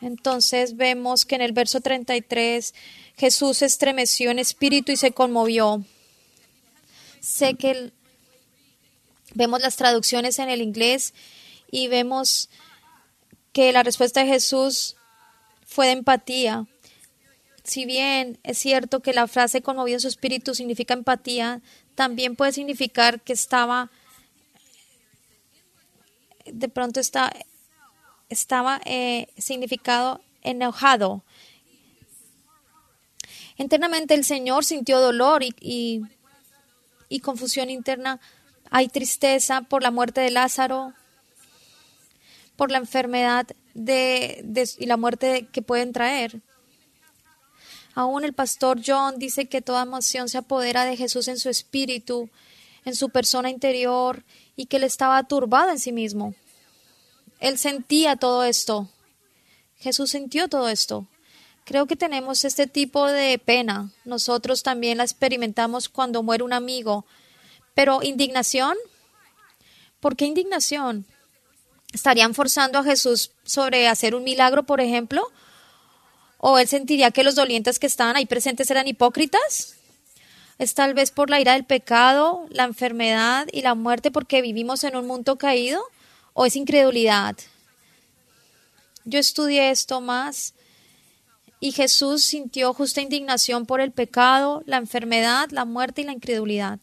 Entonces 0.00 0.76
vemos 0.76 1.24
que 1.24 1.36
en 1.36 1.42
el 1.42 1.52
verso 1.52 1.80
33 1.80 2.74
Jesús 3.16 3.62
estremeció 3.62 4.30
en 4.30 4.38
espíritu 4.38 4.92
y 4.92 4.96
se 4.96 5.12
conmovió. 5.12 5.84
Sé 7.20 7.54
que 7.54 7.92
vemos 9.34 9.60
las 9.60 9.76
traducciones 9.76 10.38
en 10.38 10.48
el 10.48 10.62
inglés 10.62 11.14
y 11.70 11.88
vemos 11.88 12.48
que 13.52 13.72
la 13.72 13.82
respuesta 13.82 14.20
de 14.20 14.26
Jesús 14.26 14.96
fue 15.66 15.86
de 15.86 15.92
empatía. 15.92 16.66
Si 17.62 17.84
bien 17.84 18.38
es 18.42 18.58
cierto 18.58 19.00
que 19.00 19.12
la 19.12 19.26
frase 19.26 19.62
conmovió 19.62 19.94
en 19.94 20.00
su 20.00 20.08
espíritu 20.08 20.54
significa 20.54 20.94
empatía, 20.94 21.60
también 21.94 22.36
puede 22.36 22.52
significar 22.52 23.20
que 23.20 23.32
estaba, 23.32 23.90
de 26.46 26.68
pronto 26.68 27.00
está, 27.00 27.32
estaba 28.28 28.80
eh, 28.84 29.28
significado 29.36 30.20
enojado. 30.42 31.22
Internamente 33.56 34.14
el 34.14 34.24
Señor 34.24 34.64
sintió 34.64 35.00
dolor 35.00 35.42
y, 35.42 36.02
y 37.10 37.20
confusión 37.20 37.68
interna. 37.68 38.20
Hay 38.70 38.88
tristeza 38.88 39.60
por 39.62 39.82
la 39.82 39.90
muerte 39.90 40.22
de 40.22 40.30
Lázaro, 40.30 40.94
por 42.56 42.70
la 42.70 42.78
enfermedad 42.78 43.46
de, 43.74 44.68
y 44.78 44.86
la 44.86 44.96
muerte 44.96 45.48
que 45.52 45.62
pueden 45.62 45.92
traer. 45.92 46.40
Aún 47.94 48.24
el 48.24 48.32
pastor 48.32 48.80
John 48.84 49.18
dice 49.18 49.46
que 49.46 49.62
toda 49.62 49.82
emoción 49.82 50.28
se 50.28 50.38
apodera 50.38 50.84
de 50.84 50.96
Jesús 50.96 51.28
en 51.28 51.38
su 51.38 51.48
espíritu, 51.48 52.30
en 52.84 52.94
su 52.94 53.10
persona 53.10 53.50
interior, 53.50 54.24
y 54.56 54.66
que 54.66 54.76
él 54.76 54.84
estaba 54.84 55.22
turbado 55.24 55.70
en 55.70 55.78
sí 55.78 55.92
mismo. 55.92 56.34
Él 57.40 57.58
sentía 57.58 58.16
todo 58.16 58.44
esto. 58.44 58.88
Jesús 59.78 60.10
sintió 60.10 60.48
todo 60.48 60.68
esto. 60.68 61.06
Creo 61.64 61.86
que 61.86 61.96
tenemos 61.96 62.44
este 62.44 62.66
tipo 62.66 63.06
de 63.06 63.38
pena. 63.38 63.90
Nosotros 64.04 64.62
también 64.62 64.98
la 64.98 65.04
experimentamos 65.04 65.88
cuando 65.88 66.22
muere 66.22 66.44
un 66.44 66.52
amigo. 66.52 67.06
Pero 67.74 68.02
indignación, 68.02 68.76
¿por 70.00 70.16
qué 70.16 70.26
indignación? 70.26 71.06
¿Estarían 71.92 72.34
forzando 72.34 72.78
a 72.78 72.84
Jesús 72.84 73.32
sobre 73.44 73.88
hacer 73.88 74.14
un 74.14 74.24
milagro, 74.24 74.64
por 74.64 74.80
ejemplo? 74.80 75.26
¿O 76.42 76.58
él 76.58 76.66
sentiría 76.66 77.10
que 77.10 77.22
los 77.22 77.34
dolientes 77.34 77.78
que 77.78 77.86
estaban 77.86 78.16
ahí 78.16 78.24
presentes 78.24 78.70
eran 78.70 78.88
hipócritas? 78.88 79.76
¿Es 80.58 80.74
tal 80.74 80.94
vez 80.94 81.10
por 81.10 81.28
la 81.28 81.38
ira 81.38 81.52
del 81.52 81.64
pecado, 81.64 82.46
la 82.48 82.64
enfermedad 82.64 83.46
y 83.52 83.60
la 83.60 83.74
muerte 83.74 84.10
porque 84.10 84.40
vivimos 84.40 84.82
en 84.84 84.96
un 84.96 85.06
mundo 85.06 85.36
caído? 85.36 85.82
¿O 86.32 86.46
es 86.46 86.56
incredulidad? 86.56 87.36
Yo 89.04 89.18
estudié 89.18 89.70
esto 89.70 90.00
más 90.00 90.54
y 91.60 91.72
Jesús 91.72 92.24
sintió 92.24 92.72
justa 92.72 93.02
indignación 93.02 93.66
por 93.66 93.82
el 93.82 93.92
pecado, 93.92 94.62
la 94.64 94.78
enfermedad, 94.78 95.50
la 95.50 95.66
muerte 95.66 96.00
y 96.00 96.04
la 96.04 96.12
incredulidad. 96.12 96.80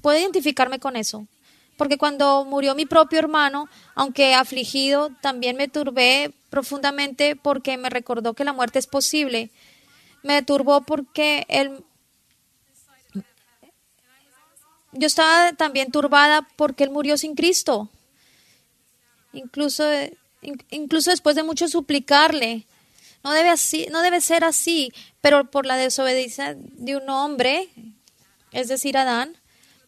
Puedo 0.00 0.18
identificarme 0.18 0.78
con 0.78 0.94
eso 0.94 1.26
porque 1.76 1.98
cuando 1.98 2.44
murió 2.44 2.74
mi 2.74 2.86
propio 2.86 3.18
hermano, 3.18 3.68
aunque 3.94 4.34
afligido, 4.34 5.10
también 5.20 5.56
me 5.56 5.68
turbé 5.68 6.32
profundamente 6.48 7.36
porque 7.36 7.76
me 7.76 7.90
recordó 7.90 8.34
que 8.34 8.44
la 8.44 8.52
muerte 8.52 8.78
es 8.78 8.86
posible. 8.86 9.50
Me 10.22 10.42
turbó 10.42 10.82
porque 10.82 11.44
él... 11.48 11.84
Yo 14.92 15.06
estaba 15.06 15.52
también 15.52 15.90
turbada 15.90 16.48
porque 16.56 16.84
él 16.84 16.90
murió 16.90 17.18
sin 17.18 17.34
Cristo. 17.34 17.90
Incluso, 19.34 19.84
incluso 20.70 21.10
después 21.10 21.36
de 21.36 21.42
mucho 21.42 21.68
suplicarle. 21.68 22.66
No 23.22 23.32
debe, 23.32 23.50
así, 23.50 23.88
no 23.90 24.00
debe 24.00 24.22
ser 24.22 24.44
así, 24.44 24.92
pero 25.20 25.50
por 25.50 25.66
la 25.66 25.76
desobediencia 25.76 26.56
de 26.56 26.96
un 26.96 27.10
hombre, 27.10 27.68
es 28.52 28.68
decir, 28.68 28.96
Adán, 28.96 29.36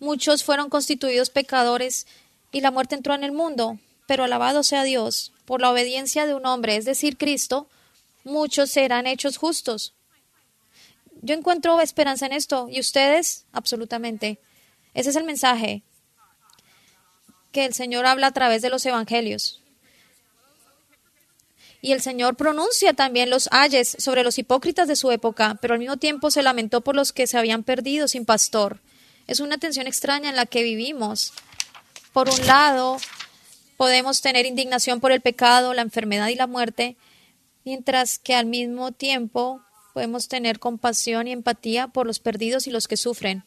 Muchos 0.00 0.44
fueron 0.44 0.70
constituidos 0.70 1.30
pecadores 1.30 2.06
y 2.52 2.60
la 2.60 2.70
muerte 2.70 2.94
entró 2.94 3.14
en 3.14 3.24
el 3.24 3.32
mundo, 3.32 3.78
pero 4.06 4.24
alabado 4.24 4.62
sea 4.62 4.84
Dios, 4.84 5.32
por 5.44 5.60
la 5.60 5.70
obediencia 5.70 6.26
de 6.26 6.34
un 6.34 6.46
hombre, 6.46 6.76
es 6.76 6.84
decir, 6.84 7.16
Cristo, 7.16 7.68
muchos 8.24 8.70
serán 8.70 9.06
hechos 9.06 9.36
justos. 9.36 9.94
Yo 11.20 11.34
encuentro 11.34 11.80
esperanza 11.80 12.26
en 12.26 12.32
esto 12.32 12.68
y 12.70 12.80
ustedes, 12.80 13.44
absolutamente. 13.52 14.38
Ese 14.94 15.10
es 15.10 15.16
el 15.16 15.24
mensaje 15.24 15.82
que 17.52 17.64
el 17.64 17.74
Señor 17.74 18.06
habla 18.06 18.28
a 18.28 18.32
través 18.32 18.62
de 18.62 18.70
los 18.70 18.84
evangelios. 18.86 19.60
Y 21.80 21.92
el 21.92 22.02
Señor 22.02 22.36
pronuncia 22.36 22.92
también 22.92 23.30
los 23.30 23.48
ayes 23.52 23.96
sobre 23.98 24.24
los 24.24 24.38
hipócritas 24.38 24.88
de 24.88 24.96
su 24.96 25.10
época, 25.10 25.58
pero 25.60 25.74
al 25.74 25.80
mismo 25.80 25.96
tiempo 25.96 26.30
se 26.30 26.42
lamentó 26.42 26.80
por 26.80 26.96
los 26.96 27.12
que 27.12 27.26
se 27.26 27.38
habían 27.38 27.62
perdido 27.62 28.08
sin 28.08 28.24
pastor. 28.24 28.80
Es 29.28 29.40
una 29.40 29.58
tensión 29.58 29.86
extraña 29.86 30.30
en 30.30 30.36
la 30.36 30.46
que 30.46 30.62
vivimos. 30.62 31.34
Por 32.14 32.30
un 32.30 32.46
lado, 32.46 32.96
podemos 33.76 34.22
tener 34.22 34.46
indignación 34.46 35.00
por 35.00 35.12
el 35.12 35.20
pecado, 35.20 35.74
la 35.74 35.82
enfermedad 35.82 36.28
y 36.28 36.34
la 36.34 36.46
muerte, 36.46 36.96
mientras 37.64 38.18
que 38.18 38.34
al 38.34 38.46
mismo 38.46 38.90
tiempo 38.90 39.60
podemos 39.92 40.28
tener 40.28 40.58
compasión 40.58 41.28
y 41.28 41.32
empatía 41.32 41.88
por 41.88 42.06
los 42.06 42.20
perdidos 42.20 42.66
y 42.66 42.70
los 42.70 42.88
que 42.88 42.96
sufren. 42.96 43.44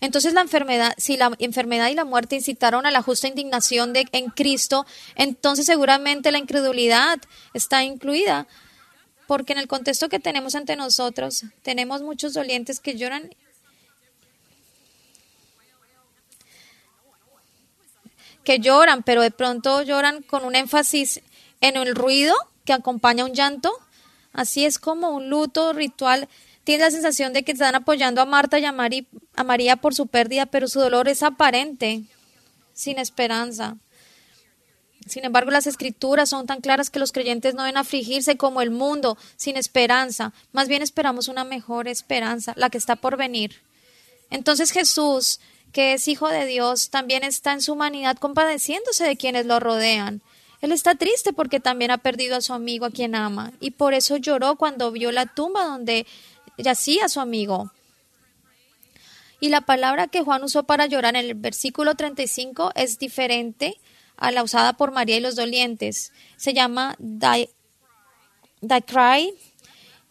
Entonces 0.00 0.32
la 0.32 0.40
enfermedad, 0.40 0.94
si 0.96 1.18
la 1.18 1.30
enfermedad 1.38 1.90
y 1.90 1.94
la 1.94 2.06
muerte 2.06 2.36
incitaron 2.36 2.86
a 2.86 2.90
la 2.90 3.02
justa 3.02 3.28
indignación 3.28 3.92
de, 3.92 4.08
en 4.12 4.30
Cristo, 4.30 4.86
entonces 5.14 5.66
seguramente 5.66 6.32
la 6.32 6.38
incredulidad 6.38 7.20
está 7.52 7.84
incluida 7.84 8.48
porque 9.26 9.52
en 9.52 9.58
el 9.58 9.68
contexto 9.68 10.08
que 10.08 10.18
tenemos 10.18 10.54
ante 10.54 10.76
nosotros, 10.76 11.44
tenemos 11.62 12.02
muchos 12.02 12.34
dolientes 12.34 12.80
que 12.80 12.96
lloran 12.96 13.30
que 18.44 18.58
lloran, 18.58 19.02
pero 19.02 19.22
de 19.22 19.30
pronto 19.30 19.82
lloran 19.82 20.22
con 20.22 20.44
un 20.44 20.56
énfasis 20.56 21.20
en 21.60 21.76
el 21.76 21.94
ruido 21.94 22.34
que 22.64 22.72
acompaña 22.72 23.24
un 23.24 23.34
llanto. 23.34 23.72
Así 24.32 24.64
es 24.64 24.78
como 24.78 25.10
un 25.10 25.30
luto 25.30 25.72
ritual. 25.72 26.28
Tiene 26.64 26.84
la 26.84 26.90
sensación 26.90 27.32
de 27.32 27.42
que 27.42 27.52
están 27.52 27.74
apoyando 27.74 28.20
a 28.20 28.26
Marta 28.26 28.58
y 28.58 28.64
a, 28.64 28.74
a 29.36 29.44
María 29.44 29.76
por 29.76 29.94
su 29.94 30.06
pérdida, 30.06 30.46
pero 30.46 30.68
su 30.68 30.80
dolor 30.80 31.08
es 31.08 31.22
aparente, 31.22 32.02
sin 32.72 32.98
esperanza. 32.98 33.76
Sin 35.06 35.24
embargo, 35.24 35.50
las 35.50 35.66
escrituras 35.66 36.28
son 36.28 36.46
tan 36.46 36.60
claras 36.60 36.90
que 36.90 36.98
los 36.98 37.12
creyentes 37.12 37.54
no 37.54 37.62
deben 37.62 37.76
afligirse 37.76 38.36
como 38.36 38.62
el 38.62 38.70
mundo, 38.70 39.18
sin 39.36 39.56
esperanza. 39.56 40.32
Más 40.52 40.68
bien 40.68 40.82
esperamos 40.82 41.28
una 41.28 41.44
mejor 41.44 41.88
esperanza, 41.88 42.52
la 42.56 42.70
que 42.70 42.78
está 42.78 42.96
por 42.96 43.16
venir. 43.16 43.60
Entonces 44.30 44.70
Jesús, 44.70 45.40
que 45.72 45.94
es 45.94 46.08
Hijo 46.08 46.28
de 46.28 46.46
Dios, 46.46 46.90
también 46.90 47.24
está 47.24 47.52
en 47.52 47.62
su 47.62 47.72
humanidad 47.72 48.16
compadeciéndose 48.16 49.04
de 49.04 49.16
quienes 49.16 49.46
lo 49.46 49.60
rodean. 49.60 50.22
Él 50.60 50.70
está 50.70 50.94
triste 50.94 51.32
porque 51.32 51.58
también 51.58 51.90
ha 51.90 51.98
perdido 51.98 52.36
a 52.36 52.40
su 52.40 52.52
amigo 52.52 52.86
a 52.86 52.90
quien 52.90 53.14
ama, 53.14 53.52
y 53.60 53.72
por 53.72 53.94
eso 53.94 54.16
lloró 54.16 54.56
cuando 54.56 54.92
vio 54.92 55.10
la 55.10 55.26
tumba 55.26 55.64
donde 55.64 56.06
yacía 56.56 57.08
su 57.08 57.20
amigo. 57.20 57.72
Y 59.40 59.48
la 59.48 59.62
palabra 59.62 60.06
que 60.06 60.22
Juan 60.22 60.44
usó 60.44 60.62
para 60.62 60.86
llorar 60.86 61.16
en 61.16 61.24
el 61.24 61.34
versículo 61.34 61.96
35 61.96 62.70
es 62.76 63.00
diferente 63.00 63.76
a 64.22 64.30
la 64.30 64.44
usada 64.44 64.74
por 64.74 64.92
María 64.92 65.16
y 65.16 65.20
los 65.20 65.34
dolientes. 65.34 66.12
Se 66.36 66.54
llama 66.54 66.94
die, 67.00 67.50
cry 68.86 69.34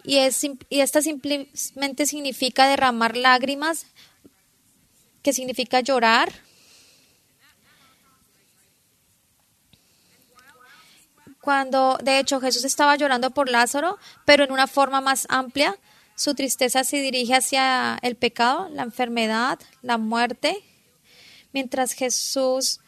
y, 0.04 0.18
es, 0.18 0.44
y 0.44 0.82
esta 0.82 1.02
simplemente 1.02 2.06
significa 2.06 2.68
derramar 2.68 3.16
lágrimas, 3.16 3.86
que 5.24 5.32
significa 5.32 5.80
llorar. 5.80 6.30
Cuando 11.40 11.98
de 12.04 12.20
hecho 12.20 12.42
Jesús 12.42 12.66
estaba 12.66 12.98
llorando 12.98 13.32
por 13.32 13.50
Lázaro, 13.50 13.98
pero 14.26 14.44
en 14.44 14.52
una 14.52 14.68
forma 14.68 15.00
más 15.00 15.26
amplia, 15.30 15.78
su 16.16 16.36
tristeza 16.36 16.84
se 16.84 16.98
dirige 16.98 17.34
hacia 17.34 17.98
el 18.02 18.18
pecado, 18.18 18.68
la 18.74 18.84
enfermedad, 18.84 19.58
la 19.82 19.98
muerte, 19.98 20.62
mientras 21.54 21.94
Jesús 21.94 22.82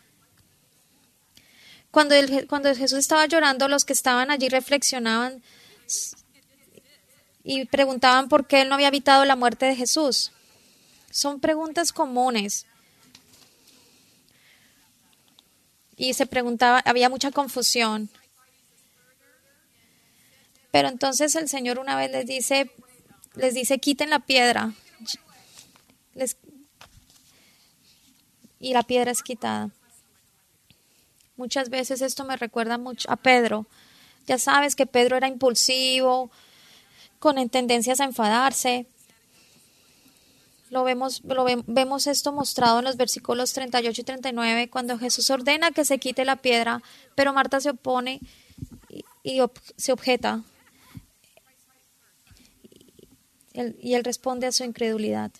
cuando, 1.93 2.15
cuando 2.49 2.73
Jesús 2.73 2.97
estaba 2.97 3.27
llorando, 3.27 3.67
los 3.67 3.85
que 3.85 3.93
estaban 3.93 4.31
allí 4.31 4.49
reflexionaban 4.49 5.43
y 7.43 7.65
preguntaban 7.65 8.29
por 8.29 8.47
qué 8.47 8.61
él 8.61 8.69
no 8.69 8.73
había 8.73 8.87
evitado 8.87 9.23
la 9.25 9.35
muerte 9.35 9.67
de 9.67 9.75
Jesús. 9.75 10.31
Son 11.11 11.39
preguntas 11.39 11.93
comunes. 11.93 12.65
Y 15.95 16.15
se 16.15 16.25
preguntaba, 16.25 16.81
había 16.83 17.09
mucha 17.09 17.29
confusión. 17.29 18.09
Pero 20.71 20.87
entonces 20.87 21.35
el 21.35 21.47
Señor 21.47 21.77
una 21.77 21.95
vez 21.95 22.09
les 22.09 22.25
dice, 22.25 22.71
les 23.35 23.53
dice, 23.53 23.77
quiten 23.77 24.09
la 24.09 24.17
piedra. 24.17 24.73
y 28.59 28.73
la 28.73 28.81
piedra 28.81 29.11
es 29.11 29.21
quitada. 29.21 29.69
Muchas 31.35 31.69
veces 31.69 32.01
esto 32.01 32.23
me 32.25 32.37
recuerda 32.37 32.77
mucho 32.77 33.09
a 33.11 33.15
Pedro. 33.15 33.65
Ya 34.27 34.37
sabes 34.37 34.75
que 34.75 34.85
Pedro 34.85 35.17
era 35.17 35.27
impulsivo, 35.27 36.31
con 37.19 37.49
tendencias 37.49 37.99
a 37.99 38.05
enfadarse. 38.05 38.85
Lo 40.69 40.83
vemos, 40.83 41.21
lo 41.23 41.45
vemos 41.67 42.07
esto 42.07 42.31
mostrado 42.31 42.79
en 42.79 42.85
los 42.85 42.97
versículos 42.97 43.53
38 43.53 44.01
y 44.01 44.03
39, 44.03 44.69
cuando 44.69 44.97
Jesús 44.97 45.29
ordena 45.29 45.71
que 45.71 45.85
se 45.85 45.99
quite 45.99 46.25
la 46.25 46.37
piedra, 46.37 46.81
pero 47.15 47.33
Marta 47.33 47.59
se 47.59 47.71
opone 47.71 48.19
y, 49.23 49.41
se 49.77 49.91
objeta. 49.91 50.43
y 53.53 53.93
él 53.93 54.03
responde 54.03 54.47
a 54.47 54.51
su 54.51 54.63
incredulidad. 54.63 55.31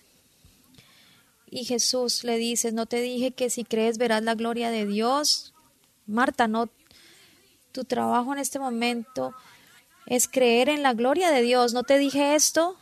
Y 1.54 1.64
Jesús 1.66 2.24
le 2.24 2.36
dice, 2.36 2.72
no 2.72 2.86
te 2.86 3.00
dije 3.00 3.30
que 3.30 3.48
si 3.48 3.62
crees 3.62 3.96
verás 3.96 4.24
la 4.24 4.34
gloria 4.34 4.70
de 4.70 4.86
Dios. 4.86 5.53
Marta, 6.06 6.48
no, 6.48 6.68
tu 7.72 7.84
trabajo 7.84 8.32
en 8.32 8.38
este 8.38 8.58
momento 8.58 9.34
es 10.06 10.28
creer 10.28 10.68
en 10.68 10.82
la 10.82 10.94
gloria 10.94 11.30
de 11.30 11.42
Dios. 11.42 11.72
¿No 11.72 11.82
te 11.82 11.98
dije 11.98 12.34
esto? 12.34 12.76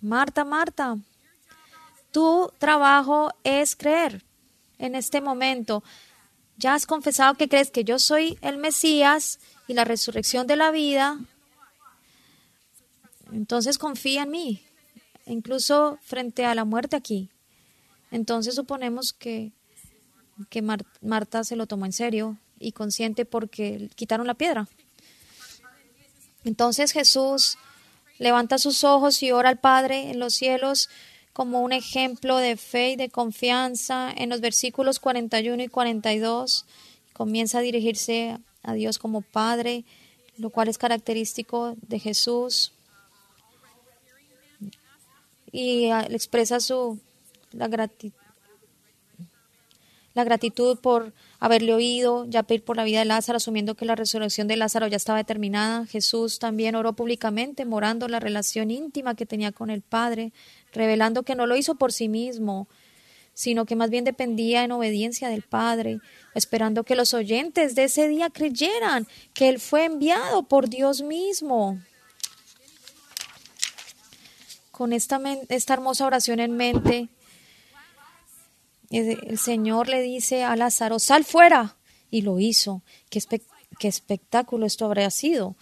Marta, 0.00 0.44
Marta, 0.44 0.98
tu 2.12 2.52
trabajo 2.58 3.30
es 3.44 3.74
creer 3.74 4.22
en 4.78 4.94
este 4.94 5.20
momento. 5.20 5.82
Ya 6.58 6.74
has 6.74 6.86
confesado 6.86 7.34
que 7.34 7.48
crees 7.48 7.70
que 7.70 7.84
yo 7.84 7.98
soy 7.98 8.38
el 8.42 8.58
Mesías 8.58 9.40
y 9.66 9.74
la 9.74 9.84
resurrección 9.84 10.46
de 10.46 10.56
la 10.56 10.70
vida. 10.70 11.18
Entonces 13.32 13.78
confía 13.78 14.22
en 14.22 14.30
mí, 14.30 14.62
incluso 15.26 15.98
frente 16.02 16.44
a 16.44 16.54
la 16.54 16.64
muerte 16.64 16.96
aquí. 16.96 17.30
Entonces 18.10 18.54
suponemos 18.54 19.12
que 19.12 19.52
que 20.50 20.62
Marta 21.00 21.44
se 21.44 21.56
lo 21.56 21.66
tomó 21.66 21.86
en 21.86 21.92
serio 21.92 22.36
y 22.58 22.72
consciente 22.72 23.24
porque 23.24 23.90
quitaron 23.94 24.26
la 24.26 24.34
piedra. 24.34 24.68
Entonces 26.44 26.92
Jesús 26.92 27.58
levanta 28.18 28.58
sus 28.58 28.84
ojos 28.84 29.22
y 29.22 29.32
ora 29.32 29.48
al 29.48 29.58
Padre 29.58 30.10
en 30.10 30.18
los 30.18 30.34
cielos 30.34 30.88
como 31.32 31.60
un 31.60 31.72
ejemplo 31.72 32.38
de 32.38 32.56
fe 32.56 32.92
y 32.92 32.96
de 32.96 33.10
confianza. 33.10 34.10
En 34.16 34.30
los 34.30 34.40
versículos 34.40 35.00
41 35.00 35.62
y 35.64 35.68
42 35.68 36.64
comienza 37.12 37.58
a 37.58 37.62
dirigirse 37.62 38.38
a 38.62 38.72
Dios 38.74 38.98
como 38.98 39.22
Padre, 39.22 39.84
lo 40.38 40.50
cual 40.50 40.68
es 40.68 40.78
característico 40.78 41.76
de 41.82 41.98
Jesús. 41.98 42.72
Y 45.52 45.90
ah, 45.90 46.06
expresa 46.10 46.60
su 46.60 47.00
la 47.52 47.68
gratitud 47.68 48.25
la 50.16 50.24
gratitud 50.24 50.78
por 50.78 51.12
haberle 51.38 51.74
oído, 51.74 52.24
ya 52.24 52.42
pedir 52.42 52.64
por 52.64 52.78
la 52.78 52.84
vida 52.84 53.00
de 53.00 53.04
Lázaro, 53.04 53.36
asumiendo 53.36 53.74
que 53.74 53.84
la 53.84 53.96
resurrección 53.96 54.48
de 54.48 54.56
Lázaro 54.56 54.86
ya 54.86 54.96
estaba 54.96 55.18
determinada. 55.18 55.84
Jesús 55.84 56.38
también 56.38 56.74
oró 56.74 56.94
públicamente, 56.94 57.66
morando 57.66 58.08
la 58.08 58.18
relación 58.18 58.70
íntima 58.70 59.14
que 59.14 59.26
tenía 59.26 59.52
con 59.52 59.68
el 59.68 59.82
Padre, 59.82 60.32
revelando 60.72 61.22
que 61.22 61.34
no 61.34 61.46
lo 61.46 61.54
hizo 61.54 61.74
por 61.74 61.92
sí 61.92 62.08
mismo, 62.08 62.66
sino 63.34 63.66
que 63.66 63.76
más 63.76 63.90
bien 63.90 64.04
dependía 64.04 64.64
en 64.64 64.72
obediencia 64.72 65.28
del 65.28 65.42
Padre, 65.42 65.98
esperando 66.34 66.82
que 66.84 66.96
los 66.96 67.12
oyentes 67.12 67.74
de 67.74 67.84
ese 67.84 68.08
día 68.08 68.30
creyeran 68.30 69.06
que 69.34 69.50
Él 69.50 69.60
fue 69.60 69.84
enviado 69.84 70.44
por 70.44 70.70
Dios 70.70 71.02
mismo. 71.02 71.78
Con 74.70 74.94
esta, 74.94 75.20
esta 75.50 75.74
hermosa 75.74 76.06
oración 76.06 76.40
en 76.40 76.56
mente, 76.56 77.10
el 78.90 79.38
Señor 79.38 79.88
le 79.88 80.00
dice 80.00 80.44
a 80.44 80.56
Lázaro, 80.56 80.98
sal 80.98 81.24
fuera. 81.24 81.76
Y 82.10 82.22
lo 82.22 82.38
hizo. 82.38 82.82
¿Qué, 83.10 83.20
espectáculo 83.88 84.66
esto 84.66 84.86
habría 84.86 85.10
sido? 85.10 85.56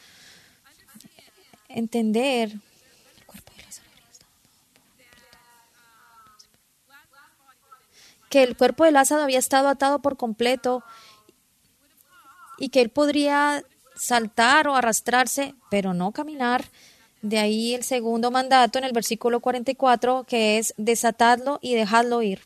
Entender. 1.69 2.53
Que 8.29 8.43
el 8.43 8.57
cuerpo 8.57 8.85
de 8.85 8.93
Lázaro 8.93 9.23
había 9.23 9.39
estado 9.39 9.69
atado 9.69 10.01
por 10.01 10.17
completo 10.17 10.83
y 12.59 12.69
que 12.69 12.81
él 12.81 12.91
podría 12.91 13.65
saltar 13.97 14.69
o 14.69 14.75
arrastrarse, 14.75 15.55
pero 15.71 15.95
no 15.95 16.13
caminar. 16.13 16.65
De 17.23 17.39
ahí 17.39 17.75
el 17.75 17.85
segundo 17.85 18.31
mandato 18.31 18.79
en 18.79 18.85
el 18.85 18.93
versículo 18.93 19.41
44, 19.41 20.25
que 20.25 20.59
es 20.59 20.75
desatadlo 20.77 21.59
y 21.63 21.75
dejadlo 21.75 22.23
ir. 22.23 22.43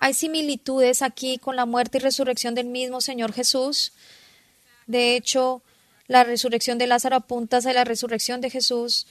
Hay 0.00 0.14
similitudes 0.14 1.02
aquí 1.02 1.36
con 1.36 1.56
la 1.56 1.66
muerte 1.66 1.98
y 1.98 2.00
resurrección 2.00 2.54
del 2.54 2.66
mismo 2.66 3.02
Señor 3.02 3.34
Jesús. 3.34 3.92
De 4.86 5.14
hecho, 5.14 5.62
la 6.08 6.24
resurrección 6.24 6.78
de 6.78 6.86
Lázaro 6.86 7.16
apunta 7.16 7.58
hacia 7.58 7.74
la 7.74 7.84
resurrección 7.84 8.40
de 8.40 8.48
Jesús. 8.48 9.06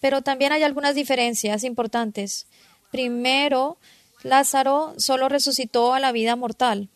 Pero 0.00 0.22
también 0.22 0.52
hay 0.52 0.64
algunas 0.64 0.96
diferencias 0.96 1.62
importantes. 1.62 2.46
Primero, 2.90 3.78
Lázaro 4.24 4.94
solo 4.98 5.28
resucitó 5.28 5.94
a 5.94 6.00
la 6.00 6.10
vida 6.10 6.34
mortal. 6.34 6.88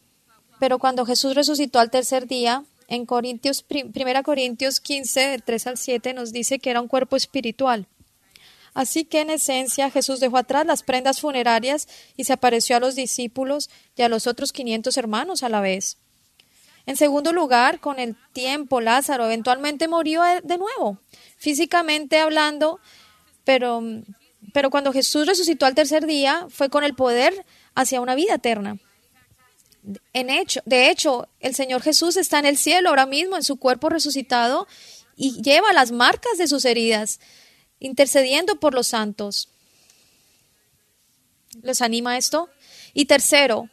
Pero 0.59 0.81
cuando 0.81 1.07
Jesús 1.07 1.37
resucitó 1.37 1.79
al 1.79 1.91
tercer 1.91 2.27
día, 2.27 2.65
en 2.89 3.07
Corintios, 3.07 3.65
1 3.71 4.23
Corintios 4.25 4.81
15, 4.81 5.43
3 5.45 5.67
al 5.69 5.79
7, 5.79 6.13
nos 6.13 6.33
dice 6.33 6.59
que 6.59 6.71
era 6.71 6.81
un 6.81 6.89
cuerpo 6.89 7.17
espiritual. 7.17 7.87
Así 8.75 9.05
que 9.05 9.21
en 9.21 9.31
esencia 9.31 9.91
Jesús 9.91 10.21
dejó 10.21 10.39
atrás 10.39 10.67
las 10.67 10.83
prendas 10.83 11.21
funerarias 11.21 11.89
y 12.17 12.25
se 12.25 12.33
apareció 12.33 12.77
a 12.77 12.81
los 12.81 12.95
discípulos 12.95 13.69
y 13.97 14.03
a 14.03 14.09
los 14.09 14.27
otros 14.27 14.53
500 14.53 14.97
hermanos 14.97 15.43
a 15.43 15.49
la 15.49 15.61
vez. 15.61 15.99
En 16.87 16.97
segundo 16.97 17.33
lugar, 17.33 17.81
con 17.81 17.99
el 17.99 18.17
tiempo 18.33 18.81
Lázaro 18.81 19.27
eventualmente 19.27 19.89
murió 19.89 20.23
de 20.43 20.59
nuevo, 20.59 20.99
físicamente 21.37 22.19
hablando, 22.19 22.81
pero, 23.45 23.83
pero 24.53 24.71
cuando 24.71 24.93
Jesús 24.93 25.27
resucitó 25.27 25.67
al 25.67 25.75
tercer 25.75 26.07
día 26.07 26.47
fue 26.49 26.71
con 26.71 26.83
el 26.83 26.95
poder 26.95 27.45
hacia 27.75 28.01
una 28.01 28.15
vida 28.15 28.35
eterna. 28.35 28.79
En 30.13 30.31
hecho, 30.31 30.61
de 30.65 30.91
hecho, 30.91 31.29
el 31.41 31.55
Señor 31.55 31.83
Jesús 31.83 32.17
está 32.17 32.39
en 32.39 32.47
el 32.47 32.57
cielo 32.57 32.89
ahora 32.89 33.07
mismo 33.07 33.37
en 33.37 33.43
su 33.43 33.57
cuerpo 33.57 33.89
resucitado 33.89 34.67
y 35.17 35.43
lleva 35.43 35.73
las 35.73 35.93
marcas 35.93 36.39
de 36.39 36.49
sus 36.49 36.65
heridas 36.65 37.21
intercediendo 37.83 38.57
por 38.57 38.75
los 38.75 38.87
santos. 38.87 39.49
¿Les 41.63 41.83
anima 41.83 42.17
esto? 42.17 42.49
Y 42.95 43.07
tercero, 43.07 43.69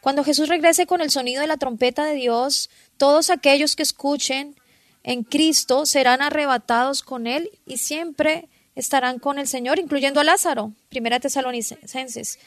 cuando 0.00 0.24
Jesús 0.24 0.48
regrese 0.48 0.86
con 0.86 1.00
el 1.00 1.10
sonido 1.10 1.40
de 1.40 1.48
la 1.48 1.56
trompeta 1.56 2.04
de 2.04 2.14
Dios, 2.14 2.70
todos 2.96 3.30
aquellos 3.30 3.76
que 3.76 3.82
escuchen 3.82 4.54
en 5.02 5.24
Cristo 5.24 5.86
serán 5.86 6.22
arrebatados 6.22 7.02
con 7.02 7.26
Él 7.26 7.50
y 7.66 7.78
siempre 7.78 8.48
estarán 8.74 9.18
con 9.18 9.38
el 9.38 9.48
Señor, 9.48 9.78
incluyendo 9.78 10.20
a 10.20 10.24
Lázaro. 10.24 10.72
Primera 10.88 11.18
Tesalonicenses. 11.18 12.38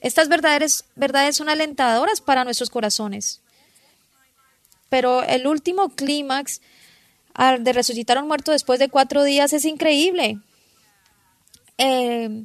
Estas 0.00 0.28
verdades, 0.28 0.84
verdades 0.94 1.36
son 1.36 1.48
alentadoras 1.48 2.20
para 2.20 2.44
nuestros 2.44 2.70
corazones. 2.70 3.40
Pero 4.88 5.22
el 5.24 5.46
último 5.46 5.90
clímax 5.90 6.60
de 7.58 7.72
resucitar 7.72 8.18
a 8.18 8.22
un 8.22 8.28
muerto 8.28 8.52
después 8.52 8.78
de 8.78 8.88
cuatro 8.88 9.24
días 9.24 9.52
es 9.52 9.64
increíble. 9.64 10.38
Eh, 11.82 12.44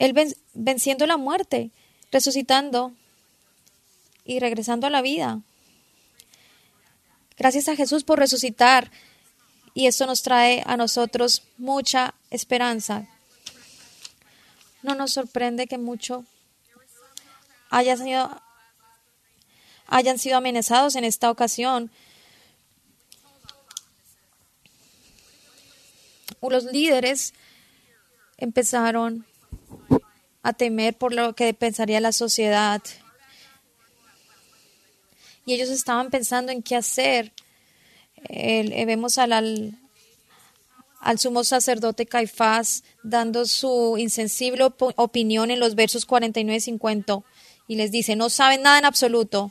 Él 0.00 0.34
venciendo 0.52 1.06
la 1.06 1.16
muerte, 1.16 1.70
resucitando 2.10 2.92
y 4.24 4.40
regresando 4.40 4.88
a 4.88 4.90
la 4.90 5.00
vida. 5.00 5.40
Gracias 7.38 7.68
a 7.68 7.76
Jesús 7.76 8.02
por 8.02 8.18
resucitar. 8.18 8.90
Y 9.74 9.86
esto 9.86 10.06
nos 10.06 10.22
trae 10.22 10.62
a 10.66 10.76
nosotros 10.76 11.44
mucha 11.56 12.14
esperanza. 12.30 13.06
No 14.82 14.96
nos 14.96 15.12
sorprende 15.12 15.68
que 15.68 15.78
mucho 15.78 16.24
hayan 17.70 17.98
sido, 17.98 18.42
hayan 19.86 20.18
sido 20.18 20.36
amenazados 20.36 20.96
en 20.96 21.04
esta 21.04 21.30
ocasión. 21.30 21.92
Los 26.42 26.64
líderes 26.64 27.34
empezaron 28.42 29.24
a 30.42 30.52
temer 30.52 30.96
por 30.96 31.14
lo 31.14 31.34
que 31.34 31.54
pensaría 31.54 32.00
la 32.00 32.12
sociedad. 32.12 32.82
Y 35.46 35.54
ellos 35.54 35.70
estaban 35.70 36.10
pensando 36.10 36.50
en 36.50 36.62
qué 36.62 36.74
hacer. 36.76 37.32
Eh, 38.28 38.84
vemos 38.84 39.18
al, 39.18 39.32
al, 39.32 39.78
al, 41.00 41.18
sumo 41.18 41.44
sacerdote 41.44 42.06
Caifás 42.06 42.82
dando 43.02 43.46
su 43.46 43.96
insensible 43.98 44.64
opinión 44.96 45.50
en 45.50 45.60
los 45.60 45.74
versos 45.74 46.04
49 46.04 46.56
y 46.56 46.60
50 46.60 47.20
y 47.68 47.76
les 47.76 47.90
dice, 47.90 48.16
no 48.16 48.28
saben 48.28 48.62
nada 48.62 48.78
en 48.78 48.84
absoluto, 48.84 49.50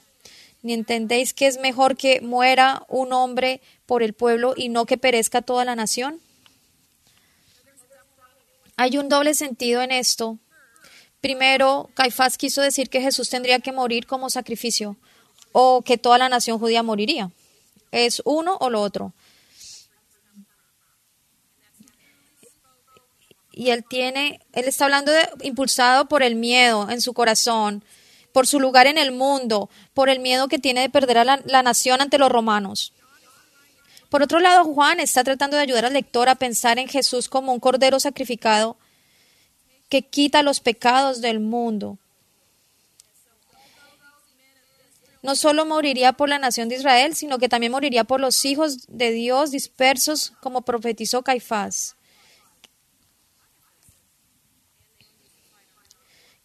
ni 0.61 0.73
entendéis 0.73 1.33
que 1.33 1.47
es 1.47 1.59
mejor 1.59 1.97
que 1.97 2.21
muera 2.21 2.85
un 2.87 3.13
hombre 3.13 3.61
por 3.85 4.03
el 4.03 4.13
pueblo 4.13 4.53
y 4.55 4.69
no 4.69 4.85
que 4.85 4.97
perezca 4.97 5.41
toda 5.41 5.65
la 5.65 5.75
nación. 5.75 6.21
Hay 8.77 8.97
un 8.97 9.09
doble 9.09 9.33
sentido 9.33 9.81
en 9.81 9.91
esto. 9.91 10.37
Primero, 11.21 11.89
Caifás 11.93 12.37
quiso 12.37 12.61
decir 12.61 12.89
que 12.89 13.01
Jesús 13.01 13.29
tendría 13.29 13.59
que 13.59 13.71
morir 13.71 14.07
como 14.07 14.29
sacrificio 14.29 14.97
o 15.51 15.81
que 15.83 15.97
toda 15.97 16.17
la 16.17 16.29
nación 16.29 16.57
judía 16.59 16.81
moriría. 16.81 17.31
Es 17.91 18.21
uno 18.25 18.57
o 18.59 18.69
lo 18.69 18.81
otro. 18.81 19.13
Y 23.51 23.69
él 23.69 23.83
tiene, 23.87 24.39
él 24.53 24.65
está 24.65 24.85
hablando 24.85 25.11
de 25.11 25.29
impulsado 25.41 26.07
por 26.07 26.23
el 26.23 26.35
miedo 26.35 26.89
en 26.89 27.01
su 27.01 27.13
corazón, 27.13 27.83
por 28.31 28.47
su 28.47 28.59
lugar 28.59 28.87
en 28.87 28.97
el 28.97 29.11
mundo, 29.11 29.69
por 29.93 30.09
el 30.09 30.19
miedo 30.19 30.47
que 30.47 30.57
tiene 30.57 30.81
de 30.81 30.89
perder 30.89 31.17
a 31.19 31.25
la, 31.25 31.41
la 31.45 31.61
nación 31.61 32.01
ante 32.01 32.17
los 32.17 32.31
romanos. 32.31 32.93
Por 34.11 34.21
otro 34.21 34.41
lado, 34.41 34.65
Juan 34.65 34.99
está 34.99 35.23
tratando 35.23 35.55
de 35.55 35.63
ayudar 35.63 35.85
al 35.85 35.93
lector 35.93 36.27
a 36.27 36.35
pensar 36.35 36.77
en 36.79 36.89
Jesús 36.89 37.29
como 37.29 37.53
un 37.53 37.61
cordero 37.61 37.97
sacrificado 37.97 38.75
que 39.87 40.01
quita 40.01 40.43
los 40.43 40.59
pecados 40.59 41.21
del 41.21 41.39
mundo. 41.39 41.97
No 45.21 45.37
solo 45.37 45.65
moriría 45.65 46.11
por 46.11 46.27
la 46.27 46.39
nación 46.39 46.67
de 46.67 46.75
Israel, 46.75 47.15
sino 47.15 47.39
que 47.39 47.47
también 47.47 47.71
moriría 47.71 48.03
por 48.03 48.19
los 48.19 48.43
hijos 48.43 48.79
de 48.89 49.11
Dios 49.11 49.49
dispersos, 49.49 50.33
como 50.41 50.63
profetizó 50.63 51.21
Caifás. 51.21 51.95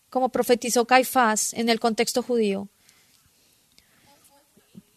Como 0.09 0.29
profetizó 0.29 0.85
Caifás 0.85 1.53
en 1.53 1.69
el 1.69 1.81
contexto 1.81 2.23
judío. 2.23 2.69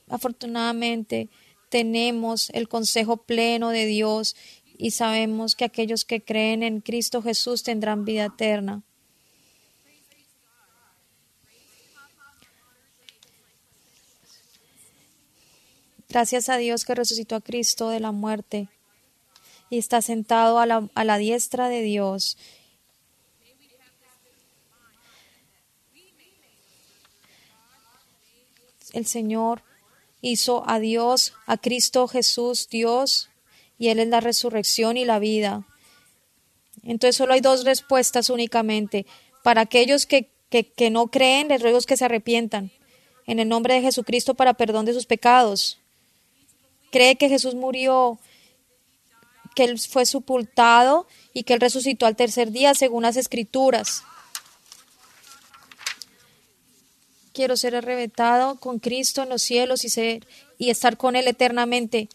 Afortunadamente, 0.07 1.29
tenemos 1.69 2.49
el 2.51 2.67
consejo 2.67 3.17
pleno 3.17 3.69
de 3.69 3.85
Dios 3.85 4.35
y 4.77 4.91
sabemos 4.91 5.55
que 5.55 5.65
aquellos 5.65 6.05
que 6.05 6.21
creen 6.21 6.63
en 6.63 6.81
Cristo 6.81 7.21
Jesús 7.21 7.63
tendrán 7.63 8.05
vida 8.05 8.25
eterna. 8.25 8.81
Gracias 16.07 16.49
a 16.49 16.57
Dios 16.57 16.85
que 16.85 16.95
resucitó 16.95 17.35
a 17.35 17.41
Cristo 17.41 17.89
de 17.89 17.99
la 17.99 18.11
muerte 18.11 18.67
y 19.69 19.77
está 19.77 20.01
sentado 20.01 20.57
a 20.57 20.65
la, 20.65 20.89
a 20.95 21.03
la 21.03 21.17
diestra 21.19 21.69
de 21.69 21.83
Dios. 21.83 22.37
El 28.93 29.05
Señor 29.05 29.61
hizo 30.21 30.63
a 30.67 30.79
Dios, 30.79 31.33
a 31.45 31.57
Cristo 31.57 32.07
Jesús, 32.07 32.67
Dios, 32.69 33.29
y 33.77 33.89
Él 33.89 33.99
es 33.99 34.07
la 34.07 34.19
resurrección 34.19 34.97
y 34.97 35.05
la 35.05 35.19
vida. 35.19 35.65
Entonces 36.83 37.15
solo 37.15 37.33
hay 37.33 37.41
dos 37.41 37.63
respuestas 37.63 38.29
únicamente. 38.29 39.05
Para 39.43 39.61
aquellos 39.61 40.05
que, 40.05 40.29
que, 40.49 40.89
no 40.89 41.07
creen, 41.07 41.47
les 41.47 41.61
ruego 41.61 41.79
que 41.81 41.97
se 41.97 42.05
arrepientan 42.05 42.71
en 43.25 43.39
el 43.39 43.47
nombre 43.47 43.75
de 43.75 43.81
Jesucristo 43.81 44.33
para 44.33 44.53
perdón 44.53 44.85
de 44.85 44.93
sus 44.93 45.05
pecados. 45.05 45.79
Cree 46.91 47.15
que 47.15 47.29
Jesús 47.29 47.55
murió, 47.55 48.19
que 49.55 49.63
Él 49.65 49.79
fue 49.79 50.05
sepultado 50.05 51.07
y 51.33 51.43
que 51.43 51.53
Él 51.53 51.61
resucitó 51.61 52.05
al 52.05 52.15
tercer 52.15 52.51
día 52.51 52.73
según 52.73 53.03
las 53.03 53.17
escrituras. 53.17 54.03
Quiero 57.39 57.55
ser 57.55 57.73
arrebatado 57.73 58.55
con 58.55 58.79
Cristo 58.79 59.23
en 59.23 59.29
los 59.29 59.41
cielos 59.41 59.85
y, 59.85 59.89
ser, 59.89 60.27
y 60.57 60.71
estar 60.71 60.97
con 60.97 61.15
Él 61.15 61.25
eternamente. 61.25 62.09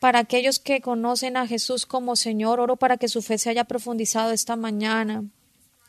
Para 0.00 0.18
aquellos 0.18 0.58
que 0.58 0.80
conocen 0.80 1.36
a 1.36 1.46
Jesús 1.46 1.86
como 1.86 2.16
Señor, 2.16 2.58
oro 2.58 2.74
para 2.74 2.96
que 2.96 3.06
su 3.06 3.22
fe 3.22 3.38
se 3.38 3.48
haya 3.48 3.62
profundizado 3.62 4.32
esta 4.32 4.56
mañana, 4.56 5.22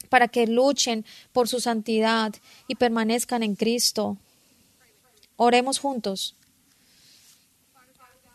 para 0.09 0.27
que 0.27 0.45
luchen 0.45 1.05
por 1.33 1.47
su 1.47 1.59
santidad 1.59 2.35
y 2.67 2.75
permanezcan 2.75 3.41
en 3.41 3.55
Cristo. 3.55 4.17
Oremos 5.35 5.79
juntos. 5.79 6.35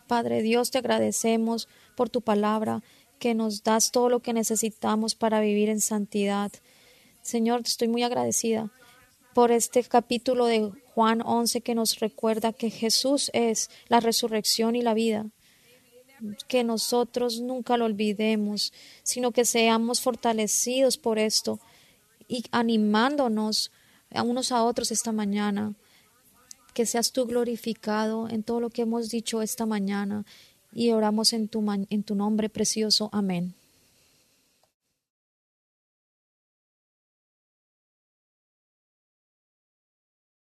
Padre 0.07 0.41
Dios, 0.41 0.71
te 0.71 0.79
agradecemos 0.79 1.69
por 1.95 2.09
tu 2.09 2.19
palabra, 2.19 2.83
que 3.17 3.33
nos 3.33 3.63
das 3.63 3.91
todo 3.91 4.09
lo 4.09 4.19
que 4.19 4.33
necesitamos 4.33 5.15
para 5.15 5.39
vivir 5.39 5.69
en 5.69 5.79
santidad. 5.79 6.51
Señor, 7.21 7.61
estoy 7.63 7.87
muy 7.87 8.03
agradecida 8.03 8.69
por 9.35 9.51
este 9.51 9.83
capítulo 9.83 10.45
de 10.45 10.71
Juan 10.93 11.21
11 11.21 11.59
que 11.59 11.75
nos 11.75 11.99
recuerda 11.99 12.53
que 12.53 12.69
Jesús 12.69 13.29
es 13.33 13.69
la 13.89 13.99
resurrección 13.99 14.77
y 14.77 14.81
la 14.81 14.93
vida 14.93 15.25
que 16.47 16.63
nosotros 16.63 17.41
nunca 17.41 17.75
lo 17.75 17.83
olvidemos, 17.83 18.71
sino 19.03 19.33
que 19.33 19.43
seamos 19.43 19.99
fortalecidos 19.99 20.97
por 20.97 21.19
esto 21.19 21.59
y 22.29 22.45
animándonos 22.51 23.71
a 24.13 24.23
unos 24.23 24.53
a 24.53 24.63
otros 24.63 24.91
esta 24.91 25.11
mañana. 25.11 25.73
Que 26.73 26.85
seas 26.85 27.11
tú 27.11 27.25
glorificado 27.25 28.29
en 28.29 28.41
todo 28.41 28.61
lo 28.61 28.69
que 28.69 28.83
hemos 28.83 29.09
dicho 29.09 29.41
esta 29.41 29.65
mañana 29.65 30.25
y 30.71 30.91
oramos 30.91 31.33
en 31.33 31.49
tu, 31.49 31.61
en 31.89 32.03
tu 32.03 32.15
nombre 32.15 32.47
precioso. 32.47 33.09
Amén. 33.11 33.53